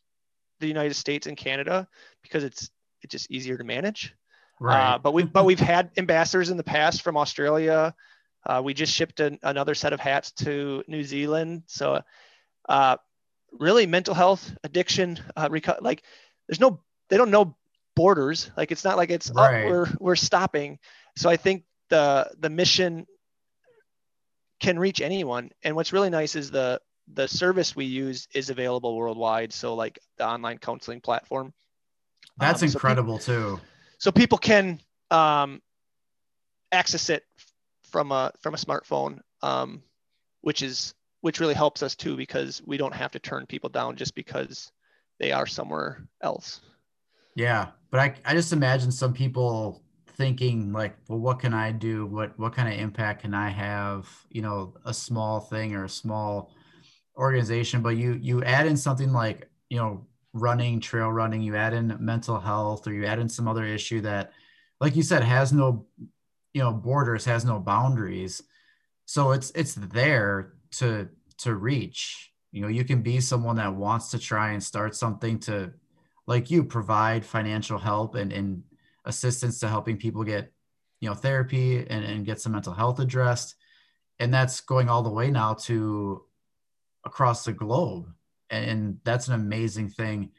the 0.60 0.66
united 0.66 0.94
states 0.94 1.26
and 1.26 1.36
canada 1.36 1.86
because 2.22 2.44
it's 2.44 2.70
it's 3.02 3.12
just 3.12 3.30
easier 3.30 3.56
to 3.56 3.64
manage 3.64 4.14
Right. 4.60 4.94
Uh, 4.94 4.98
but 4.98 5.12
we've 5.12 5.32
but 5.32 5.44
we've 5.44 5.60
had 5.60 5.90
ambassadors 5.96 6.50
in 6.50 6.56
the 6.56 6.64
past 6.64 7.02
from 7.02 7.16
Australia. 7.16 7.94
Uh, 8.46 8.60
we 8.62 8.74
just 8.74 8.92
shipped 8.92 9.20
an, 9.20 9.38
another 9.42 9.74
set 9.74 9.92
of 9.92 10.00
hats 10.00 10.32
to 10.32 10.84
New 10.86 11.02
Zealand. 11.02 11.62
So, 11.66 12.02
uh, 12.68 12.96
really, 13.52 13.86
mental 13.86 14.14
health, 14.14 14.54
addiction, 14.64 15.18
uh, 15.36 15.48
reco- 15.48 15.80
like 15.80 16.02
there's 16.48 16.60
no 16.60 16.80
they 17.08 17.16
don't 17.16 17.30
know 17.30 17.56
borders. 17.96 18.50
Like 18.56 18.72
it's 18.72 18.84
not 18.84 18.96
like 18.96 19.10
it's 19.10 19.30
oh, 19.30 19.34
right. 19.34 19.66
we're 19.66 19.88
we're 19.98 20.16
stopping. 20.16 20.78
So 21.16 21.30
I 21.30 21.36
think 21.36 21.64
the 21.90 22.30
the 22.38 22.50
mission 22.50 23.06
can 24.64 24.78
reach 24.78 25.00
anyone. 25.00 25.50
And 25.62 25.76
what's 25.76 25.92
really 25.92 26.10
nice 26.10 26.34
is 26.36 26.50
the 26.50 26.80
the 27.12 27.28
service 27.28 27.76
we 27.76 27.84
use 27.84 28.28
is 28.34 28.50
available 28.50 28.96
worldwide. 28.96 29.52
So 29.52 29.74
like 29.74 29.98
the 30.16 30.26
online 30.26 30.58
counseling 30.58 31.00
platform. 31.00 31.52
That's 32.38 32.62
um, 32.62 32.68
incredible 32.68 33.18
people, 33.18 33.58
too 33.58 33.60
so 33.98 34.12
people 34.12 34.38
can 34.38 34.80
um, 35.10 35.62
access 36.72 37.08
it 37.08 37.24
from 37.90 38.12
a 38.12 38.32
from 38.40 38.54
a 38.54 38.58
smartphone, 38.58 39.20
um, 39.42 39.82
which 40.42 40.62
is 40.62 40.94
which 41.20 41.40
really 41.40 41.54
helps 41.54 41.82
us 41.82 41.94
too 41.94 42.16
because 42.16 42.60
we 42.66 42.76
don't 42.76 42.94
have 42.94 43.12
to 43.12 43.18
turn 43.18 43.46
people 43.46 43.70
down 43.70 43.96
just 43.96 44.14
because 44.14 44.70
they 45.18 45.32
are 45.32 45.46
somewhere 45.46 46.06
else. 46.20 46.60
Yeah, 47.34 47.68
but 47.90 48.00
I 48.00 48.14
I 48.24 48.34
just 48.34 48.52
imagine 48.52 48.92
some 48.92 49.14
people 49.14 49.82
thinking 50.16 50.72
like, 50.72 50.96
well, 51.08 51.18
what 51.18 51.40
can 51.40 51.54
I 51.54 51.72
do? 51.72 52.06
What 52.06 52.38
what 52.38 52.54
kind 52.54 52.72
of 52.72 52.78
impact 52.78 53.22
can 53.22 53.34
I 53.34 53.48
have? 53.48 54.08
You 54.30 54.42
know, 54.42 54.74
a 54.84 54.94
small 54.94 55.40
thing 55.40 55.74
or 55.74 55.84
a 55.84 55.88
small 55.88 56.52
organization, 57.16 57.82
but 57.82 57.96
you 57.96 58.18
you 58.20 58.42
add 58.44 58.66
in 58.66 58.76
something 58.76 59.12
like 59.12 59.48
you 59.68 59.78
know 59.78 60.06
running, 60.34 60.80
trail 60.80 61.08
running, 61.10 61.40
you 61.40 61.56
add 61.56 61.72
in 61.72 61.96
mental 62.00 62.38
health, 62.40 62.86
or 62.86 62.92
you 62.92 63.06
add 63.06 63.20
in 63.20 63.28
some 63.28 63.48
other 63.48 63.64
issue 63.64 64.00
that, 64.02 64.32
like 64.80 64.96
you 64.96 65.02
said, 65.02 65.22
has 65.22 65.52
no, 65.52 65.86
you 66.52 66.60
know, 66.60 66.72
borders, 66.72 67.24
has 67.24 67.44
no 67.44 67.58
boundaries. 67.58 68.42
So 69.06 69.32
it's 69.32 69.50
it's 69.54 69.74
there 69.74 70.54
to 70.72 71.08
to 71.38 71.54
reach. 71.54 72.32
You 72.52 72.62
know, 72.62 72.68
you 72.68 72.84
can 72.84 73.02
be 73.02 73.20
someone 73.20 73.56
that 73.56 73.74
wants 73.74 74.10
to 74.10 74.18
try 74.18 74.52
and 74.52 74.62
start 74.62 74.94
something 74.94 75.40
to, 75.40 75.72
like 76.26 76.50
you, 76.50 76.62
provide 76.62 77.24
financial 77.24 77.78
help 77.78 78.14
and, 78.14 78.32
and 78.32 78.62
assistance 79.04 79.60
to 79.60 79.68
helping 79.68 79.96
people 79.96 80.24
get, 80.24 80.52
you 81.00 81.08
know, 81.08 81.14
therapy 81.14 81.78
and, 81.78 82.04
and 82.04 82.26
get 82.26 82.40
some 82.40 82.52
mental 82.52 82.72
health 82.72 82.98
addressed. 83.00 83.54
And 84.18 84.32
that's 84.32 84.60
going 84.60 84.88
all 84.88 85.02
the 85.02 85.10
way 85.10 85.30
now 85.30 85.54
to 85.54 86.22
across 87.04 87.44
the 87.44 87.52
globe. 87.52 88.08
And 88.50 88.98
that's 89.04 89.28
an 89.28 89.34
amazing 89.34 89.90
thing 89.90 90.30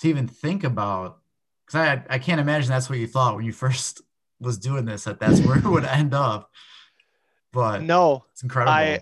to 0.00 0.08
even 0.08 0.28
think 0.28 0.64
about. 0.64 1.18
Because 1.66 1.80
I, 1.80 2.14
I 2.14 2.18
can't 2.18 2.40
imagine 2.40 2.68
that's 2.70 2.90
what 2.90 2.98
you 2.98 3.06
thought 3.06 3.36
when 3.36 3.44
you 3.44 3.52
first 3.52 4.02
was 4.40 4.58
doing 4.58 4.84
this 4.84 5.04
that 5.04 5.20
that's 5.20 5.40
where 5.40 5.58
it 5.58 5.64
would 5.64 5.84
end 5.84 6.14
up. 6.14 6.50
But 7.52 7.82
no 7.82 8.24
it's 8.32 8.42
incredible. 8.42 8.72
I, 8.72 9.00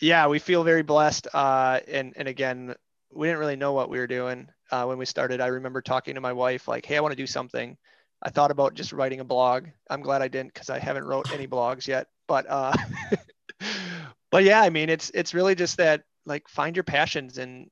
yeah 0.00 0.26
we 0.26 0.38
feel 0.38 0.62
very 0.62 0.82
blessed. 0.82 1.28
Uh, 1.32 1.80
and 1.88 2.12
and 2.16 2.28
again 2.28 2.74
we 3.12 3.26
didn't 3.26 3.40
really 3.40 3.56
know 3.56 3.72
what 3.72 3.90
we 3.90 3.98
were 3.98 4.06
doing 4.06 4.48
uh, 4.70 4.84
when 4.84 4.98
we 4.98 5.04
started. 5.04 5.40
I 5.40 5.48
remember 5.48 5.82
talking 5.82 6.14
to 6.14 6.20
my 6.20 6.32
wife 6.32 6.68
like 6.68 6.86
hey 6.86 6.96
i 6.96 7.00
want 7.00 7.12
to 7.12 7.16
do 7.16 7.26
something 7.26 7.76
i 8.22 8.30
thought 8.30 8.50
about 8.50 8.74
just 8.74 8.92
writing 8.92 9.20
a 9.20 9.24
blog 9.24 9.66
i'm 9.90 10.02
glad 10.02 10.22
i 10.22 10.28
didn't 10.28 10.52
because 10.52 10.70
i 10.70 10.78
haven't 10.78 11.04
wrote 11.04 11.26
any 11.32 11.46
blogs 11.46 11.86
yet 11.86 12.06
but 12.28 12.46
uh, 12.48 12.74
but 14.30 14.44
yeah, 14.44 14.60
I 14.60 14.70
mean, 14.70 14.88
it's 14.88 15.10
it's 15.14 15.34
really 15.34 15.54
just 15.54 15.76
that 15.76 16.02
like 16.24 16.48
find 16.48 16.76
your 16.76 16.84
passions 16.84 17.38
and 17.38 17.70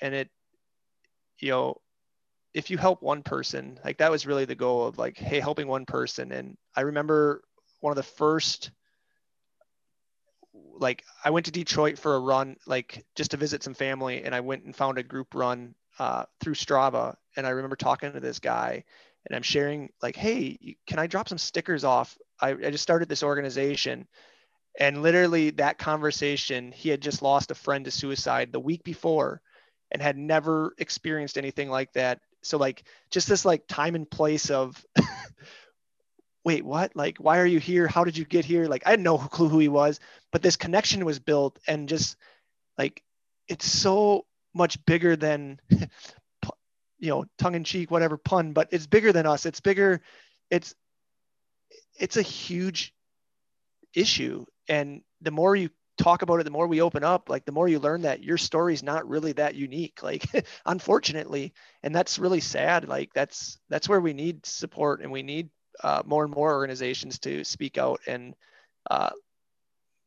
and 0.00 0.14
it, 0.14 0.30
you 1.38 1.50
know, 1.50 1.76
if 2.54 2.70
you 2.70 2.78
help 2.78 3.02
one 3.02 3.22
person, 3.22 3.78
like 3.84 3.98
that 3.98 4.10
was 4.10 4.26
really 4.26 4.44
the 4.44 4.54
goal 4.54 4.86
of 4.86 4.98
like, 4.98 5.18
hey, 5.18 5.40
helping 5.40 5.68
one 5.68 5.86
person. 5.86 6.32
And 6.32 6.56
I 6.74 6.82
remember 6.82 7.42
one 7.80 7.90
of 7.92 7.96
the 7.96 8.02
first 8.02 8.70
like 10.78 11.04
I 11.24 11.30
went 11.30 11.46
to 11.46 11.52
Detroit 11.52 11.98
for 11.98 12.14
a 12.14 12.20
run, 12.20 12.56
like 12.66 13.04
just 13.16 13.32
to 13.32 13.36
visit 13.36 13.62
some 13.62 13.74
family, 13.74 14.24
and 14.24 14.34
I 14.34 14.40
went 14.40 14.64
and 14.64 14.74
found 14.74 14.98
a 14.98 15.02
group 15.02 15.34
run 15.34 15.74
uh, 15.98 16.24
through 16.40 16.54
Strava. 16.54 17.16
And 17.36 17.46
I 17.46 17.50
remember 17.50 17.76
talking 17.76 18.12
to 18.12 18.20
this 18.20 18.38
guy, 18.38 18.84
and 19.26 19.36
I'm 19.36 19.42
sharing 19.42 19.90
like, 20.02 20.16
"Hey, 20.16 20.76
can 20.86 20.98
I 20.98 21.06
drop 21.06 21.28
some 21.28 21.38
stickers 21.38 21.84
off? 21.84 22.16
I, 22.40 22.50
I 22.50 22.70
just 22.70 22.82
started 22.82 23.08
this 23.08 23.22
organization." 23.22 24.06
And 24.78 25.02
literally, 25.02 25.50
that 25.50 25.78
conversation, 25.78 26.72
he 26.72 26.88
had 26.88 27.00
just 27.00 27.22
lost 27.22 27.50
a 27.50 27.54
friend 27.54 27.84
to 27.84 27.90
suicide 27.90 28.52
the 28.52 28.60
week 28.60 28.84
before, 28.84 29.40
and 29.90 30.02
had 30.02 30.18
never 30.18 30.74
experienced 30.78 31.38
anything 31.38 31.70
like 31.70 31.92
that. 31.94 32.20
So 32.42 32.58
like, 32.58 32.84
just 33.10 33.28
this 33.28 33.44
like 33.44 33.66
time 33.68 33.94
and 33.94 34.10
place 34.10 34.50
of 34.50 34.84
wait, 36.44 36.64
what? 36.64 36.94
Like, 36.94 37.18
why 37.18 37.38
are 37.38 37.46
you 37.46 37.58
here? 37.58 37.86
How 37.86 38.04
did 38.04 38.16
you 38.16 38.24
get 38.24 38.44
here? 38.44 38.66
Like, 38.66 38.86
I 38.86 38.90
had 38.90 39.00
no 39.00 39.16
clue 39.18 39.48
who 39.48 39.58
he 39.58 39.68
was, 39.68 40.00
but 40.32 40.42
this 40.42 40.56
connection 40.56 41.04
was 41.04 41.18
built 41.18 41.58
and 41.66 41.88
just 41.88 42.16
like, 42.78 43.02
it's 43.48 43.66
so 43.66 44.26
much 44.54 44.84
bigger 44.86 45.16
than, 45.16 45.60
you 47.04 47.10
know, 47.10 47.24
tongue 47.38 47.54
in 47.54 47.64
cheek, 47.64 47.90
whatever 47.90 48.16
pun, 48.16 48.54
but 48.54 48.68
it's 48.70 48.86
bigger 48.86 49.12
than 49.12 49.26
us. 49.26 49.44
It's 49.44 49.60
bigger. 49.60 50.00
It's, 50.50 50.74
it's 52.00 52.16
a 52.16 52.22
huge 52.22 52.94
issue. 53.94 54.46
And 54.68 55.02
the 55.20 55.30
more 55.30 55.54
you 55.54 55.68
talk 55.98 56.22
about 56.22 56.40
it, 56.40 56.44
the 56.44 56.50
more 56.50 56.66
we 56.66 56.80
open 56.80 57.04
up, 57.04 57.28
like 57.28 57.44
the 57.44 57.52
more 57.52 57.68
you 57.68 57.78
learn 57.78 58.02
that 58.02 58.22
your 58.22 58.38
story 58.38 58.72
is 58.72 58.82
not 58.82 59.06
really 59.06 59.32
that 59.32 59.54
unique, 59.54 60.02
like 60.02 60.24
unfortunately, 60.64 61.52
and 61.82 61.94
that's 61.94 62.18
really 62.18 62.40
sad. 62.40 62.88
Like 62.88 63.10
that's, 63.14 63.58
that's 63.68 63.88
where 63.88 64.00
we 64.00 64.14
need 64.14 64.46
support 64.46 65.02
and 65.02 65.12
we 65.12 65.22
need 65.22 65.50
uh, 65.82 66.02
more 66.06 66.24
and 66.24 66.34
more 66.34 66.54
organizations 66.54 67.18
to 67.18 67.44
speak 67.44 67.76
out 67.76 68.00
and 68.06 68.34
uh, 68.90 69.10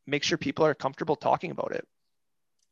make 0.08 0.24
sure 0.24 0.40
people 0.40 0.66
are 0.66 0.74
comfortable 0.74 1.16
talking 1.16 1.52
about 1.52 1.74
it. 1.74 1.88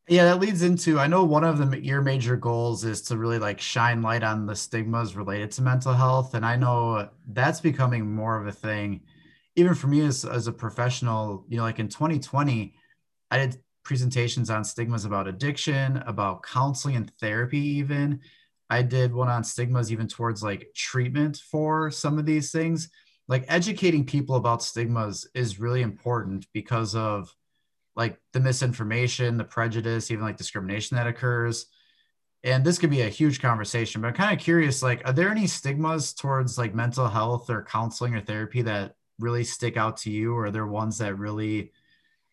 Yeah, 0.08 0.26
that 0.26 0.40
leads 0.40 0.62
into 0.62 1.00
I 1.00 1.08
know 1.08 1.24
one 1.24 1.44
of 1.44 1.58
the 1.72 1.84
your 1.84 2.02
major 2.02 2.36
goals 2.38 2.84
is 2.86 3.02
to 3.04 3.18
really 3.18 3.40
like 3.40 3.60
shine 3.60 4.02
light 4.04 4.24
on 4.24 4.46
the 4.46 4.56
stigmas 4.56 5.16
related 5.16 5.52
to 5.54 5.64
mental 5.64 5.94
health, 5.94 6.36
and 6.36 6.46
I 6.46 6.56
know 6.56 7.10
that's 7.28 7.60
becoming 7.60 8.14
more 8.14 8.40
of 8.40 8.46
a 8.48 8.52
thing. 8.52 9.02
Even 9.56 9.74
for 9.74 9.88
me 9.88 10.02
as 10.06 10.24
as 10.24 10.46
a 10.48 10.52
professional, 10.52 11.46
you 11.50 11.58
know, 11.58 11.64
like 11.64 11.80
in 11.80 11.88
2020, 11.90 12.76
I 13.32 13.38
did 13.38 13.58
presentations 13.84 14.50
on 14.52 14.64
stigmas 14.64 15.06
about 15.06 15.28
addiction, 15.28 15.98
about 15.98 16.44
counseling 16.44 16.96
and 16.98 17.12
therapy, 17.20 17.60
even. 17.60 18.20
I 18.70 18.82
did 18.84 19.14
one 19.14 19.30
on 19.30 19.44
stigmas 19.44 19.92
even 19.92 20.08
towards 20.08 20.44
like 20.44 20.68
treatment 20.76 21.38
for 21.52 21.90
some 21.92 22.18
of 22.20 22.26
these 22.26 22.52
things. 22.52 22.90
Like 23.28 23.46
educating 23.48 24.06
people 24.06 24.36
about 24.36 24.62
stigmas 24.64 25.28
is 25.34 25.60
really 25.60 25.82
important 25.82 26.46
because 26.54 26.96
of 26.96 27.34
like 27.96 28.20
the 28.34 28.40
misinformation, 28.40 29.38
the 29.38 29.44
prejudice, 29.44 30.12
even 30.12 30.24
like 30.24 30.38
discrimination 30.38 30.98
that 30.98 31.08
occurs. 31.08 31.68
And 32.44 32.64
this 32.64 32.78
could 32.78 32.90
be 32.90 33.02
a 33.02 33.10
huge 33.10 33.42
conversation, 33.42 34.02
but 34.02 34.10
I'm 34.10 34.14
kind 34.14 34.38
of 34.38 34.44
curious 34.44 34.84
like, 34.84 35.02
are 35.06 35.14
there 35.14 35.30
any 35.30 35.48
stigmas 35.48 36.14
towards 36.14 36.58
like 36.58 36.76
mental 36.76 37.08
health 37.08 37.50
or 37.50 37.64
counseling 37.64 38.14
or 38.14 38.22
therapy 38.22 38.62
that 38.64 38.96
really 39.20 39.44
stick 39.44 39.78
out 39.78 39.98
to 39.98 40.12
you? 40.12 40.36
Or 40.36 40.46
are 40.46 40.52
there 40.52 40.68
ones 40.68 41.00
that 41.00 41.18
really 41.18 41.72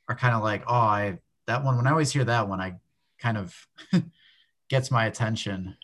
are 0.09 0.17
kind 0.17 0.35
of 0.35 0.43
like, 0.43 0.65
oh, 0.67 0.75
I, 0.75 1.19
that 1.47 1.65
one, 1.65 1.77
when 1.77 1.87
I 1.87 1.91
always 1.91 2.13
hear 2.13 2.25
that 2.25 2.49
one, 2.49 2.61
I 2.61 2.75
kind 3.19 3.39
of 3.39 3.57
gets 4.69 4.91
my 4.91 5.07
attention? 5.07 5.77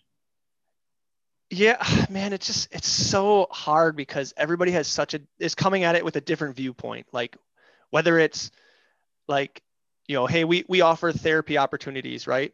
Yeah, 1.50 1.82
man, 2.10 2.32
it's 2.32 2.46
just 2.46 2.68
it's 2.74 2.88
so 2.88 3.46
hard 3.50 3.96
because 3.96 4.34
everybody 4.36 4.72
has 4.72 4.88
such 4.88 5.14
a 5.14 5.20
is 5.38 5.54
coming 5.54 5.84
at 5.84 5.94
it 5.94 6.04
with 6.04 6.16
a 6.16 6.20
different 6.20 6.56
viewpoint. 6.56 7.06
Like 7.12 7.36
whether 7.90 8.18
it's 8.18 8.50
like, 9.26 9.62
you 10.08 10.14
know, 10.14 10.26
hey, 10.26 10.44
we 10.44 10.64
we 10.68 10.80
offer 10.80 11.12
therapy 11.12 11.58
opportunities, 11.58 12.26
right? 12.26 12.52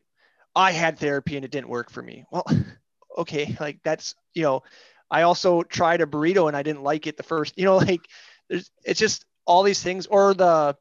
I 0.54 0.72
had 0.72 0.98
therapy 0.98 1.36
and 1.36 1.44
it 1.44 1.50
didn't 1.50 1.68
work 1.68 1.90
for 1.90 2.02
me. 2.02 2.24
Well, 2.30 2.46
okay, 3.18 3.56
like 3.60 3.78
that's, 3.82 4.14
you 4.34 4.42
know, 4.42 4.62
I 5.10 5.22
also 5.22 5.62
tried 5.62 6.00
a 6.00 6.06
burrito 6.06 6.48
and 6.48 6.56
I 6.56 6.62
didn't 6.62 6.82
like 6.82 7.06
it 7.06 7.16
the 7.16 7.22
first, 7.22 7.54
you 7.58 7.64
know, 7.64 7.76
like 7.76 8.02
there's 8.50 8.70
it's 8.84 9.00
just 9.00 9.24
all 9.46 9.62
these 9.62 9.82
things 9.82 10.06
or 10.06 10.34
the 10.34 10.76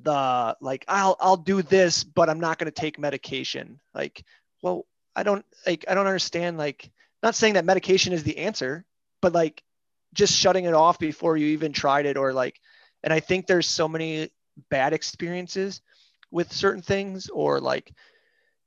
the 0.00 0.56
like 0.60 0.84
I'll 0.88 1.16
I'll 1.20 1.36
do 1.36 1.62
this, 1.62 2.04
but 2.04 2.28
I'm 2.28 2.40
not 2.40 2.58
going 2.58 2.70
to 2.70 2.80
take 2.80 2.98
medication. 2.98 3.80
Like, 3.94 4.24
well, 4.62 4.86
I 5.14 5.22
don't 5.22 5.44
like 5.66 5.84
I 5.88 5.94
don't 5.94 6.06
understand 6.06 6.58
like 6.58 6.90
not 7.22 7.34
saying 7.34 7.54
that 7.54 7.64
medication 7.64 8.12
is 8.12 8.24
the 8.24 8.38
answer, 8.38 8.84
but 9.22 9.32
like 9.32 9.62
just 10.12 10.34
shutting 10.34 10.64
it 10.64 10.74
off 10.74 10.98
before 10.98 11.36
you 11.36 11.48
even 11.48 11.72
tried 11.72 12.06
it 12.06 12.16
or 12.16 12.32
like 12.32 12.60
and 13.02 13.12
I 13.12 13.20
think 13.20 13.46
there's 13.46 13.68
so 13.68 13.88
many 13.88 14.30
bad 14.70 14.92
experiences 14.92 15.80
with 16.30 16.52
certain 16.52 16.82
things 16.82 17.28
or 17.28 17.60
like 17.60 17.92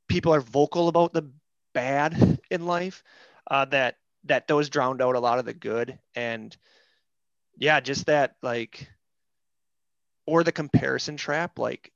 people 0.08 0.34
are 0.34 0.42
vocal 0.42 0.88
about 0.88 1.14
the 1.14 1.32
bad 1.74 2.40
in 2.50 2.66
life 2.66 3.04
uh, 3.50 3.66
that 3.66 3.96
that 4.26 4.48
those 4.48 4.70
drowned 4.70 5.02
out 5.02 5.16
a 5.16 5.20
lot 5.20 5.40
of 5.40 5.46
the 5.46 5.54
good 5.54 5.98
and 6.16 6.56
yeah 7.58 7.80
just 7.80 8.08
that 8.08 8.36
like 8.42 8.90
or 10.26 10.44
the 10.44 10.52
comparison 10.52 11.18
trap 11.18 11.58
like 11.60 11.92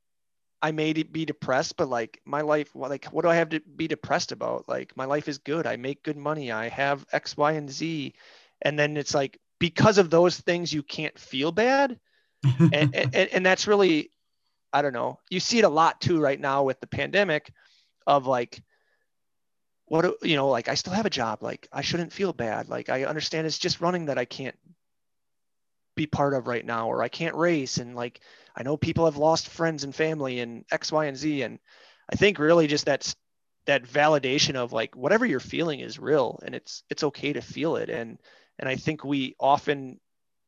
I 0.63 0.71
may 0.71 0.93
be 0.93 1.25
depressed, 1.25 1.75
but 1.75 1.89
like 1.89 2.21
my 2.25 2.39
life, 2.39 2.71
like 2.73 3.05
what 3.07 3.23
do 3.23 3.29
I 3.29 3.35
have 3.35 3.49
to 3.49 3.59
be 3.59 3.89
depressed 3.89 4.31
about? 4.31 4.69
Like 4.69 4.95
my 4.95 5.03
life 5.03 5.27
is 5.27 5.37
good. 5.39 5.67
I 5.67 5.75
make 5.75 6.03
good 6.03 6.15
money. 6.15 6.53
I 6.53 6.69
have 6.69 7.05
X, 7.11 7.35
Y, 7.35 7.51
and 7.51 7.69
Z. 7.69 8.13
And 8.61 8.79
then 8.79 8.95
it's 8.95 9.13
like 9.13 9.37
because 9.59 9.97
of 9.97 10.09
those 10.09 10.39
things, 10.39 10.71
you 10.71 10.81
can't 10.81 11.19
feel 11.19 11.51
bad. 11.51 11.99
And, 12.43 12.95
and 12.95 13.15
and 13.15 13.45
that's 13.45 13.67
really, 13.67 14.11
I 14.71 14.81
don't 14.81 14.93
know. 14.93 15.19
You 15.29 15.39
see 15.39 15.59
it 15.59 15.65
a 15.65 15.69
lot 15.69 16.01
too 16.01 16.19
right 16.19 16.39
now 16.39 16.63
with 16.63 16.79
the 16.79 16.87
pandemic, 16.87 17.51
of 18.05 18.27
like, 18.27 18.61
what 19.85 20.15
you 20.23 20.35
know, 20.35 20.49
like 20.49 20.67
I 20.67 20.75
still 20.75 20.93
have 20.93 21.05
a 21.05 21.09
job. 21.09 21.43
Like 21.43 21.67
I 21.71 21.81
shouldn't 21.81 22.13
feel 22.13 22.33
bad. 22.33 22.69
Like 22.69 22.89
I 22.89 23.05
understand 23.05 23.47
it's 23.47 23.57
just 23.57 23.81
running 23.81 24.05
that 24.05 24.17
I 24.17 24.25
can't 24.25 24.57
be 25.95 26.07
part 26.07 26.33
of 26.33 26.47
right 26.47 26.65
now, 26.65 26.89
or 26.89 27.03
I 27.03 27.09
can't 27.09 27.35
race, 27.35 27.77
and 27.77 27.95
like 27.95 28.19
I 28.55 28.63
know 28.63 28.77
people 28.77 29.05
have 29.05 29.17
lost 29.17 29.49
friends 29.49 29.83
and 29.83 29.93
family 29.95 30.39
and 30.39 30.65
X, 30.71 30.91
Y, 30.91 31.05
and 31.05 31.17
Z. 31.17 31.43
And 31.43 31.59
I 32.11 32.15
think 32.15 32.39
really 32.39 32.67
just 32.67 32.85
that's 32.85 33.15
that 33.65 33.83
validation 33.85 34.55
of 34.55 34.73
like 34.73 34.95
whatever 34.95 35.25
you're 35.25 35.39
feeling 35.39 35.79
is 35.79 35.97
real 35.97 36.39
and 36.45 36.53
it's 36.53 36.83
it's 36.89 37.03
okay 37.03 37.33
to 37.33 37.41
feel 37.41 37.77
it. 37.77 37.89
And 37.89 38.19
and 38.59 38.67
I 38.67 38.75
think 38.75 39.03
we 39.03 39.35
often 39.39 39.99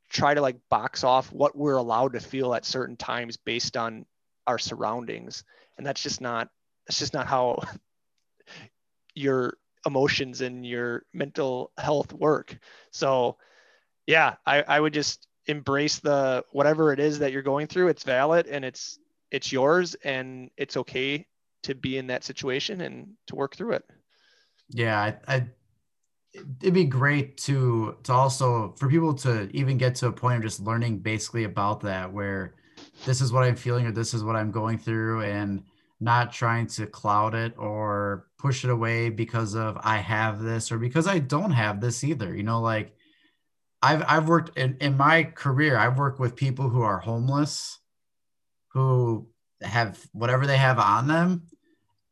try 0.09 0.33
to 0.33 0.41
like 0.41 0.57
box 0.69 1.03
off 1.03 1.31
what 1.31 1.57
we're 1.57 1.77
allowed 1.77 2.13
to 2.13 2.19
feel 2.19 2.53
at 2.53 2.65
certain 2.65 2.95
times 2.95 3.37
based 3.37 3.77
on 3.77 4.05
our 4.47 4.57
surroundings. 4.57 5.43
And 5.77 5.85
that's 5.85 6.01
just 6.01 6.21
not 6.21 6.49
that's 6.87 6.99
just 6.99 7.13
not 7.13 7.27
how 7.27 7.61
your 9.15 9.57
emotions 9.85 10.41
and 10.41 10.65
your 10.65 11.03
mental 11.13 11.71
health 11.77 12.13
work. 12.13 12.57
So 12.91 13.37
yeah, 14.07 14.35
I, 14.45 14.61
I 14.61 14.79
would 14.79 14.93
just 14.93 15.27
embrace 15.47 15.99
the 15.99 16.43
whatever 16.51 16.91
it 16.91 16.99
is 16.99 17.19
that 17.19 17.31
you're 17.31 17.41
going 17.41 17.67
through 17.67 17.87
it's 17.87 18.03
valid 18.03 18.47
and 18.47 18.65
it's 18.65 18.99
it's 19.31 19.51
yours 19.51 19.95
and 20.03 20.49
it's 20.57 20.77
okay 20.77 21.25
to 21.63 21.75
be 21.75 21.97
in 21.97 22.07
that 22.07 22.23
situation 22.23 22.81
and 22.81 23.09
to 23.27 23.35
work 23.35 23.55
through 23.55 23.73
it 23.73 23.85
yeah 24.69 24.99
I, 24.99 25.35
I 25.35 25.47
it'd 26.61 26.73
be 26.73 26.85
great 26.85 27.37
to 27.37 27.95
to 28.03 28.11
also 28.13 28.73
for 28.77 28.89
people 28.89 29.13
to 29.13 29.49
even 29.55 29.77
get 29.77 29.95
to 29.95 30.07
a 30.07 30.11
point 30.11 30.37
of 30.37 30.43
just 30.43 30.61
learning 30.61 30.99
basically 30.99 31.43
about 31.43 31.81
that 31.81 32.11
where 32.11 32.55
this 33.05 33.21
is 33.21 33.31
what 33.31 33.43
i'm 33.43 33.55
feeling 33.55 33.85
or 33.85 33.91
this 33.91 34.13
is 34.13 34.23
what 34.23 34.35
i'm 34.35 34.51
going 34.51 34.77
through 34.77 35.21
and 35.21 35.63
not 36.01 36.33
trying 36.33 36.67
to 36.67 36.85
cloud 36.85 37.33
it 37.33 37.53
or 37.57 38.27
push 38.37 38.63
it 38.63 38.69
away 38.69 39.09
because 39.09 39.55
of 39.55 39.77
i 39.81 39.97
have 39.97 40.41
this 40.41 40.71
or 40.71 40.77
because 40.77 41.07
i 41.07 41.19
don't 41.19 41.51
have 41.51 41.79
this 41.79 42.03
either 42.03 42.35
you 42.35 42.43
know 42.43 42.59
like 42.59 42.95
I've 43.85 44.03
I've 44.07 44.27
worked 44.27 44.57
in, 44.57 44.77
in 44.81 44.97
my 44.97 45.23
career, 45.23 45.77
I've 45.77 45.99
worked 45.99 46.19
with 46.19 46.35
people 46.35 46.69
who 46.69 46.81
are 46.81 46.97
homeless, 46.97 47.77
who 48.69 49.27
have 49.61 50.03
whatever 50.11 50.47
they 50.47 50.57
have 50.57 50.79
on 50.79 51.07
them. 51.07 51.43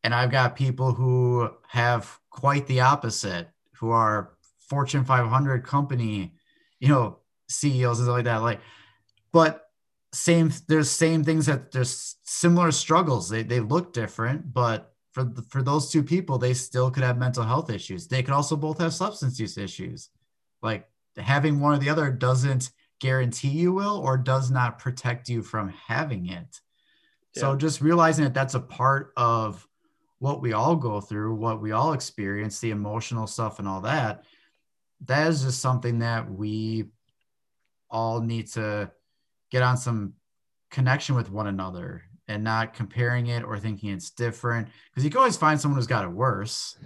And 0.03 0.13
I've 0.13 0.29
got 0.29 0.55
people 0.55 0.93
who 0.93 1.49
have 1.67 2.19
quite 2.29 2.67
the 2.67 2.81
opposite, 2.81 3.49
who 3.83 3.91
are 3.91 4.31
Fortune 4.69 5.03
500 5.03 5.65
company, 5.65 6.35
you 6.79 6.87
know, 6.87 7.19
CEOs 7.49 7.99
and 7.99 8.05
stuff 8.05 8.15
like 8.15 8.23
that. 8.23 8.37
Like, 8.37 8.61
but 9.33 9.67
same, 10.13 10.53
there's 10.69 10.89
same 10.89 11.25
things 11.25 11.47
that 11.47 11.73
there's 11.73 12.15
similar 12.23 12.71
struggles. 12.71 13.27
They, 13.27 13.43
they 13.43 13.59
look 13.59 13.91
different, 13.91 14.53
but 14.53 14.93
for, 15.11 15.25
the, 15.25 15.41
for 15.41 15.61
those 15.61 15.91
two 15.91 16.01
people, 16.01 16.37
they 16.37 16.53
still 16.53 16.89
could 16.89 17.03
have 17.03 17.17
mental 17.17 17.43
health 17.43 17.69
issues. 17.69 18.07
They 18.07 18.23
could 18.23 18.33
also 18.33 18.55
both 18.55 18.79
have 18.79 18.93
substance 18.93 19.37
use 19.37 19.57
issues. 19.57 20.09
Like 20.61 20.87
having 21.17 21.59
one 21.59 21.75
or 21.75 21.79
the 21.79 21.89
other 21.89 22.09
doesn't 22.09 22.71
guarantee 23.01 23.49
you 23.49 23.73
will 23.73 23.97
or 23.97 24.17
does 24.17 24.49
not 24.49 24.79
protect 24.79 25.27
you 25.27 25.43
from 25.43 25.73
having 25.87 26.27
it. 26.27 26.61
So 27.35 27.57
just 27.57 27.81
realizing 27.81 28.23
that 28.23 28.33
that's 28.33 28.53
a 28.53 28.61
part 28.61 29.11
of 29.17 29.67
what 30.23 30.41
we 30.41 30.53
all 30.53 30.77
go 30.77 31.01
through, 31.01 31.35
what 31.35 31.61
we 31.61 31.73
all 31.73 31.91
experience, 31.91 32.61
the 32.61 32.71
emotional 32.71 33.27
stuff 33.27 33.59
and 33.59 33.67
all 33.67 33.81
that, 33.81 34.23
that 35.03 35.27
is 35.27 35.43
just 35.43 35.59
something 35.59 35.99
that 35.99 36.31
we 36.31 36.85
all 37.89 38.21
need 38.21 38.47
to 38.47 38.89
get 39.51 39.61
on 39.61 39.75
some 39.75 40.13
connection 40.71 41.13
with 41.13 41.29
one 41.29 41.47
another 41.47 42.03
and 42.29 42.41
not 42.41 42.73
comparing 42.73 43.27
it 43.27 43.43
or 43.43 43.59
thinking 43.59 43.89
it's 43.89 44.11
different. 44.11 44.69
Because 44.89 45.03
you 45.03 45.09
can 45.09 45.17
always 45.17 45.35
find 45.35 45.59
someone 45.59 45.77
who's 45.77 45.87
got 45.87 46.05
it 46.05 46.11
worse. 46.11 46.77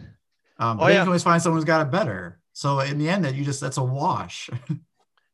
Um, 0.57 0.77
but 0.77 0.85
Oh, 0.85 0.87
then 0.87 0.95
you 0.95 1.01
can 1.01 1.09
always 1.09 1.21
find 1.21 1.39
someone 1.39 1.59
who's 1.59 1.63
got 1.63 1.85
it 1.85 1.91
better. 1.91 2.39
So 2.53 2.79
in 2.79 2.97
the 2.97 3.07
end, 3.07 3.23
that 3.23 3.35
you 3.35 3.45
just 3.45 3.61
that's 3.61 3.77
a 3.77 3.83
wash. 3.83 4.49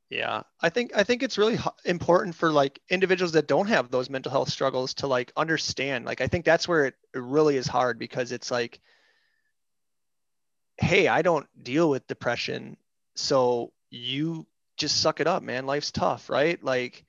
Yeah, 0.10 0.44
I 0.62 0.70
think 0.70 0.96
I 0.96 1.04
think 1.04 1.24
it's 1.24 1.40
really 1.40 1.58
important 1.86 2.36
for 2.36 2.52
like 2.52 2.80
individuals 2.90 3.32
that 3.32 3.48
don't 3.48 3.66
have 3.66 3.90
those 3.90 4.12
mental 4.12 4.32
health 4.32 4.50
struggles 4.50 4.94
to 4.96 5.08
like 5.08 5.34
understand. 5.36 6.06
Like 6.06 6.22
I 6.22 6.28
think 6.28 6.46
that's 6.46 6.68
where 6.68 6.86
it, 6.86 6.94
it 7.14 7.22
really 7.22 7.58
is 7.58 7.68
hard 7.68 8.00
because 8.00 8.32
it's 8.32 8.52
like, 8.52 8.80
hey, 10.78 11.08
I 11.08 11.22
don't 11.22 11.48
deal 11.64 11.90
with 11.90 12.08
depression, 12.08 12.78
so 13.16 13.72
you 13.90 14.48
just 14.78 15.02
suck 15.02 15.20
it 15.20 15.28
up, 15.28 15.44
man. 15.44 15.66
Life's 15.66 15.92
tough, 15.92 16.30
right? 16.30 16.62
Like 16.64 17.06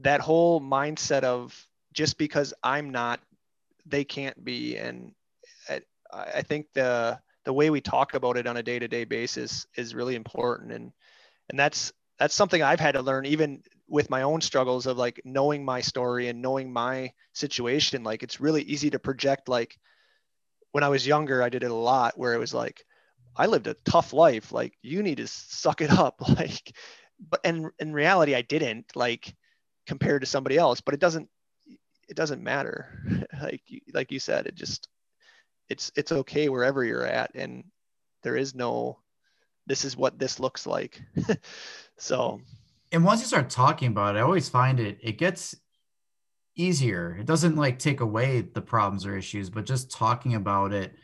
that 0.00 0.20
whole 0.20 0.60
mindset 0.60 1.22
of 1.22 1.66
just 1.92 2.18
because 2.18 2.52
I'm 2.62 2.90
not, 2.90 3.20
they 3.86 4.04
can't 4.04 4.44
be, 4.44 4.76
and 4.76 5.12
I, 5.68 5.82
I 6.12 6.42
think 6.42 6.66
the 6.74 7.18
the 7.44 7.52
way 7.52 7.70
we 7.70 7.80
talk 7.80 8.14
about 8.14 8.36
it 8.36 8.48
on 8.48 8.56
a 8.56 8.62
day 8.62 8.78
to 8.78 8.88
day 8.88 9.04
basis 9.04 9.66
is 9.76 9.94
really 9.94 10.16
important, 10.16 10.72
and 10.72 10.92
and 11.48 11.58
that's 11.58 11.92
that's 12.18 12.34
something 12.34 12.62
I've 12.62 12.80
had 12.80 12.92
to 12.92 13.02
learn 13.02 13.26
even 13.26 13.62
with 13.88 14.10
my 14.10 14.22
own 14.22 14.40
struggles 14.40 14.86
of 14.86 14.96
like 14.98 15.20
knowing 15.24 15.64
my 15.64 15.80
story 15.80 16.28
and 16.28 16.42
knowing 16.42 16.72
my 16.72 17.12
situation. 17.34 18.02
Like 18.04 18.22
it's 18.22 18.40
really 18.40 18.62
easy 18.62 18.90
to 18.90 18.98
project 18.98 19.48
like 19.48 19.78
when 20.72 20.84
I 20.84 20.88
was 20.88 21.06
younger, 21.06 21.42
I 21.42 21.48
did 21.48 21.62
it 21.64 21.70
a 21.70 21.74
lot 21.74 22.18
where 22.18 22.34
it 22.34 22.38
was 22.38 22.54
like, 22.54 22.84
I 23.36 23.46
lived 23.46 23.66
a 23.66 23.74
tough 23.84 24.12
life. 24.12 24.52
Like 24.52 24.74
you 24.82 25.02
need 25.02 25.18
to 25.18 25.26
suck 25.26 25.80
it 25.80 25.90
up. 25.90 26.20
Like, 26.28 26.76
but 27.30 27.40
and 27.44 27.70
in 27.78 27.94
reality, 27.94 28.34
I 28.34 28.42
didn't 28.42 28.94
like 28.94 29.34
compared 29.86 30.20
to 30.22 30.26
somebody 30.26 30.58
else, 30.58 30.80
but 30.82 30.92
it 30.94 31.00
doesn't, 31.00 31.28
it 32.08 32.16
doesn't 32.16 32.42
matter. 32.42 33.26
like, 33.42 33.62
you- 33.66 33.80
like 33.94 34.12
you 34.12 34.18
said, 34.20 34.46
it 34.46 34.54
just, 34.54 34.88
it's, 35.68 35.90
it's 35.96 36.12
okay 36.12 36.48
wherever 36.48 36.84
you're 36.84 37.06
at. 37.06 37.34
And 37.34 37.64
there 38.22 38.36
is 38.36 38.54
no, 38.54 38.98
this 39.66 39.84
is 39.84 39.96
what 39.96 40.18
this 40.18 40.38
looks 40.40 40.66
like. 40.66 41.00
so 41.98 42.40
mm-hmm. 42.40 42.42
And 42.92 43.04
once 43.04 43.20
you 43.20 43.26
start 43.26 43.50
talking 43.50 43.88
about 43.88 44.16
it, 44.16 44.18
I 44.18 44.22
always 44.22 44.48
find 44.48 44.80
it 44.80 44.98
it 45.02 45.18
gets 45.18 45.54
easier. 46.56 47.16
It 47.20 47.26
doesn't 47.26 47.56
like 47.56 47.78
take 47.78 48.00
away 48.00 48.40
the 48.40 48.62
problems 48.62 49.04
or 49.06 49.16
issues, 49.16 49.50
but 49.50 49.66
just 49.66 49.90
talking 49.90 50.34
about 50.34 50.72
it 50.72 50.94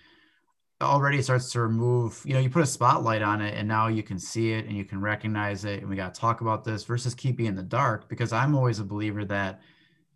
already 0.81 1.23
starts 1.23 1.53
to 1.53 1.61
remove, 1.61 2.21
you 2.25 2.35
know, 2.35 2.41
you 2.41 2.51
put 2.51 2.63
a 2.63 2.67
spotlight 2.67 3.23
on 3.23 3.41
it 3.41 3.55
and 3.57 3.69
now 3.69 3.87
you 3.87 4.03
can 4.03 4.19
see 4.19 4.53
it 4.53 4.67
and 4.67 4.77
you 4.77 4.85
can 4.85 5.01
recognize 5.01 5.65
it 5.65 5.81
and 5.81 5.89
we 5.89 5.95
got 5.95 6.13
to 6.13 6.21
talk 6.21 6.41
about 6.41 6.65
this 6.65 6.83
versus 6.85 7.15
keeping 7.15 7.47
in 7.47 7.55
the 7.55 7.63
dark 7.63 8.09
because 8.09 8.33
I'm 8.33 8.57
always 8.57 8.81
a 8.81 8.85
believer 8.85 9.25
that 9.27 9.61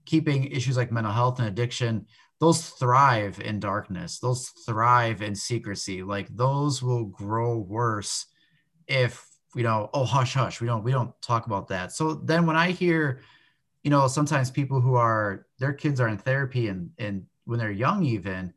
keeping 0.07 0.45
issues 0.45 0.77
like 0.77 0.91
mental 0.91 1.13
health 1.13 1.39
and 1.39 1.49
addiction 1.49 2.07
those 2.39 2.69
thrive 2.69 3.41
in 3.41 3.61
darkness. 3.61 4.19
Those 4.19 4.49
thrive 4.67 5.23
in 5.23 5.35
secrecy. 5.35 6.03
Like 6.03 6.29
those 6.29 6.83
will 6.83 7.07
grow 7.07 7.59
worse 7.59 8.27
if 8.87 9.27
you 9.57 9.63
know 9.63 9.89
oh 9.95 10.05
hush 10.05 10.35
hush 10.35 10.61
we 10.61 10.67
don't 10.67 10.85
we 10.85 10.93
don't 10.93 11.11
talk 11.23 11.47
about 11.47 11.69
that. 11.69 11.91
So 11.91 12.15
then 12.15 12.47
when 12.47 12.57
i 12.57 12.71
hear 12.71 13.21
you 13.83 13.91
know 13.91 14.07
sometimes 14.07 14.51
people 14.51 14.81
who 14.81 14.95
are 14.95 15.47
their 15.59 15.73
kids 15.73 16.01
are 16.01 16.09
in 16.09 16.19
therapy 16.19 16.69
and 16.69 16.91
and 16.99 17.25
when 17.47 17.59
they're 17.59 17.71
young 17.71 18.05
even 18.05 18.53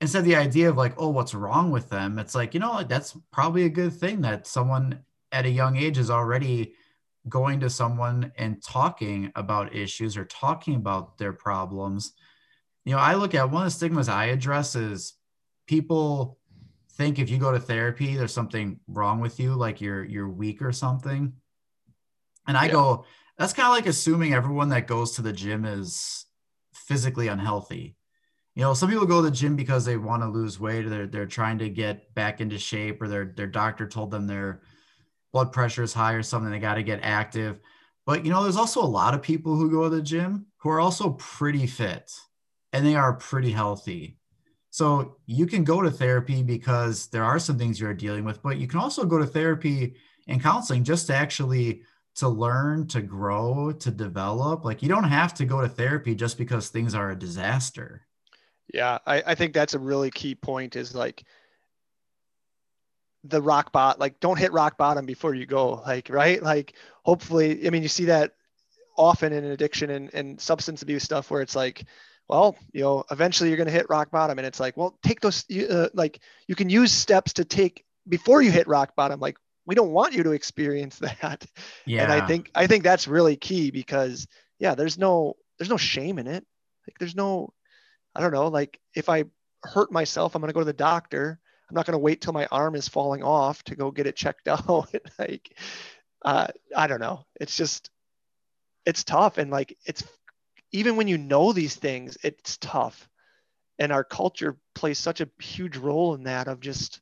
instead 0.00 0.18
of 0.20 0.24
the 0.26 0.36
idea 0.36 0.68
of 0.68 0.76
like 0.76 0.94
oh 0.98 1.08
what's 1.08 1.34
wrong 1.34 1.70
with 1.70 1.88
them? 1.88 2.18
it's 2.18 2.34
like 2.34 2.52
you 2.52 2.60
know 2.60 2.82
that's 2.82 3.16
probably 3.32 3.64
a 3.64 3.68
good 3.70 3.92
thing 3.92 4.20
that 4.20 4.46
someone 4.46 5.00
at 5.32 5.46
a 5.46 5.50
young 5.50 5.76
age 5.76 5.98
is 5.98 6.10
already 6.10 6.74
going 7.28 7.58
to 7.58 7.70
someone 7.70 8.30
and 8.36 8.62
talking 8.62 9.32
about 9.34 9.74
issues 9.74 10.16
or 10.16 10.24
talking 10.24 10.76
about 10.76 11.18
their 11.18 11.32
problems. 11.32 12.12
You 12.84 12.92
know 12.92 12.98
i 12.98 13.14
look 13.14 13.34
at 13.34 13.50
one 13.50 13.62
of 13.62 13.72
the 13.72 13.76
stigmas 13.78 14.08
i 14.08 14.26
address 14.26 14.76
is 14.76 15.14
people 15.66 16.38
think 16.96 17.18
if 17.18 17.30
you 17.30 17.38
go 17.38 17.52
to 17.52 17.60
therapy 17.60 18.16
there's 18.16 18.32
something 18.32 18.80
wrong 18.88 19.20
with 19.20 19.38
you 19.38 19.54
like 19.54 19.80
you're 19.80 20.04
you're 20.04 20.28
weak 20.28 20.62
or 20.62 20.72
something. 20.72 21.32
And 22.46 22.56
i 22.56 22.66
Yeah. 22.66 22.72
go 22.72 23.04
that's 23.38 23.52
kind 23.52 23.66
of 23.68 23.72
like 23.74 23.86
assuming 23.86 24.32
everyone 24.32 24.70
that 24.70 24.86
goes 24.86 25.12
to 25.12 25.22
the 25.22 25.32
gym 25.32 25.64
is 25.66 26.24
physically 26.72 27.28
unhealthy. 27.28 27.96
You 28.54 28.62
know 28.62 28.74
some 28.74 28.88
people 28.90 29.06
go 29.06 29.22
to 29.22 29.28
the 29.30 29.36
gym 29.36 29.56
because 29.56 29.84
they 29.84 29.96
want 29.98 30.22
to 30.22 30.28
lose 30.28 30.58
weight 30.60 30.86
or 30.86 30.88
they're, 30.90 31.06
they're 31.06 31.26
trying 31.26 31.58
to 31.58 31.68
get 31.68 32.14
back 32.14 32.40
into 32.40 32.58
shape 32.58 33.02
or 33.02 33.08
their, 33.08 33.26
their 33.36 33.46
doctor 33.46 33.86
told 33.86 34.10
them 34.10 34.26
their 34.26 34.62
blood 35.32 35.52
pressure 35.52 35.82
is 35.82 35.92
high 35.92 36.14
or 36.14 36.22
something 36.22 36.50
they 36.50 36.58
got 36.58 36.74
to 36.76 36.82
get 36.82 37.00
active. 37.02 37.60
But 38.06 38.24
you 38.24 38.30
know 38.30 38.42
there's 38.42 38.56
also 38.56 38.82
a 38.82 38.86
lot 38.86 39.14
of 39.14 39.22
people 39.22 39.56
who 39.56 39.70
go 39.70 39.84
to 39.84 39.96
the 39.96 40.02
gym 40.02 40.46
who 40.58 40.70
are 40.70 40.80
also 40.80 41.10
pretty 41.10 41.66
fit 41.66 42.12
and 42.72 42.86
they 42.86 42.94
are 42.94 43.14
pretty 43.14 43.52
healthy 43.52 44.18
so 44.76 45.16
you 45.24 45.46
can 45.46 45.64
go 45.64 45.80
to 45.80 45.90
therapy 45.90 46.42
because 46.42 47.06
there 47.06 47.24
are 47.24 47.38
some 47.38 47.56
things 47.56 47.80
you're 47.80 47.94
dealing 47.94 48.26
with, 48.26 48.42
but 48.42 48.58
you 48.58 48.66
can 48.66 48.78
also 48.78 49.06
go 49.06 49.16
to 49.16 49.24
therapy 49.24 49.94
and 50.28 50.42
counseling 50.42 50.84
just 50.84 51.06
to 51.06 51.14
actually 51.14 51.80
to 52.16 52.28
learn, 52.28 52.86
to 52.88 53.00
grow, 53.00 53.72
to 53.72 53.90
develop. 53.90 54.66
Like 54.66 54.82
you 54.82 54.90
don't 54.90 55.04
have 55.04 55.32
to 55.36 55.46
go 55.46 55.62
to 55.62 55.68
therapy 55.68 56.14
just 56.14 56.36
because 56.36 56.68
things 56.68 56.94
are 56.94 57.10
a 57.10 57.18
disaster. 57.18 58.06
Yeah, 58.74 58.98
I, 59.06 59.22
I 59.28 59.34
think 59.34 59.54
that's 59.54 59.72
a 59.72 59.78
really 59.78 60.10
key 60.10 60.34
point 60.34 60.76
is 60.76 60.94
like 60.94 61.24
the 63.24 63.40
rock 63.40 63.72
bot, 63.72 63.98
like 63.98 64.20
don't 64.20 64.38
hit 64.38 64.52
rock 64.52 64.76
bottom 64.76 65.06
before 65.06 65.34
you 65.34 65.46
go, 65.46 65.82
like, 65.86 66.10
right? 66.10 66.42
Like, 66.42 66.74
hopefully, 67.02 67.66
I 67.66 67.70
mean, 67.70 67.82
you 67.82 67.88
see 67.88 68.04
that 68.04 68.34
often 68.98 69.32
in 69.32 69.42
addiction 69.42 69.88
and, 69.88 70.12
and 70.12 70.38
substance 70.38 70.82
abuse 70.82 71.02
stuff 71.02 71.30
where 71.30 71.40
it's 71.40 71.56
like, 71.56 71.86
well, 72.28 72.56
you 72.72 72.82
know, 72.82 73.04
eventually 73.10 73.50
you're 73.50 73.56
going 73.56 73.68
to 73.68 73.72
hit 73.72 73.88
rock 73.88 74.10
bottom. 74.10 74.38
And 74.38 74.46
it's 74.46 74.60
like, 74.60 74.76
well, 74.76 74.98
take 75.02 75.20
those, 75.20 75.44
you, 75.48 75.66
uh, 75.66 75.88
like, 75.94 76.20
you 76.48 76.54
can 76.54 76.68
use 76.68 76.92
steps 76.92 77.32
to 77.34 77.44
take 77.44 77.84
before 78.08 78.42
you 78.42 78.50
hit 78.50 78.66
rock 78.66 78.96
bottom. 78.96 79.20
Like, 79.20 79.36
we 79.64 79.74
don't 79.74 79.92
want 79.92 80.14
you 80.14 80.22
to 80.24 80.32
experience 80.32 80.98
that. 81.20 81.44
Yeah. 81.84 82.04
And 82.04 82.12
I 82.12 82.26
think, 82.26 82.50
I 82.54 82.66
think 82.66 82.82
that's 82.82 83.06
really 83.08 83.36
key 83.36 83.70
because, 83.70 84.26
yeah, 84.58 84.74
there's 84.74 84.98
no, 84.98 85.36
there's 85.58 85.70
no 85.70 85.76
shame 85.76 86.18
in 86.18 86.26
it. 86.26 86.44
Like, 86.86 86.98
there's 86.98 87.16
no, 87.16 87.52
I 88.14 88.20
don't 88.20 88.32
know, 88.32 88.48
like 88.48 88.80
if 88.94 89.08
I 89.08 89.24
hurt 89.62 89.92
myself, 89.92 90.34
I'm 90.34 90.40
going 90.40 90.48
to 90.48 90.54
go 90.54 90.60
to 90.60 90.64
the 90.64 90.72
doctor. 90.72 91.38
I'm 91.68 91.74
not 91.74 91.86
going 91.86 91.92
to 91.92 91.98
wait 91.98 92.20
till 92.20 92.32
my 92.32 92.46
arm 92.46 92.74
is 92.74 92.88
falling 92.88 93.22
off 93.22 93.62
to 93.64 93.76
go 93.76 93.90
get 93.90 94.06
it 94.06 94.16
checked 94.16 94.48
out. 94.48 94.92
like, 95.18 95.52
uh, 96.24 96.48
I 96.74 96.86
don't 96.86 97.00
know. 97.00 97.24
It's 97.40 97.56
just, 97.56 97.90
it's 98.84 99.04
tough. 99.04 99.38
And 99.38 99.50
like, 99.50 99.76
it's 99.84 100.02
even 100.76 100.96
when 100.96 101.08
you 101.08 101.16
know 101.16 101.52
these 101.52 101.74
things, 101.74 102.18
it's 102.22 102.58
tough. 102.58 103.08
And 103.78 103.92
our 103.92 104.04
culture 104.04 104.58
plays 104.74 104.98
such 104.98 105.22
a 105.22 105.28
huge 105.40 105.78
role 105.78 106.14
in 106.14 106.24
that 106.24 106.48
of 106.48 106.60
just 106.60 107.00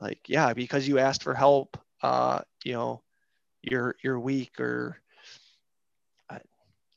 like, 0.00 0.18
yeah, 0.26 0.52
because 0.52 0.86
you 0.86 0.98
asked 0.98 1.22
for 1.22 1.32
help, 1.32 1.78
uh, 2.02 2.40
you 2.64 2.72
know, 2.72 3.02
you're, 3.62 3.94
you're 4.02 4.18
weak 4.18 4.58
or 4.58 5.00
uh, 6.28 6.38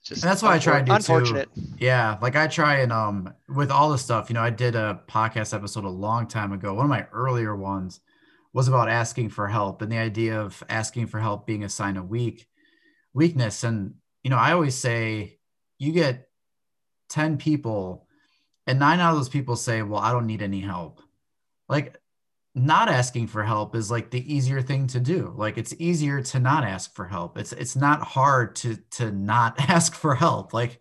just 0.03 0.23
And 0.23 0.31
that's 0.31 0.41
what 0.41 0.53
I 0.53 0.59
try 0.59 0.79
to 0.79 0.85
do 0.85 0.91
too. 0.91 0.93
unfortunate. 0.95 1.49
Yeah, 1.77 2.17
like 2.19 2.35
I 2.35 2.47
try 2.47 2.79
and 2.79 2.91
um 2.91 3.33
with 3.47 3.69
all 3.71 3.89
the 3.91 3.97
stuff, 3.97 4.29
you 4.29 4.33
know, 4.33 4.41
I 4.41 4.49
did 4.49 4.75
a 4.75 5.01
podcast 5.07 5.53
episode 5.53 5.83
a 5.83 5.89
long 5.89 6.27
time 6.27 6.51
ago. 6.51 6.73
One 6.73 6.85
of 6.85 6.89
my 6.89 7.07
earlier 7.11 7.55
ones 7.55 7.99
was 8.53 8.67
about 8.67 8.89
asking 8.89 9.29
for 9.29 9.47
help 9.47 9.81
and 9.81 9.91
the 9.91 9.97
idea 9.97 10.39
of 10.39 10.63
asking 10.67 11.07
for 11.07 11.19
help 11.19 11.45
being 11.47 11.63
a 11.63 11.69
sign 11.69 11.95
of 11.97 12.09
weak 12.09 12.47
weakness. 13.13 13.63
And 13.63 13.95
you 14.23 14.29
know, 14.29 14.37
I 14.37 14.53
always 14.53 14.75
say 14.75 15.39
you 15.81 15.91
get 15.91 16.29
10 17.09 17.37
people 17.37 18.07
and 18.67 18.77
nine 18.77 18.99
out 18.99 19.11
of 19.11 19.17
those 19.17 19.29
people 19.29 19.55
say, 19.55 19.81
Well, 19.81 19.99
I 19.99 20.11
don't 20.11 20.27
need 20.27 20.43
any 20.43 20.59
help. 20.59 21.01
Like 21.67 21.97
not 22.53 22.87
asking 22.87 23.27
for 23.27 23.43
help 23.43 23.75
is 23.75 23.89
like 23.89 24.11
the 24.11 24.33
easier 24.33 24.61
thing 24.61 24.85
to 24.87 24.99
do. 24.99 25.33
Like 25.35 25.57
it's 25.57 25.73
easier 25.79 26.21
to 26.21 26.39
not 26.39 26.63
ask 26.63 26.93
for 26.93 27.05
help. 27.05 27.35
It's 27.35 27.51
it's 27.51 27.75
not 27.75 28.03
hard 28.03 28.55
to 28.57 28.77
to 28.91 29.11
not 29.11 29.55
ask 29.69 29.95
for 29.95 30.13
help. 30.13 30.53
Like 30.53 30.79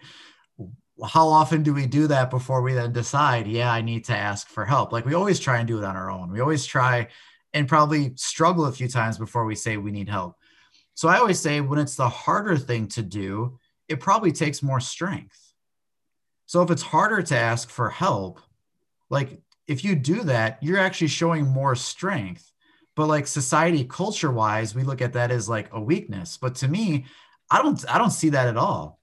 how 1.03 1.29
often 1.29 1.63
do 1.63 1.73
we 1.73 1.87
do 1.87 2.07
that 2.09 2.29
before 2.29 2.61
we 2.61 2.75
then 2.75 2.93
decide, 2.93 3.47
yeah, 3.47 3.73
I 3.73 3.81
need 3.81 4.05
to 4.07 4.17
ask 4.17 4.49
for 4.49 4.67
help? 4.67 4.93
Like 4.93 5.07
we 5.07 5.15
always 5.15 5.41
try 5.41 5.59
and 5.59 5.67
do 5.67 5.79
it 5.79 5.85
on 5.85 5.97
our 5.97 6.11
own. 6.11 6.31
We 6.31 6.41
always 6.41 6.67
try 6.67 7.09
and 7.55 7.67
probably 7.67 8.13
struggle 8.17 8.67
a 8.67 8.73
few 8.73 8.87
times 8.87 9.17
before 9.17 9.47
we 9.47 9.55
say 9.55 9.79
we 9.79 9.93
need 9.93 10.11
help. 10.11 10.37
So 10.95 11.09
I 11.09 11.17
always 11.17 11.41
say 11.41 11.63
when 11.63 11.79
it's 11.79 11.97
the 11.97 12.09
harder 12.09 12.59
thing 12.59 12.87
to 12.89 13.03
do, 13.03 13.59
it 13.91 14.01
probably 14.01 14.33
takes 14.33 14.63
more 14.63 14.81
strength. 14.81 15.37
So 16.47 16.63
if 16.63 16.71
it's 16.71 16.83
harder 16.83 17.23
to 17.23 17.37
ask 17.37 17.69
for 17.69 17.91
help, 17.91 18.41
like 19.11 19.41
if 19.67 19.85
you 19.85 19.95
do 19.95 20.23
that, 20.25 20.59
you're 20.63 20.79
actually 20.79 21.09
showing 21.09 21.47
more 21.47 21.75
strength. 21.75 22.51
But 22.97 23.07
like 23.07 23.27
society 23.27 23.85
culture 23.85 24.31
wise, 24.31 24.75
we 24.75 24.83
look 24.85 25.03
at 25.03 25.13
that 25.15 25.31
as 25.31 25.49
like 25.49 25.69
a 25.73 25.81
weakness. 25.81 26.39
But 26.39 26.55
to 26.57 26.69
me, 26.69 27.07
I 27.51 27.63
don't 27.63 27.85
I 27.89 27.99
don't 27.99 28.11
see 28.11 28.31
that 28.31 28.49
at 28.49 28.57
all. 28.57 29.01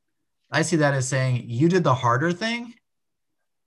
I 0.52 0.62
see 0.62 0.78
that 0.78 0.94
as 0.94 1.08
saying 1.08 1.44
you 1.48 1.68
did 1.68 1.84
the 1.84 1.94
harder 1.94 2.32
thing. 2.32 2.74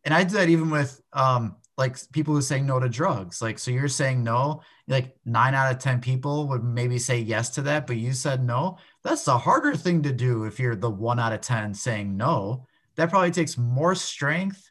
And 0.04 0.14
I 0.14 0.24
do 0.24 0.34
that 0.34 0.48
even 0.48 0.70
with 0.70 1.00
um, 1.12 1.56
like 1.76 1.96
people 2.12 2.34
who 2.34 2.42
say 2.42 2.60
no 2.60 2.78
to 2.78 2.88
drugs. 2.88 3.40
Like, 3.40 3.58
so 3.58 3.70
you're 3.70 3.88
saying 3.88 4.22
no, 4.22 4.62
like 4.86 5.16
nine 5.24 5.54
out 5.54 5.72
of 5.72 5.78
10 5.78 6.00
people 6.00 6.48
would 6.48 6.62
maybe 6.62 6.98
say 6.98 7.18
yes 7.18 7.50
to 7.50 7.62
that, 7.62 7.86
but 7.86 7.96
you 7.96 8.12
said 8.12 8.44
no. 8.44 8.78
That's 9.02 9.24
the 9.24 9.38
harder 9.38 9.74
thing 9.74 10.02
to 10.02 10.12
do 10.12 10.44
if 10.44 10.60
you're 10.60 10.76
the 10.76 10.90
one 10.90 11.18
out 11.18 11.32
of 11.32 11.40
10 11.40 11.74
saying 11.74 12.16
no. 12.16 12.66
That 12.96 13.10
probably 13.10 13.30
takes 13.30 13.56
more 13.56 13.94
strength, 13.94 14.70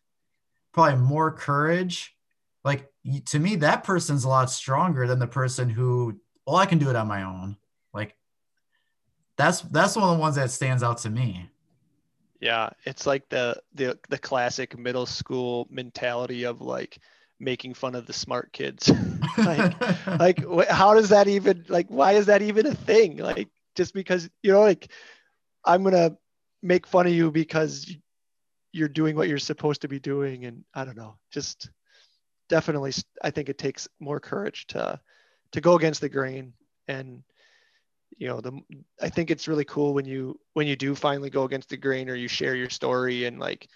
probably 0.72 1.00
more 1.00 1.32
courage. 1.32 2.16
Like, 2.64 2.92
to 3.28 3.40
me, 3.40 3.56
that 3.58 3.84
person's 3.84 4.26
a 4.26 4.30
lot 4.30 4.52
stronger 4.52 5.08
than 5.08 5.20
the 5.20 5.28
person 5.28 5.70
who, 5.70 6.20
well, 6.46 6.58
I 6.58 6.66
can 6.66 6.78
do 6.78 6.90
it 6.90 6.96
on 6.96 7.08
my 7.08 7.24
own. 7.24 7.58
Like, 7.94 8.16
that's 9.38 9.62
that's 9.62 9.96
one 9.96 10.10
of 10.10 10.16
the 10.16 10.22
ones 10.22 10.36
that 10.36 10.52
stands 10.52 10.84
out 10.84 11.00
to 11.00 11.10
me. 11.10 11.50
Yeah, 12.40 12.70
it's 12.86 13.06
like 13.06 13.28
the 13.30 13.62
the 13.74 14.00
the 14.10 14.18
classic 14.18 14.78
middle 14.78 15.06
school 15.06 15.68
mentality 15.70 16.44
of 16.46 16.62
like 16.62 17.00
making 17.40 17.74
fun 17.74 17.96
of 17.96 18.06
the 18.06 18.14
smart 18.14 18.52
kids. 18.54 18.92
like 19.46 19.76
like 20.20 20.70
how 20.70 20.94
does 20.94 21.10
that 21.10 21.28
even 21.28 21.66
like 21.68 21.88
why 21.90 22.14
is 22.14 22.28
that 22.28 22.42
even 22.42 22.66
a 22.66 22.74
thing? 22.74 23.18
Like 23.18 23.50
just 23.76 23.94
because 23.94 24.30
you 24.42 24.52
know 24.52 24.62
like 24.62 24.90
I'm 25.66 25.84
going 25.84 25.94
to 25.94 26.18
make 26.62 26.88
fun 26.88 27.08
of 27.08 27.14
you 27.14 27.32
because 27.32 27.94
you're 28.72 28.88
doing 28.88 29.16
what 29.16 29.28
you're 29.28 29.38
supposed 29.38 29.82
to 29.82 29.88
be 29.88 30.00
doing 30.00 30.46
and 30.46 30.64
I 30.74 30.86
don't 30.86 30.98
know. 30.98 31.18
Just 31.32 31.70
definitely 32.48 32.94
I 33.22 33.32
think 33.32 33.50
it 33.50 33.58
takes 33.58 33.88
more 34.00 34.20
courage 34.20 34.68
to 34.68 35.00
to 35.52 35.62
go 35.62 35.76
against 35.76 36.02
the 36.02 36.10
grain 36.10 36.54
and 36.88 37.24
you 38.20 38.28
know 38.28 38.40
the 38.40 38.52
i 39.02 39.10
think 39.10 39.32
it's 39.32 39.48
really 39.48 39.66
cool 39.66 39.94
when 39.94 40.06
you 40.06 40.40
when 40.54 40.68
you 40.68 40.76
do 40.76 40.94
finally 40.94 41.32
go 41.32 41.46
against 41.46 41.70
the 41.70 41.78
grain 41.78 42.10
or 42.10 42.16
you 42.16 42.28
share 42.28 42.54
your 42.54 42.70
story 42.70 43.26
and 43.26 43.40
like 43.40 43.68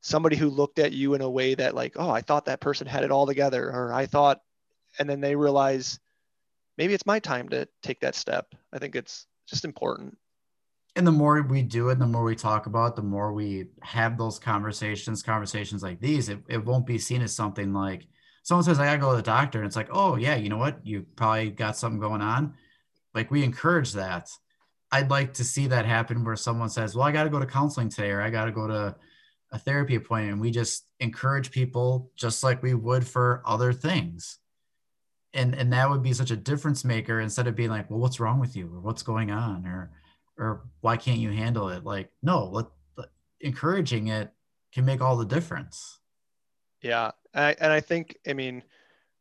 somebody 0.00 0.34
who 0.34 0.48
looked 0.48 0.80
at 0.80 0.92
you 0.92 1.14
in 1.14 1.20
a 1.20 1.30
way 1.30 1.54
that 1.54 1.74
like 1.74 1.92
oh 1.96 2.10
i 2.10 2.20
thought 2.20 2.46
that 2.46 2.60
person 2.60 2.86
had 2.86 3.04
it 3.04 3.12
all 3.12 3.26
together 3.26 3.70
or 3.70 3.92
i 3.92 4.06
thought 4.06 4.40
and 4.98 5.08
then 5.08 5.20
they 5.20 5.36
realize 5.36 6.00
maybe 6.78 6.94
it's 6.94 7.06
my 7.06 7.18
time 7.18 7.48
to 7.50 7.66
take 7.82 8.00
that 8.00 8.14
step. 8.14 8.54
I 8.72 8.78
think 8.78 8.96
it's 8.96 9.26
just 9.46 9.64
important. 9.64 10.16
And 10.94 11.06
the 11.06 11.12
more 11.12 11.40
we 11.42 11.62
do 11.62 11.88
it 11.88 11.98
the 11.98 12.06
more 12.06 12.22
we 12.22 12.36
talk 12.36 12.66
about 12.66 12.92
it, 12.92 12.96
the 12.96 13.02
more 13.02 13.32
we 13.32 13.68
have 13.82 14.18
those 14.18 14.38
conversations 14.38 15.22
conversations 15.22 15.82
like 15.82 16.00
these 16.00 16.28
it, 16.28 16.40
it 16.48 16.62
won't 16.62 16.84
be 16.84 16.98
seen 16.98 17.22
as 17.22 17.34
something 17.34 17.72
like 17.72 18.06
someone 18.42 18.62
says 18.62 18.78
i 18.78 18.84
gotta 18.84 18.98
go 18.98 19.12
to 19.12 19.16
the 19.16 19.22
doctor 19.22 19.58
and 19.58 19.66
it's 19.66 19.76
like 19.76 19.88
oh 19.90 20.16
yeah 20.16 20.34
you 20.34 20.50
know 20.50 20.58
what? 20.58 20.86
You 20.86 21.06
probably 21.16 21.48
got 21.50 21.78
something 21.78 21.98
going 21.98 22.20
on 22.20 22.54
like 23.14 23.30
we 23.30 23.44
encourage 23.44 23.92
that. 23.92 24.28
I'd 24.90 25.10
like 25.10 25.34
to 25.34 25.44
see 25.44 25.68
that 25.68 25.86
happen 25.86 26.24
where 26.24 26.36
someone 26.36 26.68
says, 26.68 26.94
"Well, 26.94 27.06
I 27.06 27.12
got 27.12 27.24
to 27.24 27.30
go 27.30 27.38
to 27.38 27.46
counseling 27.46 27.88
today, 27.88 28.10
or 28.10 28.20
I 28.20 28.30
got 28.30 28.44
to 28.46 28.52
go 28.52 28.66
to 28.66 28.96
a 29.52 29.58
therapy 29.58 29.94
appointment." 29.94 30.40
We 30.40 30.50
just 30.50 30.86
encourage 31.00 31.50
people, 31.50 32.10
just 32.16 32.42
like 32.42 32.62
we 32.62 32.74
would 32.74 33.06
for 33.06 33.42
other 33.46 33.72
things, 33.72 34.38
and 35.32 35.54
and 35.54 35.72
that 35.72 35.88
would 35.88 36.02
be 36.02 36.12
such 36.12 36.30
a 36.30 36.36
difference 36.36 36.84
maker 36.84 37.20
instead 37.20 37.46
of 37.46 37.56
being 37.56 37.70
like, 37.70 37.90
"Well, 37.90 38.00
what's 38.00 38.20
wrong 38.20 38.38
with 38.38 38.54
you?" 38.56 38.66
or 38.66 38.80
"What's 38.80 39.02
going 39.02 39.30
on?" 39.30 39.66
or 39.66 39.92
or 40.36 40.64
"Why 40.80 40.96
can't 40.96 41.20
you 41.20 41.30
handle 41.30 41.68
it?" 41.70 41.84
Like, 41.84 42.10
no, 42.22 42.46
let, 42.46 42.66
let 42.96 43.08
encouraging 43.40 44.08
it 44.08 44.30
can 44.72 44.84
make 44.84 45.00
all 45.00 45.16
the 45.16 45.26
difference. 45.26 46.00
Yeah, 46.82 47.12
I, 47.34 47.54
and 47.60 47.72
I 47.72 47.80
think, 47.80 48.18
I 48.26 48.32
mean, 48.32 48.62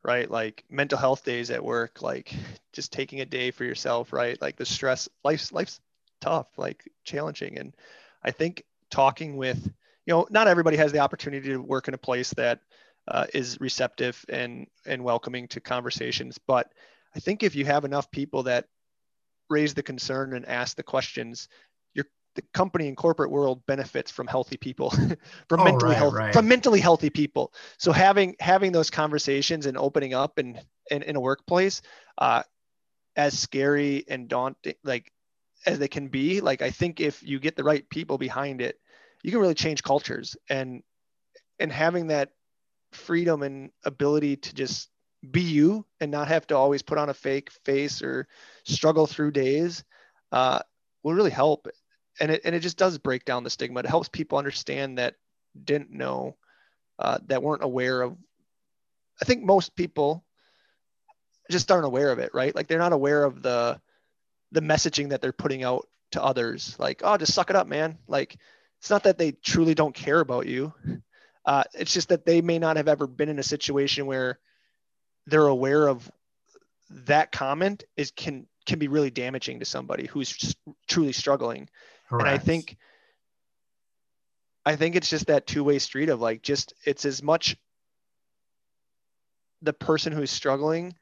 right? 0.03 0.29
Like 0.29 0.63
mental 0.69 0.97
health 0.97 1.23
days 1.23 1.51
at 1.51 1.63
work 1.63 2.01
like 2.01 2.33
just 2.73 2.91
taking 2.91 3.21
a 3.21 3.25
day 3.25 3.51
for 3.51 3.63
yourself 3.63 4.13
right? 4.13 4.41
Like 4.41 4.55
the 4.57 4.65
stress 4.65 5.09
life's 5.23 5.51
life's 5.51 5.79
tough 6.21 6.47
like 6.57 6.83
challenging. 7.03 7.57
And 7.57 7.75
i 8.23 8.31
think 8.31 8.63
talking 8.91 9.35
with 9.37 9.65
you 10.05 10.13
know 10.13 10.27
not 10.29 10.47
everybody 10.47 10.77
has 10.77 10.91
the 10.91 10.99
opportunity 10.99 11.49
to 11.49 11.57
work 11.57 11.87
in 11.87 11.93
a 11.93 11.97
place 11.97 12.31
that 12.35 12.59
uh, 13.07 13.25
is 13.33 13.59
receptive 13.59 14.23
and 14.29 14.67
and 14.85 15.03
welcoming 15.03 15.47
to 15.49 15.59
conversations. 15.59 16.37
But 16.37 16.71
i 17.15 17.19
think 17.19 17.43
if 17.43 17.55
you 17.55 17.65
have 17.65 17.85
enough 17.85 18.11
people 18.11 18.43
that 18.43 18.67
raise 19.49 19.73
the 19.73 19.83
concern 19.83 20.33
and 20.33 20.45
ask 20.47 20.77
the 20.77 20.83
questions 20.83 21.49
the 22.35 22.43
company 22.53 22.87
and 22.87 22.95
corporate 22.95 23.29
world 23.29 23.61
benefits 23.65 24.09
from 24.09 24.27
healthy 24.27 24.57
people 24.57 24.89
from 25.49 25.59
oh, 25.59 25.63
mentally 25.63 25.91
right, 25.91 25.97
healthy 25.97 26.17
right. 26.17 26.33
from 26.33 26.47
mentally 26.47 26.79
healthy 26.79 27.09
people. 27.09 27.53
So 27.77 27.91
having 27.91 28.35
having 28.39 28.71
those 28.71 28.89
conversations 28.89 29.65
and 29.65 29.77
opening 29.77 30.13
up 30.13 30.37
and 30.37 30.59
in, 30.89 31.03
in 31.03 31.15
a 31.15 31.21
workplace 31.21 31.81
uh, 32.17 32.43
as 33.15 33.37
scary 33.37 34.05
and 34.07 34.27
daunting 34.27 34.75
like 34.83 35.11
as 35.65 35.77
they 35.77 35.87
can 35.87 36.07
be 36.07 36.41
like 36.41 36.63
i 36.63 36.71
think 36.71 36.99
if 36.99 37.21
you 37.21 37.39
get 37.39 37.55
the 37.55 37.63
right 37.63 37.87
people 37.89 38.17
behind 38.17 38.61
it 38.61 38.79
you 39.23 39.31
can 39.31 39.39
really 39.39 39.53
change 39.53 39.83
cultures. 39.83 40.35
And 40.49 40.83
and 41.59 41.71
having 41.71 42.07
that 42.07 42.29
freedom 42.91 43.43
and 43.43 43.71
ability 43.85 44.35
to 44.35 44.55
just 44.55 44.89
be 45.29 45.41
you 45.41 45.85
and 45.99 46.11
not 46.11 46.27
have 46.27 46.47
to 46.47 46.57
always 46.57 46.81
put 46.81 46.97
on 46.97 47.09
a 47.09 47.13
fake 47.13 47.51
face 47.63 48.01
or 48.01 48.27
struggle 48.65 49.05
through 49.05 49.31
days 49.31 49.83
uh, 50.31 50.59
will 51.03 51.13
really 51.13 51.31
help 51.31 51.67
and 52.19 52.31
it, 52.31 52.41
and 52.43 52.55
it 52.55 52.59
just 52.59 52.77
does 52.77 52.97
break 52.97 53.25
down 53.25 53.43
the 53.43 53.49
stigma. 53.49 53.79
It 53.79 53.85
helps 53.85 54.09
people 54.09 54.37
understand 54.37 54.97
that 54.97 55.15
didn't 55.63 55.91
know, 55.91 56.35
uh, 56.99 57.19
that 57.27 57.43
weren't 57.43 57.63
aware 57.63 58.01
of. 58.01 58.17
I 59.21 59.25
think 59.25 59.43
most 59.43 59.75
people 59.75 60.23
just 61.49 61.71
aren't 61.71 61.85
aware 61.85 62.11
of 62.11 62.19
it, 62.19 62.33
right? 62.33 62.55
Like 62.55 62.67
they're 62.67 62.79
not 62.79 62.93
aware 62.93 63.23
of 63.23 63.41
the 63.41 63.79
the 64.51 64.61
messaging 64.61 65.09
that 65.09 65.21
they're 65.21 65.31
putting 65.31 65.63
out 65.63 65.87
to 66.11 66.23
others. 66.23 66.75
Like, 66.77 67.01
oh, 67.03 67.17
just 67.17 67.33
suck 67.33 67.49
it 67.49 67.55
up, 67.55 67.67
man. 67.67 67.97
Like 68.07 68.37
it's 68.79 68.89
not 68.89 69.03
that 69.03 69.17
they 69.17 69.31
truly 69.31 69.75
don't 69.75 69.95
care 69.95 70.19
about 70.19 70.47
you. 70.47 70.73
Uh, 71.45 71.63
it's 71.73 71.93
just 71.93 72.09
that 72.09 72.25
they 72.25 72.41
may 72.41 72.59
not 72.59 72.77
have 72.77 72.87
ever 72.87 73.07
been 73.07 73.29
in 73.29 73.39
a 73.39 73.43
situation 73.43 74.05
where 74.05 74.39
they're 75.27 75.47
aware 75.47 75.87
of 75.87 76.09
that 76.89 77.31
comment 77.31 77.83
is 77.95 78.11
can 78.11 78.47
can 78.65 78.79
be 78.79 78.87
really 78.87 79.09
damaging 79.09 79.59
to 79.59 79.65
somebody 79.65 80.07
who's 80.07 80.55
truly 80.87 81.13
struggling 81.13 81.69
Correct. 82.11 82.27
And 82.27 82.35
I 82.35 82.37
think 82.37 82.77
I 84.65 84.75
think 84.75 84.95
it's 84.97 85.09
just 85.09 85.27
that 85.27 85.47
two-way 85.47 85.79
street 85.79 86.09
of 86.09 86.19
like 86.19 86.41
just 86.41 86.73
it's 86.83 87.05
as 87.05 87.23
much 87.23 87.55
the 89.61 89.71
person 89.71 90.11
who's 90.11 90.29
struggling 90.29 90.93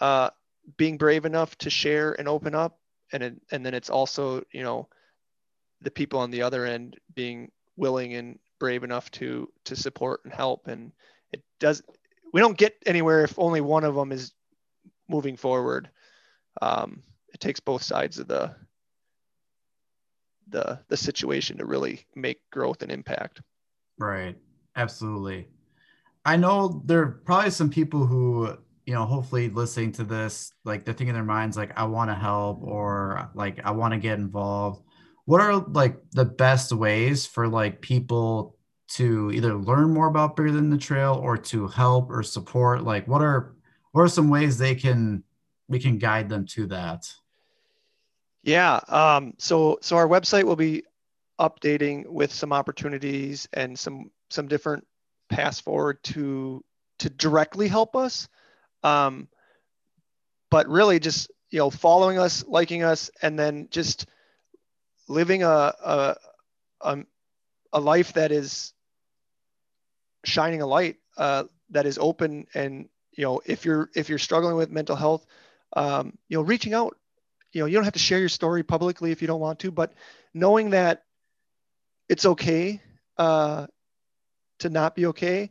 uh, 0.00 0.30
being 0.76 0.98
brave 0.98 1.24
enough 1.24 1.58
to 1.58 1.70
share 1.70 2.12
and 2.12 2.28
open 2.28 2.54
up 2.54 2.78
and 3.12 3.24
it, 3.24 3.34
and 3.50 3.66
then 3.66 3.74
it's 3.74 3.90
also 3.90 4.44
you 4.52 4.62
know 4.62 4.88
the 5.82 5.90
people 5.90 6.20
on 6.20 6.30
the 6.30 6.42
other 6.42 6.64
end 6.64 6.96
being 7.12 7.50
willing 7.76 8.14
and 8.14 8.38
brave 8.60 8.84
enough 8.84 9.10
to 9.10 9.50
to 9.64 9.74
support 9.74 10.20
and 10.22 10.32
help 10.32 10.68
and 10.68 10.92
it 11.32 11.42
does 11.58 11.82
we 12.32 12.40
don't 12.40 12.56
get 12.56 12.76
anywhere 12.86 13.24
if 13.24 13.36
only 13.36 13.60
one 13.60 13.82
of 13.82 13.96
them 13.96 14.12
is 14.12 14.32
moving 15.08 15.36
forward 15.36 15.90
um, 16.62 17.02
it 17.34 17.40
takes 17.40 17.58
both 17.58 17.82
sides 17.82 18.20
of 18.20 18.28
the 18.28 18.54
the 20.48 20.80
the 20.88 20.96
situation 20.96 21.58
to 21.58 21.64
really 21.64 22.06
make 22.14 22.40
growth 22.50 22.82
and 22.82 22.92
impact. 22.92 23.40
Right. 23.98 24.36
Absolutely. 24.76 25.48
I 26.24 26.36
know 26.36 26.82
there 26.84 27.02
are 27.02 27.20
probably 27.24 27.50
some 27.50 27.70
people 27.70 28.04
who, 28.04 28.56
you 28.84 28.94
know, 28.94 29.04
hopefully 29.04 29.48
listening 29.48 29.92
to 29.92 30.04
this, 30.04 30.52
like 30.64 30.84
they're 30.84 30.92
thinking 30.92 31.08
in 31.08 31.14
their 31.14 31.24
minds, 31.24 31.56
like, 31.56 31.72
I 31.78 31.84
want 31.84 32.10
to 32.10 32.14
help 32.14 32.62
or 32.62 33.30
like 33.34 33.60
I 33.64 33.70
want 33.70 33.94
to 33.94 33.98
get 34.00 34.18
involved. 34.18 34.82
What 35.24 35.40
are 35.40 35.56
like 35.56 35.96
the 36.12 36.24
best 36.24 36.72
ways 36.72 37.26
for 37.26 37.48
like 37.48 37.80
people 37.80 38.56
to 38.88 39.32
either 39.32 39.54
learn 39.54 39.92
more 39.92 40.06
about 40.08 40.36
bigger 40.36 40.52
than 40.52 40.70
the 40.70 40.78
trail 40.78 41.14
or 41.14 41.36
to 41.36 41.68
help 41.68 42.10
or 42.10 42.22
support? 42.22 42.84
Like 42.84 43.08
what 43.08 43.22
are 43.22 43.54
what 43.92 44.02
are 44.02 44.08
some 44.08 44.28
ways 44.28 44.58
they 44.58 44.74
can 44.74 45.24
we 45.68 45.78
can 45.80 45.98
guide 45.98 46.28
them 46.28 46.46
to 46.46 46.66
that? 46.66 47.10
Yeah. 48.46 48.76
Um, 48.88 49.34
so 49.38 49.78
so 49.82 49.96
our 49.96 50.06
website 50.06 50.44
will 50.44 50.56
be 50.56 50.84
updating 51.38 52.06
with 52.06 52.32
some 52.32 52.52
opportunities 52.52 53.48
and 53.52 53.76
some 53.76 54.12
some 54.30 54.46
different 54.46 54.86
paths 55.28 55.60
forward 55.60 56.02
to 56.04 56.64
to 57.00 57.10
directly 57.10 57.66
help 57.66 57.96
us. 57.96 58.28
Um, 58.84 59.26
but 60.48 60.68
really 60.68 61.00
just 61.00 61.28
you 61.50 61.58
know 61.58 61.70
following 61.70 62.18
us, 62.20 62.44
liking 62.46 62.84
us, 62.84 63.10
and 63.20 63.36
then 63.36 63.66
just 63.72 64.06
living 65.08 65.42
a 65.42 65.48
a, 65.48 66.16
a, 66.82 66.98
a 67.72 67.80
life 67.80 68.12
that 68.12 68.30
is 68.30 68.74
shining 70.24 70.62
a 70.62 70.66
light 70.66 70.98
uh, 71.16 71.44
that 71.70 71.84
is 71.84 71.98
open 71.98 72.46
and 72.54 72.88
you 73.10 73.24
know 73.24 73.40
if 73.44 73.64
you're 73.64 73.90
if 73.96 74.08
you're 74.08 74.18
struggling 74.18 74.54
with 74.54 74.70
mental 74.70 74.94
health 74.94 75.26
um, 75.74 76.16
you 76.28 76.38
know 76.38 76.42
reaching 76.42 76.74
out 76.74 76.96
you 77.56 77.62
know 77.62 77.66
you 77.66 77.74
don't 77.74 77.84
have 77.84 77.92
to 77.94 77.98
share 77.98 78.18
your 78.18 78.28
story 78.28 78.62
publicly 78.62 79.10
if 79.10 79.20
you 79.20 79.28
don't 79.28 79.40
want 79.40 79.58
to 79.58 79.70
but 79.70 79.92
knowing 80.34 80.70
that 80.70 81.02
it's 82.08 82.26
okay 82.26 82.80
uh, 83.18 83.66
to 84.58 84.68
not 84.68 84.94
be 84.94 85.06
okay 85.06 85.50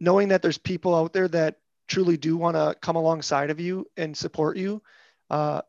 knowing 0.00 0.28
that 0.28 0.42
there's 0.42 0.58
people 0.58 0.94
out 0.94 1.12
there 1.12 1.28
that 1.28 1.58
truly 1.88 2.16
do 2.16 2.36
want 2.36 2.56
to 2.56 2.74
come 2.80 2.96
alongside 2.96 3.50
of 3.50 3.60
you 3.60 3.86
and 3.96 4.16
support 4.16 4.56
you 4.56 4.80
uh, 5.30 5.60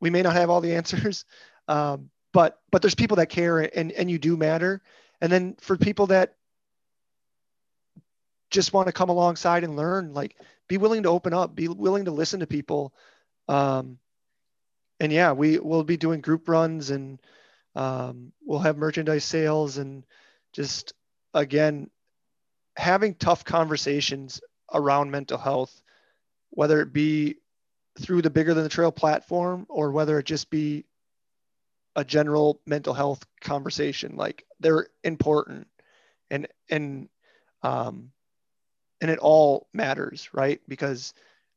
we 0.00 0.10
may 0.10 0.22
not 0.22 0.34
have 0.34 0.50
all 0.50 0.60
the 0.60 0.74
answers 0.80 1.24
um, 1.68 2.10
but 2.36 2.60
but 2.70 2.82
there's 2.82 2.94
people 2.94 3.16
that 3.16 3.30
care 3.30 3.60
and 3.60 3.92
and 3.92 4.10
you 4.10 4.18
do 4.18 4.36
matter. 4.36 4.82
And 5.22 5.32
then 5.32 5.56
for 5.58 5.78
people 5.78 6.08
that 6.08 6.34
just 8.50 8.74
want 8.74 8.88
to 8.88 8.92
come 8.92 9.08
alongside 9.08 9.64
and 9.64 9.74
learn 9.74 10.12
like 10.12 10.36
be 10.68 10.76
willing 10.76 11.04
to 11.04 11.08
open 11.08 11.32
up 11.32 11.54
be 11.54 11.66
willing 11.66 12.04
to 12.04 12.10
listen 12.10 12.40
to 12.40 12.46
people 12.46 12.92
um, 13.48 13.98
and 15.00 15.12
yeah 15.12 15.32
we 15.32 15.58
will 15.58 15.84
be 15.84 15.96
doing 15.96 16.20
group 16.20 16.48
runs 16.48 16.90
and 16.90 17.20
um, 17.74 18.32
we'll 18.44 18.60
have 18.60 18.78
merchandise 18.78 19.24
sales 19.24 19.76
and 19.76 20.04
just 20.52 20.94
again 21.34 21.90
having 22.76 23.14
tough 23.14 23.44
conversations 23.44 24.40
around 24.72 25.10
mental 25.10 25.38
health 25.38 25.82
whether 26.50 26.80
it 26.80 26.92
be 26.92 27.36
through 28.00 28.22
the 28.22 28.30
bigger 28.30 28.54
than 28.54 28.62
the 28.64 28.68
trail 28.68 28.92
platform 28.92 29.66
or 29.68 29.90
whether 29.90 30.18
it 30.18 30.26
just 30.26 30.50
be 30.50 30.84
a 31.96 32.04
general 32.04 32.60
mental 32.66 32.92
health 32.92 33.24
conversation 33.40 34.16
like 34.16 34.44
they're 34.60 34.86
important 35.04 35.66
and 36.30 36.46
and 36.70 37.08
um 37.62 38.10
and 39.00 39.10
it 39.10 39.18
all 39.18 39.68
matters 39.72 40.28
right? 40.32 40.60
Because 40.68 41.14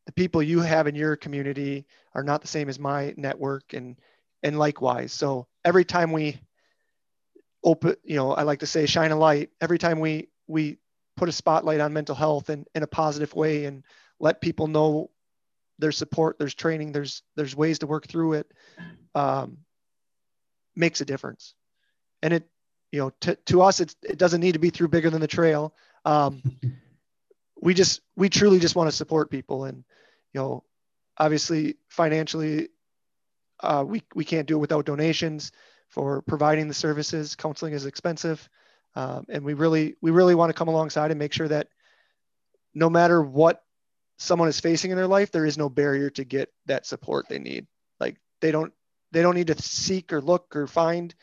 the 0.10 0.14
people 0.14 0.42
you 0.42 0.62
have 0.62 0.88
in 0.88 0.96
your 0.96 1.16
community 1.16 1.86
are 2.16 2.24
not 2.24 2.42
the 2.42 2.48
same 2.48 2.68
as 2.68 2.80
my 2.80 3.14
network 3.16 3.74
and 3.74 3.96
and 4.42 4.58
likewise. 4.58 5.14
So 5.14 5.46
every 5.64 5.86
time 5.86 6.12
we 6.12 6.40
open 7.62 7.94
you 8.06 8.16
know 8.16 8.32
i 8.32 8.44
like 8.44 8.60
to 8.60 8.66
say 8.66 8.86
shine 8.86 9.12
a 9.12 9.16
light 9.18 9.50
every 9.60 9.78
time 9.78 10.00
we 10.00 10.30
we 10.48 10.78
put 11.18 11.28
a 11.28 11.32
spotlight 11.34 11.82
on 11.82 11.92
mental 11.92 12.16
health 12.16 12.50
in, 12.50 12.66
in 12.74 12.84
a 12.84 12.88
positive 12.88 13.34
way 13.36 13.66
and 13.66 13.84
let 14.22 14.40
people 14.40 14.68
know 14.68 15.10
there's 15.78 15.98
support 15.98 16.40
there's 16.40 16.56
training 16.56 16.94
there's 16.94 17.22
there's 17.36 17.58
ways 17.58 17.78
to 17.80 17.86
work 17.86 18.08
through 18.08 18.32
it 18.32 18.50
um, 19.14 19.58
makes 20.76 21.02
a 21.02 21.06
difference. 21.06 21.54
And 22.24 22.34
it 22.34 22.50
you 22.92 23.00
know 23.00 23.12
to, 23.22 23.36
to 23.46 23.62
us 23.62 23.80
it's, 23.80 23.96
it 24.04 24.18
doesn't 24.18 24.42
need 24.42 24.54
to 24.54 24.60
be 24.60 24.72
through 24.72 24.88
bigger 24.88 25.10
than 25.10 25.22
the 25.22 25.28
trail. 25.28 25.76
Um, 26.06 26.42
we 27.62 27.74
just 27.74 28.02
we 28.16 28.30
truly 28.30 28.60
just 28.60 28.76
want 28.76 28.90
to 28.90 28.96
support 28.96 29.30
people 29.30 29.66
and 29.66 29.84
you 30.34 30.42
know 30.42 30.64
obviously 31.18 31.78
financially 31.90 32.70
uh, 33.62 33.84
we, 33.86 34.02
we 34.16 34.24
can't 34.24 34.48
do 34.48 34.56
it 34.56 34.60
without 34.60 34.86
donations 34.86 35.52
for 35.90 36.22
providing 36.22 36.70
the 36.70 36.74
services. 36.74 37.36
Counseling 37.36 37.74
is 37.74 37.86
expensive 37.86 38.48
um, 38.96 39.26
and 39.30 39.44
we 39.44 39.54
really 39.54 39.96
we 40.02 40.12
really 40.12 40.36
want 40.36 40.50
to 40.50 40.54
come 40.54 40.68
alongside 40.68 41.12
and 41.12 41.20
make 41.20 41.34
sure 41.34 41.48
that 41.48 41.68
no 42.74 42.90
matter 42.90 43.22
what 43.22 43.64
someone 44.18 44.50
is 44.50 44.60
facing 44.60 44.92
in 44.92 44.98
their 44.98 45.08
life 45.08 45.32
there 45.32 45.46
is 45.46 45.58
no 45.58 45.70
barrier 45.70 46.10
to 46.10 46.24
get 46.24 46.52
that 46.66 46.86
support 46.86 47.28
they 47.30 47.40
need. 47.40 47.68
Like 48.00 48.18
they 48.42 48.52
don't 48.52 48.74
they 49.12 49.22
don't 49.22 49.36
need 49.36 49.48
to 49.48 49.62
seek 49.62 50.12
or 50.14 50.22
look 50.22 50.56
or 50.56 50.68
find. 50.68 51.14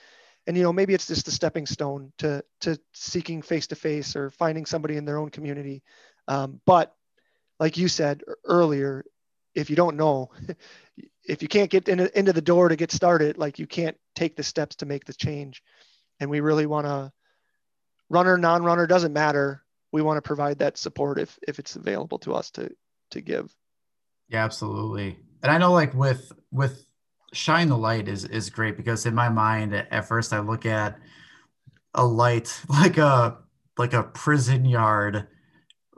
And 0.46 0.56
you 0.56 0.62
know 0.62 0.72
maybe 0.72 0.94
it's 0.94 1.06
just 1.06 1.28
a 1.28 1.32
stepping 1.32 1.66
stone 1.66 2.12
to 2.18 2.44
to 2.62 2.78
seeking 2.94 3.42
face 3.42 3.66
to 3.68 3.76
face 3.76 4.14
or 4.14 4.30
finding 4.30 4.66
somebody 4.66 4.96
in 4.96 5.04
their 5.04 5.18
own 5.18 5.30
community. 5.30 5.82
Um, 6.28 6.60
but 6.66 6.94
like 7.58 7.76
you 7.76 7.88
said 7.88 8.22
earlier 8.44 9.04
if 9.54 9.70
you 9.70 9.76
don't 9.76 9.96
know 9.96 10.30
if 11.24 11.42
you 11.42 11.48
can't 11.48 11.70
get 11.70 11.88
in, 11.88 12.00
into 12.14 12.32
the 12.32 12.40
door 12.40 12.68
to 12.68 12.76
get 12.76 12.92
started 12.92 13.36
like 13.36 13.58
you 13.58 13.66
can't 13.66 13.96
take 14.14 14.36
the 14.36 14.42
steps 14.42 14.76
to 14.76 14.86
make 14.86 15.04
the 15.04 15.14
change. 15.14 15.62
And 16.20 16.30
we 16.30 16.40
really 16.40 16.66
want 16.66 16.86
to 16.86 17.12
runner 18.08 18.38
non-runner 18.38 18.86
doesn't 18.86 19.12
matter. 19.12 19.62
We 19.92 20.02
want 20.02 20.18
to 20.18 20.22
provide 20.22 20.58
that 20.60 20.78
support 20.78 21.18
if 21.18 21.38
if 21.46 21.58
it's 21.58 21.76
available 21.76 22.18
to 22.20 22.34
us 22.34 22.50
to 22.52 22.70
to 23.10 23.20
give. 23.20 23.54
Yeah 24.28 24.44
absolutely. 24.44 25.18
And 25.42 25.52
i 25.52 25.58
know 25.58 25.72
like 25.72 25.94
with 25.94 26.32
with 26.50 26.84
shine 27.32 27.68
the 27.68 27.78
light 27.78 28.08
is 28.08 28.24
is 28.24 28.50
great 28.50 28.76
because 28.76 29.04
in 29.04 29.14
my 29.14 29.28
mind 29.28 29.74
at 29.74 30.08
first 30.08 30.32
i 30.32 30.38
look 30.38 30.64
at 30.64 30.98
a 31.92 32.04
light 32.04 32.60
like 32.68 32.98
a 32.98 33.38
like 33.76 33.92
a 33.92 34.02
prison 34.02 34.64
yard 34.64 35.26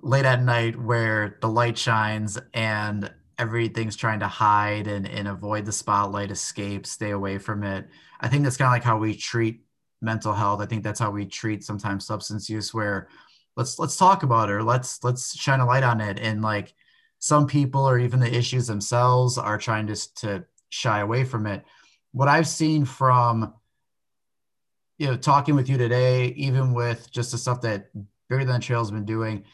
late 0.01 0.24
at 0.24 0.42
night 0.42 0.80
where 0.80 1.38
the 1.40 1.49
light 1.49 1.76
shines 1.76 2.38
and 2.55 3.12
everything's 3.38 3.96
trying 3.96 4.20
to 4.20 4.28
hide 4.28 4.86
and, 4.86 5.09
and 5.09 5.28
avoid 5.28 5.64
the 5.64 5.72
spotlight 5.72 6.30
escape 6.30 6.86
stay 6.86 7.11
away 7.11 7.38
from 7.38 7.62
it. 7.62 7.88
I 8.20 8.28
think 8.28 8.44
that's 8.44 8.57
kind 8.57 8.68
of 8.68 8.72
like 8.72 8.84
how 8.84 8.99
we 8.99 9.14
treat 9.14 9.62
mental 10.01 10.32
health. 10.32 10.61
I 10.61 10.66
think 10.66 10.82
that's 10.82 11.01
how 11.01 11.11
we 11.11 11.24
treat 11.26 11.64
sometimes 11.64 12.07
substance 12.07 12.51
use 12.51 12.74
where 12.74 13.09
let's 13.57 13.78
let's 13.78 13.96
talk 13.96 14.22
about 14.22 14.49
it 14.49 14.53
or 14.53 14.62
let's 14.62 15.03
let's 15.05 15.36
shine 15.36 15.61
a 15.61 15.66
light 15.66 15.82
on 15.82 16.01
it. 16.01 16.18
And 16.18 16.42
like 16.42 16.74
some 17.20 17.46
people 17.46 17.88
or 17.88 17.99
even 17.99 18.20
the 18.20 18.34
issues 18.34 18.66
themselves 18.66 19.38
are 19.38 19.59
trying 19.59 19.86
to, 19.88 20.14
to 20.16 20.44
shy 20.70 21.01
away 21.01 21.24
from 21.24 21.46
it. 21.46 21.64
What 22.12 22.28
i've 22.28 22.49
seen 22.49 22.84
from 22.84 23.53
you 24.99 25.07
know 25.07 25.16
talking 25.16 25.55
with 25.55 25.68
you 25.68 25.78
today 25.78 26.28
even 26.36 26.74
with 26.74 27.11
just 27.11 27.32
the 27.32 27.38
stuff 27.38 27.61
that 27.62 27.90
bigger 28.28 28.44
than 28.44 28.61
trail's 28.61 28.90
been 28.90 29.05
doing 29.05 29.44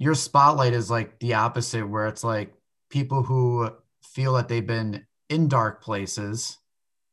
your 0.00 0.14
spotlight 0.14 0.72
is 0.72 0.90
like 0.90 1.18
the 1.20 1.34
opposite 1.34 1.86
where 1.86 2.08
it's 2.08 2.24
like 2.24 2.54
people 2.88 3.22
who 3.22 3.70
feel 4.02 4.32
that 4.32 4.48
they've 4.48 4.66
been 4.66 5.06
in 5.28 5.46
dark 5.46 5.82
places 5.82 6.58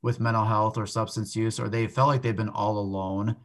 with 0.01 0.21
mental 0.21 0.45
health 0.45 0.77
or 0.77 0.87
substance 0.87 1.35
use 1.35 1.59
or 1.59 1.67
they 1.67 1.85
felt 1.85 2.07
like 2.07 2.21
they've 2.21 2.35
been 2.35 2.47
all 2.47 2.79
alone. 2.79 3.35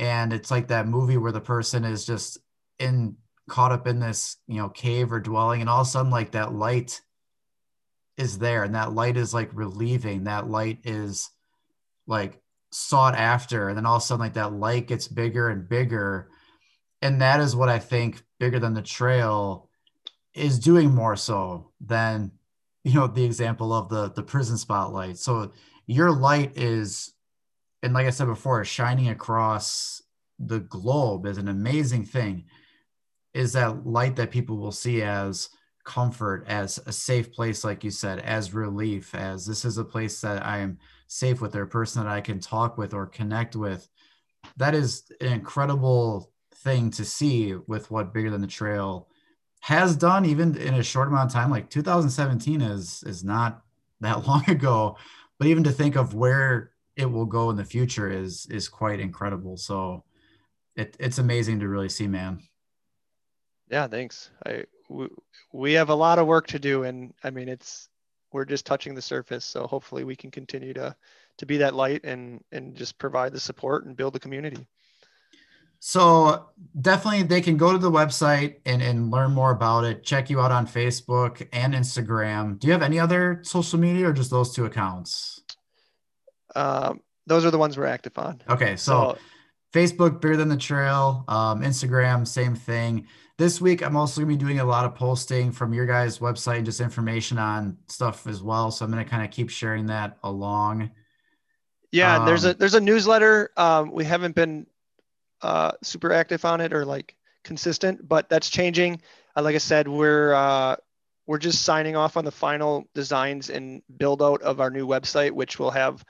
And 0.00 0.32
it's 0.32 0.50
like 0.50 0.66
that 0.68 0.88
movie 0.88 1.16
where 1.16 1.30
the 1.30 1.40
person 1.40 1.84
is 1.84 2.04
just 2.04 2.38
in 2.80 3.16
caught 3.48 3.70
up 3.70 3.86
in 3.86 4.00
this 4.00 4.36
you 4.46 4.56
know 4.56 4.68
cave 4.68 5.12
or 5.12 5.20
dwelling 5.20 5.60
and 5.60 5.70
all 5.70 5.82
of 5.82 5.86
a 5.86 5.90
sudden 5.90 6.10
like 6.10 6.32
that 6.32 6.52
light 6.52 7.00
is 8.16 8.38
there 8.38 8.64
and 8.64 8.74
that 8.74 8.92
light 8.92 9.16
is 9.16 9.32
like 9.32 9.50
relieving. 9.52 10.24
That 10.24 10.48
light 10.48 10.80
is 10.82 11.30
like 12.08 12.40
sought 12.72 13.14
after 13.14 13.68
and 13.68 13.76
then 13.76 13.86
all 13.86 13.96
of 13.96 14.02
a 14.02 14.04
sudden 14.04 14.24
like 14.24 14.34
that 14.34 14.52
light 14.52 14.88
gets 14.88 15.06
bigger 15.06 15.48
and 15.48 15.68
bigger 15.68 16.28
and 17.02 17.20
that 17.20 17.40
is 17.40 17.56
what 17.56 17.68
i 17.68 17.78
think 17.78 18.22
bigger 18.38 18.58
than 18.58 18.74
the 18.74 18.82
trail 18.82 19.70
is 20.34 20.58
doing 20.58 20.94
more 20.94 21.16
so 21.16 21.70
than 21.80 22.30
you 22.84 22.94
know 22.94 23.06
the 23.06 23.24
example 23.24 23.72
of 23.72 23.88
the 23.88 24.10
the 24.12 24.22
prison 24.22 24.56
spotlight. 24.56 25.18
So 25.18 25.52
your 25.86 26.10
light 26.10 26.56
is 26.56 27.12
and 27.82 27.92
like 27.92 28.06
i 28.06 28.10
said 28.10 28.26
before 28.26 28.64
shining 28.64 29.08
across 29.08 30.02
the 30.38 30.60
globe 30.60 31.26
is 31.26 31.38
an 31.38 31.48
amazing 31.48 32.04
thing 32.04 32.44
is 33.34 33.52
that 33.52 33.86
light 33.86 34.16
that 34.16 34.30
people 34.30 34.56
will 34.56 34.72
see 34.72 35.02
as 35.02 35.50
comfort 35.84 36.44
as 36.46 36.78
a 36.86 36.92
safe 36.92 37.32
place 37.32 37.64
like 37.64 37.84
you 37.84 37.90
said 37.90 38.18
as 38.20 38.54
relief 38.54 39.14
as 39.14 39.46
this 39.46 39.64
is 39.64 39.78
a 39.78 39.84
place 39.84 40.20
that 40.20 40.44
i 40.44 40.58
am 40.58 40.78
safe 41.08 41.40
with 41.40 41.54
or 41.56 41.62
a 41.62 41.66
person 41.66 42.02
that 42.02 42.10
i 42.10 42.20
can 42.20 42.38
talk 42.38 42.78
with 42.78 42.94
or 42.94 43.06
connect 43.06 43.56
with. 43.56 43.88
That 44.56 44.74
is 44.74 45.10
an 45.20 45.32
incredible 45.32 46.30
thing 46.62 46.90
to 46.92 47.04
see 47.04 47.54
with 47.66 47.90
what 47.90 48.12
bigger 48.12 48.30
than 48.30 48.40
the 48.40 48.46
trail 48.46 49.08
has 49.60 49.96
done 49.96 50.24
even 50.24 50.56
in 50.56 50.74
a 50.74 50.82
short 50.82 51.08
amount 51.08 51.30
of 51.30 51.32
time. 51.34 51.50
Like 51.50 51.70
2017 51.70 52.60
is 52.60 53.02
is 53.06 53.24
not 53.24 53.62
that 54.00 54.26
long 54.26 54.48
ago 54.48 54.96
but 55.38 55.48
even 55.48 55.64
to 55.64 55.72
think 55.72 55.96
of 55.96 56.14
where 56.14 56.72
it 56.96 57.06
will 57.06 57.26
go 57.26 57.50
in 57.50 57.56
the 57.56 57.64
future 57.64 58.10
is 58.10 58.46
is 58.50 58.68
quite 58.68 59.00
incredible. 59.00 59.56
So 59.56 60.04
it, 60.76 60.96
it's 61.00 61.18
amazing 61.18 61.60
to 61.60 61.68
really 61.68 61.88
see 61.88 62.06
man. 62.06 62.40
Yeah 63.70 63.86
thanks. 63.86 64.30
I 64.44 64.64
we, 64.90 65.08
we 65.52 65.72
have 65.74 65.88
a 65.88 65.94
lot 65.94 66.18
of 66.18 66.26
work 66.26 66.46
to 66.48 66.58
do 66.58 66.82
and 66.82 67.14
i 67.24 67.30
mean 67.30 67.48
it's 67.48 67.88
we're 68.32 68.44
just 68.44 68.66
touching 68.66 68.94
the 68.94 69.02
surface 69.02 69.44
so 69.44 69.66
hopefully 69.66 70.04
we 70.04 70.16
can 70.16 70.30
continue 70.30 70.74
to 70.74 70.94
to 71.38 71.46
be 71.46 71.56
that 71.56 71.74
light 71.74 72.04
and 72.04 72.42
and 72.52 72.74
just 72.74 72.98
provide 72.98 73.32
the 73.32 73.40
support 73.40 73.86
and 73.86 73.96
build 73.96 74.12
the 74.12 74.20
community 74.20 74.66
so 75.80 76.50
definitely 76.78 77.22
they 77.22 77.40
can 77.40 77.56
go 77.56 77.72
to 77.72 77.78
the 77.78 77.90
website 77.90 78.56
and, 78.66 78.82
and 78.82 79.10
learn 79.10 79.32
more 79.32 79.50
about 79.50 79.84
it. 79.84 80.04
Check 80.04 80.28
you 80.28 80.38
out 80.38 80.52
on 80.52 80.66
Facebook 80.66 81.48
and 81.54 81.72
Instagram. 81.72 82.58
Do 82.58 82.66
you 82.66 82.72
have 82.74 82.82
any 82.82 83.00
other 83.00 83.40
social 83.42 83.78
media 83.78 84.08
or 84.08 84.12
just 84.12 84.30
those 84.30 84.54
two 84.54 84.66
accounts? 84.66 85.40
Um, 86.54 87.00
those 87.26 87.46
are 87.46 87.50
the 87.50 87.58
ones 87.58 87.78
we're 87.78 87.86
active 87.86 88.16
on. 88.18 88.42
Okay. 88.50 88.76
So, 88.76 89.16
so 89.16 89.18
Facebook, 89.72 90.20
Bigger 90.20 90.36
Than 90.36 90.50
the 90.50 90.56
Trail, 90.58 91.24
um, 91.28 91.62
Instagram, 91.62 92.28
same 92.28 92.54
thing. 92.54 93.06
This 93.38 93.58
week, 93.58 93.82
I'm 93.82 93.96
also 93.96 94.20
going 94.20 94.28
to 94.30 94.36
be 94.36 94.44
doing 94.44 94.60
a 94.60 94.64
lot 94.64 94.84
of 94.84 94.94
posting 94.94 95.50
from 95.50 95.72
your 95.72 95.86
guys' 95.86 96.18
website 96.18 96.56
and 96.56 96.66
just 96.66 96.82
information 96.82 97.38
on 97.38 97.78
stuff 97.86 98.26
as 98.26 98.42
well. 98.42 98.70
So 98.70 98.84
I'm 98.84 98.90
going 98.90 99.02
to 99.02 99.08
kind 99.10 99.24
of 99.24 99.30
keep 99.30 99.48
sharing 99.48 99.86
that 99.86 100.18
along. 100.22 100.90
Yeah, 101.90 102.18
um, 102.18 102.26
there's 102.26 102.44
a 102.44 102.52
there's 102.52 102.74
a 102.74 102.80
newsletter. 102.80 103.50
Um, 103.56 103.92
we 103.92 104.04
haven't 104.04 104.34
been 104.34 104.66
uh, 105.42 105.72
super 105.82 106.12
active 106.12 106.44
on 106.44 106.60
it 106.60 106.72
or 106.72 106.84
like 106.84 107.16
consistent, 107.44 108.06
but 108.06 108.28
that's 108.28 108.50
changing. 108.50 109.00
Uh, 109.36 109.42
like 109.42 109.54
I 109.54 109.58
said, 109.58 109.88
we're 109.88 110.34
uh, 110.34 110.76
we're 111.26 111.38
just 111.38 111.62
signing 111.62 111.96
off 111.96 112.16
on 112.16 112.24
the 112.24 112.30
final 112.30 112.88
designs 112.94 113.50
and 113.50 113.82
build 113.96 114.22
out 114.22 114.42
of 114.42 114.60
our 114.60 114.70
new 114.70 114.86
website, 114.86 115.30
which 115.30 115.58
will 115.58 115.70
have 115.70 116.04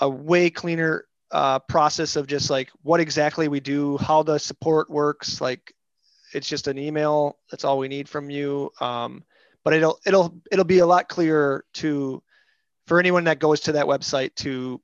a 0.00 0.08
way 0.08 0.50
cleaner 0.50 1.06
uh, 1.30 1.58
process 1.58 2.16
of 2.16 2.26
just 2.26 2.50
like 2.50 2.70
what 2.82 3.00
exactly 3.00 3.48
we 3.48 3.60
do, 3.60 3.96
how 3.98 4.22
the 4.22 4.38
support 4.38 4.88
works. 4.88 5.40
Like 5.40 5.74
it's 6.32 6.48
just 6.48 6.68
an 6.68 6.78
email. 6.78 7.38
That's 7.50 7.64
all 7.64 7.78
we 7.78 7.88
need 7.88 8.08
from 8.08 8.30
you. 8.30 8.70
Um, 8.80 9.24
but 9.64 9.72
it'll 9.72 9.98
it'll 10.06 10.40
it'll 10.52 10.64
be 10.64 10.78
a 10.78 10.86
lot 10.86 11.08
clearer 11.08 11.64
to 11.74 12.22
for 12.86 13.00
anyone 13.00 13.24
that 13.24 13.38
goes 13.38 13.60
to 13.60 13.72
that 13.72 13.86
website 13.86 14.34
to 14.36 14.80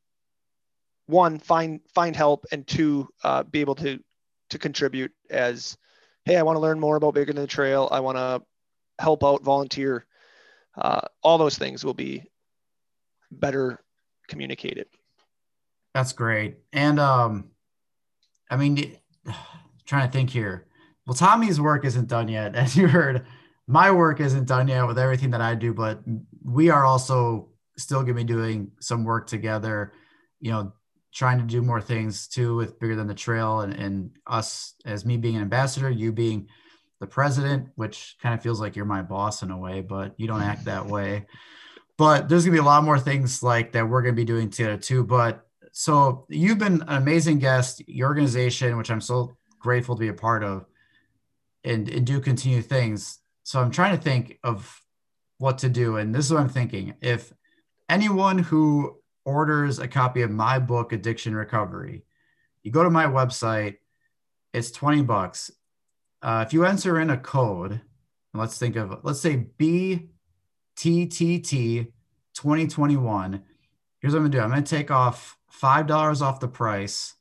one 1.10 1.38
find 1.38 1.80
find 1.94 2.14
help 2.14 2.46
and 2.52 2.66
two 2.66 3.08
uh, 3.24 3.42
be 3.42 3.60
able 3.60 3.74
to 3.76 3.98
to 4.50 4.58
contribute 4.58 5.12
as 5.30 5.76
hey 6.24 6.36
i 6.36 6.42
want 6.42 6.56
to 6.56 6.60
learn 6.60 6.80
more 6.80 6.96
about 6.96 7.14
bigger 7.14 7.32
than 7.32 7.42
the 7.42 7.48
trail. 7.48 7.88
I 7.90 8.00
want 8.00 8.16
to 8.18 8.42
help 8.98 9.24
out 9.24 9.42
volunteer. 9.42 10.06
Uh, 10.76 11.00
all 11.22 11.38
those 11.38 11.58
things 11.58 11.84
will 11.84 11.94
be 11.94 12.30
better 13.30 13.80
communicated. 14.28 14.86
That's 15.94 16.12
great. 16.12 16.58
And 16.72 17.00
um 17.00 17.50
i 18.50 18.56
mean 18.56 18.96
trying 19.86 20.06
to 20.06 20.12
think 20.12 20.30
here. 20.30 20.66
Well 21.06 21.14
tommy's 21.14 21.60
work 21.60 21.84
isn't 21.84 22.08
done 22.08 22.28
yet 22.28 22.54
as 22.62 22.76
you 22.76 22.88
heard. 22.88 23.26
My 23.66 23.92
work 23.92 24.18
isn't 24.20 24.48
done 24.48 24.66
yet 24.68 24.86
with 24.86 24.98
everything 24.98 25.30
that 25.30 25.40
i 25.40 25.54
do 25.54 25.72
but 25.74 26.02
we 26.44 26.70
are 26.70 26.84
also 26.84 27.48
still 27.76 28.02
going 28.02 28.16
to 28.16 28.22
be 28.22 28.24
doing 28.24 28.72
some 28.80 29.04
work 29.04 29.26
together. 29.26 29.92
You 30.40 30.52
know 30.52 30.72
trying 31.12 31.38
to 31.38 31.44
do 31.44 31.62
more 31.62 31.80
things 31.80 32.28
too 32.28 32.56
with 32.56 32.78
bigger 32.78 32.96
than 32.96 33.06
the 33.06 33.14
trail 33.14 33.60
and, 33.60 33.72
and 33.72 34.10
us 34.26 34.74
as 34.84 35.04
me 35.04 35.16
being 35.16 35.36
an 35.36 35.42
ambassador 35.42 35.90
you 35.90 36.12
being 36.12 36.48
the 37.00 37.06
president 37.06 37.68
which 37.74 38.16
kind 38.22 38.34
of 38.34 38.42
feels 38.42 38.60
like 38.60 38.76
you're 38.76 38.84
my 38.84 39.02
boss 39.02 39.42
in 39.42 39.50
a 39.50 39.58
way 39.58 39.80
but 39.80 40.14
you 40.18 40.26
don't 40.26 40.42
act 40.42 40.64
that 40.66 40.86
way. 40.86 41.26
But 41.96 42.28
there's 42.28 42.44
gonna 42.44 42.54
be 42.54 42.60
a 42.60 42.64
lot 42.64 42.84
more 42.84 42.98
things 42.98 43.42
like 43.42 43.72
that 43.72 43.88
we're 43.88 44.02
gonna 44.02 44.12
be 44.14 44.24
doing 44.24 44.50
together 44.50 44.76
too. 44.76 45.04
But 45.04 45.46
so 45.72 46.26
you've 46.28 46.58
been 46.58 46.82
an 46.82 46.88
amazing 46.88 47.38
guest. 47.38 47.86
Your 47.88 48.08
organization 48.08 48.76
which 48.76 48.90
i'm 48.90 49.00
so 49.00 49.36
grateful 49.58 49.96
to 49.96 50.00
be 50.00 50.08
a 50.08 50.14
part 50.14 50.42
of 50.44 50.66
and, 51.64 51.88
and 51.88 52.06
do 52.06 52.20
continue 52.20 52.62
things. 52.62 53.18
So 53.42 53.60
i'm 53.60 53.70
trying 53.70 53.96
to 53.96 54.02
think 54.02 54.38
of 54.44 54.80
what 55.38 55.58
to 55.58 55.68
do. 55.68 55.96
And 55.96 56.14
this 56.14 56.26
is 56.26 56.32
what 56.32 56.40
i'm 56.40 56.48
thinking. 56.48 56.94
If 57.00 57.32
anyone 57.88 58.38
who 58.38 58.99
orders 59.24 59.78
a 59.78 59.88
copy 59.88 60.22
of 60.22 60.30
my 60.30 60.58
book, 60.58 60.92
Addiction 60.92 61.34
Recovery, 61.34 62.04
you 62.62 62.70
go 62.70 62.82
to 62.82 62.90
my 62.90 63.06
website, 63.06 63.76
it's 64.52 64.70
20 64.70 65.02
bucks. 65.02 65.50
Uh, 66.22 66.44
if 66.46 66.52
you 66.52 66.64
enter 66.64 67.00
in 67.00 67.10
a 67.10 67.16
code, 67.16 67.80
let's 68.34 68.58
think 68.58 68.76
of, 68.76 69.00
let's 69.02 69.20
say 69.20 69.46
BTTT 69.58 70.08
2021, 72.34 73.42
here's 73.98 74.12
what 74.12 74.18
I'm 74.18 74.24
gonna 74.24 74.32
do. 74.32 74.40
I'm 74.40 74.50
gonna 74.50 74.62
take 74.62 74.90
off 74.90 75.38
$5 75.52 76.22
off 76.22 76.40
the 76.40 76.48
price 76.48 77.14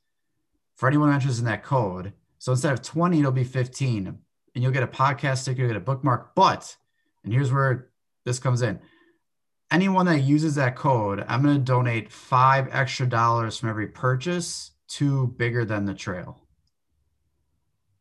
for 0.76 0.88
anyone 0.88 1.08
who 1.08 1.14
enters 1.14 1.38
in 1.38 1.44
that 1.46 1.62
code. 1.64 2.12
So 2.38 2.52
instead 2.52 2.72
of 2.72 2.82
20, 2.82 3.18
it'll 3.18 3.32
be 3.32 3.44
15 3.44 4.06
and 4.06 4.62
you'll 4.62 4.72
get 4.72 4.82
a 4.82 4.88
podcast 4.88 5.38
sticker, 5.38 5.60
you'll 5.60 5.68
get 5.68 5.76
a 5.76 5.80
bookmark. 5.80 6.34
But, 6.34 6.76
and 7.24 7.32
here's 7.32 7.52
where 7.52 7.90
this 8.24 8.38
comes 8.38 8.62
in 8.62 8.80
anyone 9.70 10.06
that 10.06 10.20
uses 10.20 10.54
that 10.56 10.76
code, 10.76 11.24
I'm 11.28 11.42
going 11.42 11.56
to 11.56 11.62
donate 11.62 12.12
five 12.12 12.68
extra 12.72 13.06
dollars 13.06 13.58
from 13.58 13.68
every 13.68 13.88
purchase 13.88 14.72
to 14.88 15.28
Bigger 15.28 15.64
Than 15.64 15.84
the 15.84 15.94
Trail. 15.94 16.40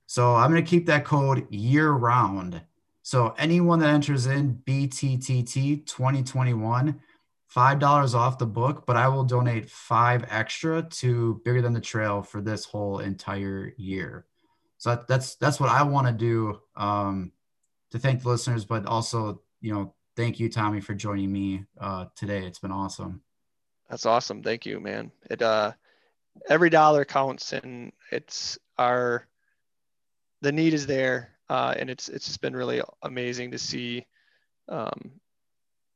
So 0.08 0.36
I'm 0.36 0.52
going 0.52 0.64
to 0.64 0.70
keep 0.70 0.88
that 0.88 1.06
code 1.06 1.46
year 1.52 1.92
round. 1.92 2.62
So 3.04 3.36
anyone 3.38 3.80
that 3.80 3.90
enters 3.90 4.26
in 4.26 4.62
BTTT 4.66 5.86
2021, 5.86 7.00
$5 7.56 8.14
off 8.16 8.38
the 8.38 8.46
book, 8.46 8.86
but 8.86 8.96
I 8.96 9.08
will 9.08 9.24
donate 9.24 9.70
five 9.70 10.26
extra 10.30 10.84
to 10.84 11.42
Bigger 11.46 11.62
Than 11.62 11.74
the 11.74 11.82
Trail 11.82 12.22
for 12.22 12.42
this 12.42 12.66
whole 12.66 13.00
entire 13.00 13.74
year. 13.78 14.26
So 14.78 15.04
that's 15.08 15.36
that's 15.36 15.60
what 15.60 15.70
I 15.70 15.84
want 15.84 16.08
to 16.08 16.14
do 16.14 16.60
um, 16.76 17.34
to 17.92 18.00
thank 18.00 18.22
the 18.22 18.30
listeners, 18.30 18.66
but 18.66 18.86
also 18.86 19.42
you 19.60 19.74
know 19.74 19.94
thank 20.20 20.38
you, 20.38 20.50
Tommy, 20.50 20.82
for 20.82 20.94
joining 20.94 21.32
me 21.32 21.64
uh, 21.80 22.06
today. 22.14 22.46
It's 22.46 22.60
been 22.60 22.74
awesome. 22.74 23.22
That's 23.90 24.06
awesome. 24.06 24.44
Thank 24.44 24.66
you, 24.66 24.82
man. 24.82 25.12
It 25.30 25.42
uh, 25.42 25.72
every 26.50 26.70
dollar 26.70 27.06
counts, 27.06 27.54
and 27.54 27.94
it's 28.12 28.60
our 28.78 29.26
the 30.42 30.52
need 30.52 30.74
is 30.74 30.86
there, 30.86 31.32
uh, 31.50 31.74
and 31.78 31.90
it's 31.90 32.10
it's 32.10 32.26
just 32.26 32.42
been 32.42 32.54
really 32.54 32.82
amazing 33.02 33.52
to 33.52 33.58
see 33.58 34.06
um, 34.68 35.12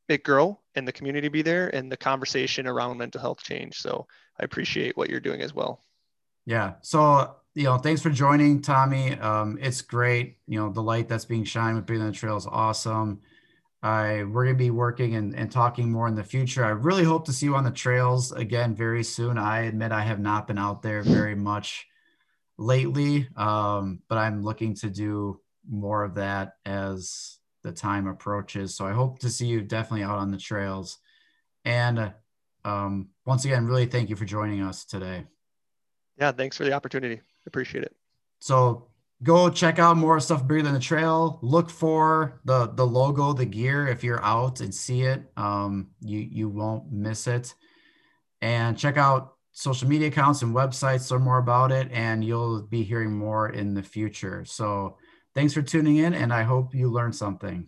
it 0.07 0.24
grow 0.24 0.57
and 0.76 0.88
the 0.88 0.93
community 0.93 1.28
be 1.28 1.41
there 1.41 1.67
and 1.76 1.91
the 1.91 1.97
conversation 1.97 2.65
around 2.65 2.97
mental 2.97 3.19
health 3.19 3.43
change. 3.43 3.76
So 3.76 4.07
I 4.39 4.45
appreciate 4.45 4.95
what 4.95 5.09
you're 5.09 5.19
doing 5.19 5.41
as 5.41 5.53
well. 5.53 5.82
Yeah. 6.45 6.76
So 6.82 7.36
you 7.55 7.63
know, 7.63 7.78
thanks 7.78 8.01
for 8.01 8.09
joining, 8.09 8.61
Tommy. 8.61 9.19
Um, 9.19 9.59
it's 9.61 9.82
great. 9.82 10.38
You 10.47 10.59
know, 10.61 10.69
the 10.69 10.82
light 10.82 11.09
that's 11.09 11.26
being 11.26 11.43
shined 11.43 11.76
with 11.76 11.86
Bigger 11.86 12.05
the 12.05 12.13
Trail 12.13 12.38
is 12.38 12.47
awesome. 12.47 13.19
I 13.84 14.23
we're 14.23 14.45
gonna 14.45 14.57
be 14.57 14.71
working 14.71 15.15
and, 15.15 15.36
and 15.36 15.51
talking 15.51 15.91
more 15.91 16.07
in 16.07 16.15
the 16.15 16.23
future. 16.23 16.63
I 16.63 16.69
really 16.69 17.03
hope 17.03 17.25
to 17.25 17.34
see 17.34 17.47
you 17.47 17.55
on 17.55 17.65
the 17.65 17.71
trails 17.71 18.31
again 18.31 18.73
very 18.73 19.03
soon. 19.03 19.38
I 19.38 19.63
admit 19.63 19.91
I 19.91 20.01
have 20.01 20.19
not 20.19 20.47
been 20.47 20.57
out 20.57 20.81
there 20.81 21.01
very 21.03 21.36
much 21.36 21.86
lately, 22.57 23.27
um, 23.36 23.99
but 24.07 24.17
I'm 24.17 24.41
looking 24.41 24.73
to 24.75 24.89
do 24.89 25.41
more 25.69 26.03
of 26.03 26.15
that 26.15 26.53
as 26.65 27.39
the 27.61 27.73
time 27.73 28.07
approaches. 28.07 28.73
So 28.73 28.86
I 28.86 28.93
hope 28.93 29.19
to 29.19 29.29
see 29.29 29.47
you 29.47 29.61
definitely 29.61 30.03
out 30.03 30.17
on 30.17 30.31
the 30.31 30.38
trails. 30.38 30.99
And 31.65 32.13
um, 32.63 33.09
once 33.25 33.43
again, 33.43 33.65
really 33.65 33.86
thank 33.86 34.09
you 34.09 34.15
for 34.15 34.25
joining 34.25 34.61
us 34.61 34.86
today. 34.86 35.25
Yeah, 36.17 36.31
thanks 36.31 36.55
for 36.55 36.63
the 36.63 36.71
opportunity. 36.71 37.21
Appreciate 37.45 37.84
it. 37.84 37.95
So 38.39 38.88
go 39.24 39.49
check 39.49 39.80
out 39.80 39.97
more 39.97 40.19
stuff 40.19 40.45
bigger 40.45 40.61
than 40.61 40.74
the 40.74 40.80
trail. 40.80 41.39
Look 41.41 41.69
for 41.69 42.41
the 42.45 42.67
the 42.67 42.86
logo 42.86 43.34
the 43.34 43.45
gear 43.45 43.88
if 43.88 44.03
you're 44.03 44.24
out 44.24 44.59
and 44.59 44.74
see 44.74 45.03
it. 45.03 45.24
Um, 45.38 45.89
you 46.01 46.19
you 46.19 46.49
won't 46.49 46.91
miss 46.91 47.28
it. 47.28 47.53
And 48.41 48.78
check 48.78 48.97
out 48.97 49.36
social 49.53 49.88
media 49.88 50.09
accounts 50.09 50.41
and 50.41 50.53
websites 50.53 51.09
learn 51.11 51.21
more 51.21 51.38
about 51.38 51.71
it 51.71 51.89
and 51.91 52.26
you'll 52.26 52.63
be 52.63 52.84
hearing 52.84 53.11
more 53.11 53.49
in 53.49 53.74
the 53.74 53.84
future. 53.84 54.43
So 54.45 54.97
thanks 55.36 55.53
for 55.53 55.61
tuning 55.61 55.97
in 55.97 56.13
and 56.13 56.34
i 56.34 56.43
hope 56.43 56.76
you 56.76 56.89
learned 56.89 57.15
something 57.15 57.67